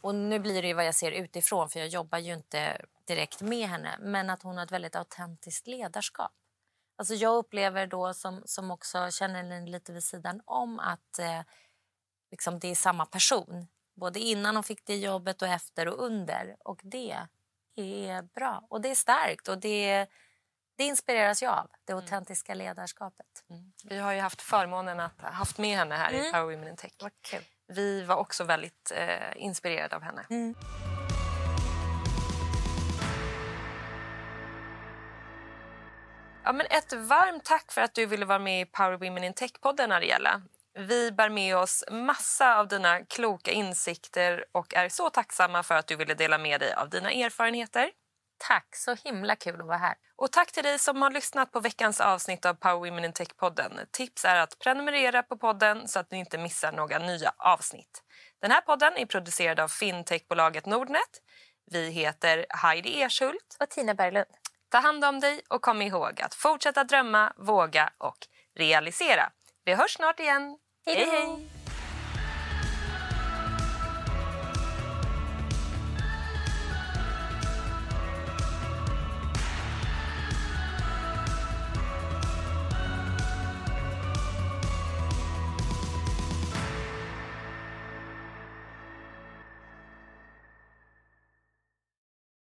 Och 0.00 0.14
nu 0.14 0.38
blir 0.38 0.62
det 0.62 0.68
ju 0.68 0.74
vad 0.74 0.86
jag 0.86 0.94
ser 0.94 1.12
utifrån, 1.12 1.68
för 1.68 1.80
jag 1.80 1.88
jobbar 1.88 2.18
ju 2.18 2.34
inte 2.34 2.86
direkt 3.06 3.40
med 3.40 3.68
henne. 3.68 3.96
Men 4.00 4.30
att 4.30 4.42
hon 4.42 4.56
har 4.56 4.64
ett 4.64 4.72
väldigt 4.72 4.96
autentiskt 4.96 5.66
ledarskap. 5.66 6.32
Alltså 6.96 7.14
jag 7.14 7.36
upplever 7.36 7.86
då, 7.86 8.14
som, 8.14 8.42
som 8.44 8.70
också 8.70 9.10
känner 9.10 9.34
henne 9.34 9.66
lite 9.66 9.92
vid 9.92 10.04
sidan 10.04 10.42
om, 10.44 10.78
att 10.78 11.18
eh, 11.18 11.40
liksom 12.30 12.58
det 12.58 12.68
är 12.68 12.74
samma 12.74 13.06
person. 13.06 13.66
Både 13.94 14.20
innan 14.20 14.56
hon 14.56 14.64
fick 14.64 14.86
det 14.86 14.96
jobbet 14.96 15.42
och 15.42 15.48
efter 15.48 15.88
och 15.88 16.04
under. 16.04 16.56
Och 16.64 16.80
det 16.82 17.16
är 17.76 18.22
bra. 18.22 18.66
Och 18.70 18.80
det 18.80 18.90
är 18.90 18.94
starkt 18.94 19.48
och 19.48 19.58
det, 19.58 20.06
det 20.76 20.84
inspireras 20.84 21.42
jag 21.42 21.52
av. 21.52 21.70
Det 21.84 21.92
autentiska 21.92 22.54
ledarskapet. 22.54 23.26
Vi 23.84 23.98
har 23.98 24.12
ju 24.12 24.20
haft 24.20 24.42
förmånen 24.42 25.00
att 25.00 25.22
ha 25.22 25.30
haft 25.30 25.58
med 25.58 25.76
henne 25.76 25.94
här 25.94 26.12
i 26.12 26.32
Power 26.32 26.56
Women 26.56 26.68
in 26.68 26.76
Tech. 26.76 26.92
Vad 27.02 27.12
kul. 27.22 27.44
Vi 27.68 28.02
var 28.02 28.16
också 28.16 28.44
väldigt 28.44 28.92
eh, 28.94 29.06
inspirerade 29.36 29.96
av 29.96 30.02
henne. 30.02 30.26
Ja, 36.44 36.52
men 36.52 36.66
ett 36.70 36.92
varmt 36.92 37.44
tack 37.44 37.72
för 37.72 37.80
att 37.80 37.94
du 37.94 38.06
ville 38.06 38.24
vara 38.24 38.38
med 38.38 38.60
i 38.60 38.64
Power 38.64 38.96
Women 38.96 39.24
in 39.24 39.32
Tech-podden, 39.34 39.92
Ariella. 39.92 40.42
Vi 40.78 41.12
bär 41.12 41.28
med 41.28 41.56
oss 41.56 41.84
massa 41.90 42.58
av 42.58 42.68
dina 42.68 43.04
kloka 43.04 43.50
insikter 43.50 44.44
och 44.52 44.74
är 44.74 44.88
så 44.88 45.10
tacksamma 45.10 45.62
för 45.62 45.74
att 45.74 45.86
du 45.86 45.96
ville 45.96 46.14
dela 46.14 46.38
med 46.38 46.60
dig 46.60 46.74
av 46.74 46.90
dina 46.90 47.10
erfarenheter. 47.12 47.90
Tack, 48.38 48.76
så 48.76 48.94
himla 49.04 49.36
kul 49.36 49.60
att 49.60 49.66
vara 49.66 49.76
här. 49.76 49.94
Och 50.16 50.32
tack 50.32 50.52
till 50.52 50.62
dig 50.62 50.78
som 50.78 51.02
har 51.02 51.10
lyssnat 51.10 51.52
på 51.52 51.60
veckans 51.60 52.00
avsnitt 52.00 52.46
av 52.46 52.54
Power 52.54 52.90
Women 52.90 53.04
in 53.04 53.12
Tech-podden. 53.12 53.86
Tips 53.90 54.24
är 54.24 54.36
att 54.36 54.58
prenumerera 54.58 55.22
på 55.22 55.36
podden 55.36 55.88
så 55.88 55.98
att 55.98 56.10
du 56.10 56.16
inte 56.16 56.38
missar 56.38 56.72
några 56.72 56.98
nya 56.98 57.32
avsnitt. 57.36 58.02
Den 58.40 58.50
här 58.50 58.60
podden 58.60 58.96
är 58.96 59.06
producerad 59.06 59.60
av 59.60 59.68
fintechbolaget 59.68 60.66
Nordnet. 60.66 61.22
Vi 61.70 61.90
heter 61.90 62.46
Heidi 62.48 63.02
Ershult. 63.02 63.56
Och 63.60 63.70
Tina 63.70 63.94
Berglund. 63.94 64.26
Ta 64.68 64.78
hand 64.78 65.04
om 65.04 65.20
dig 65.20 65.40
och 65.48 65.62
kom 65.62 65.82
ihåg 65.82 66.22
att 66.22 66.34
fortsätta 66.34 66.84
drömma, 66.84 67.32
våga 67.36 67.90
och 67.98 68.18
realisera. 68.58 69.30
Vi 69.64 69.74
hörs 69.74 69.94
snart 69.94 70.20
igen. 70.20 70.58
Hej 70.86 71.06
hej! 71.10 71.55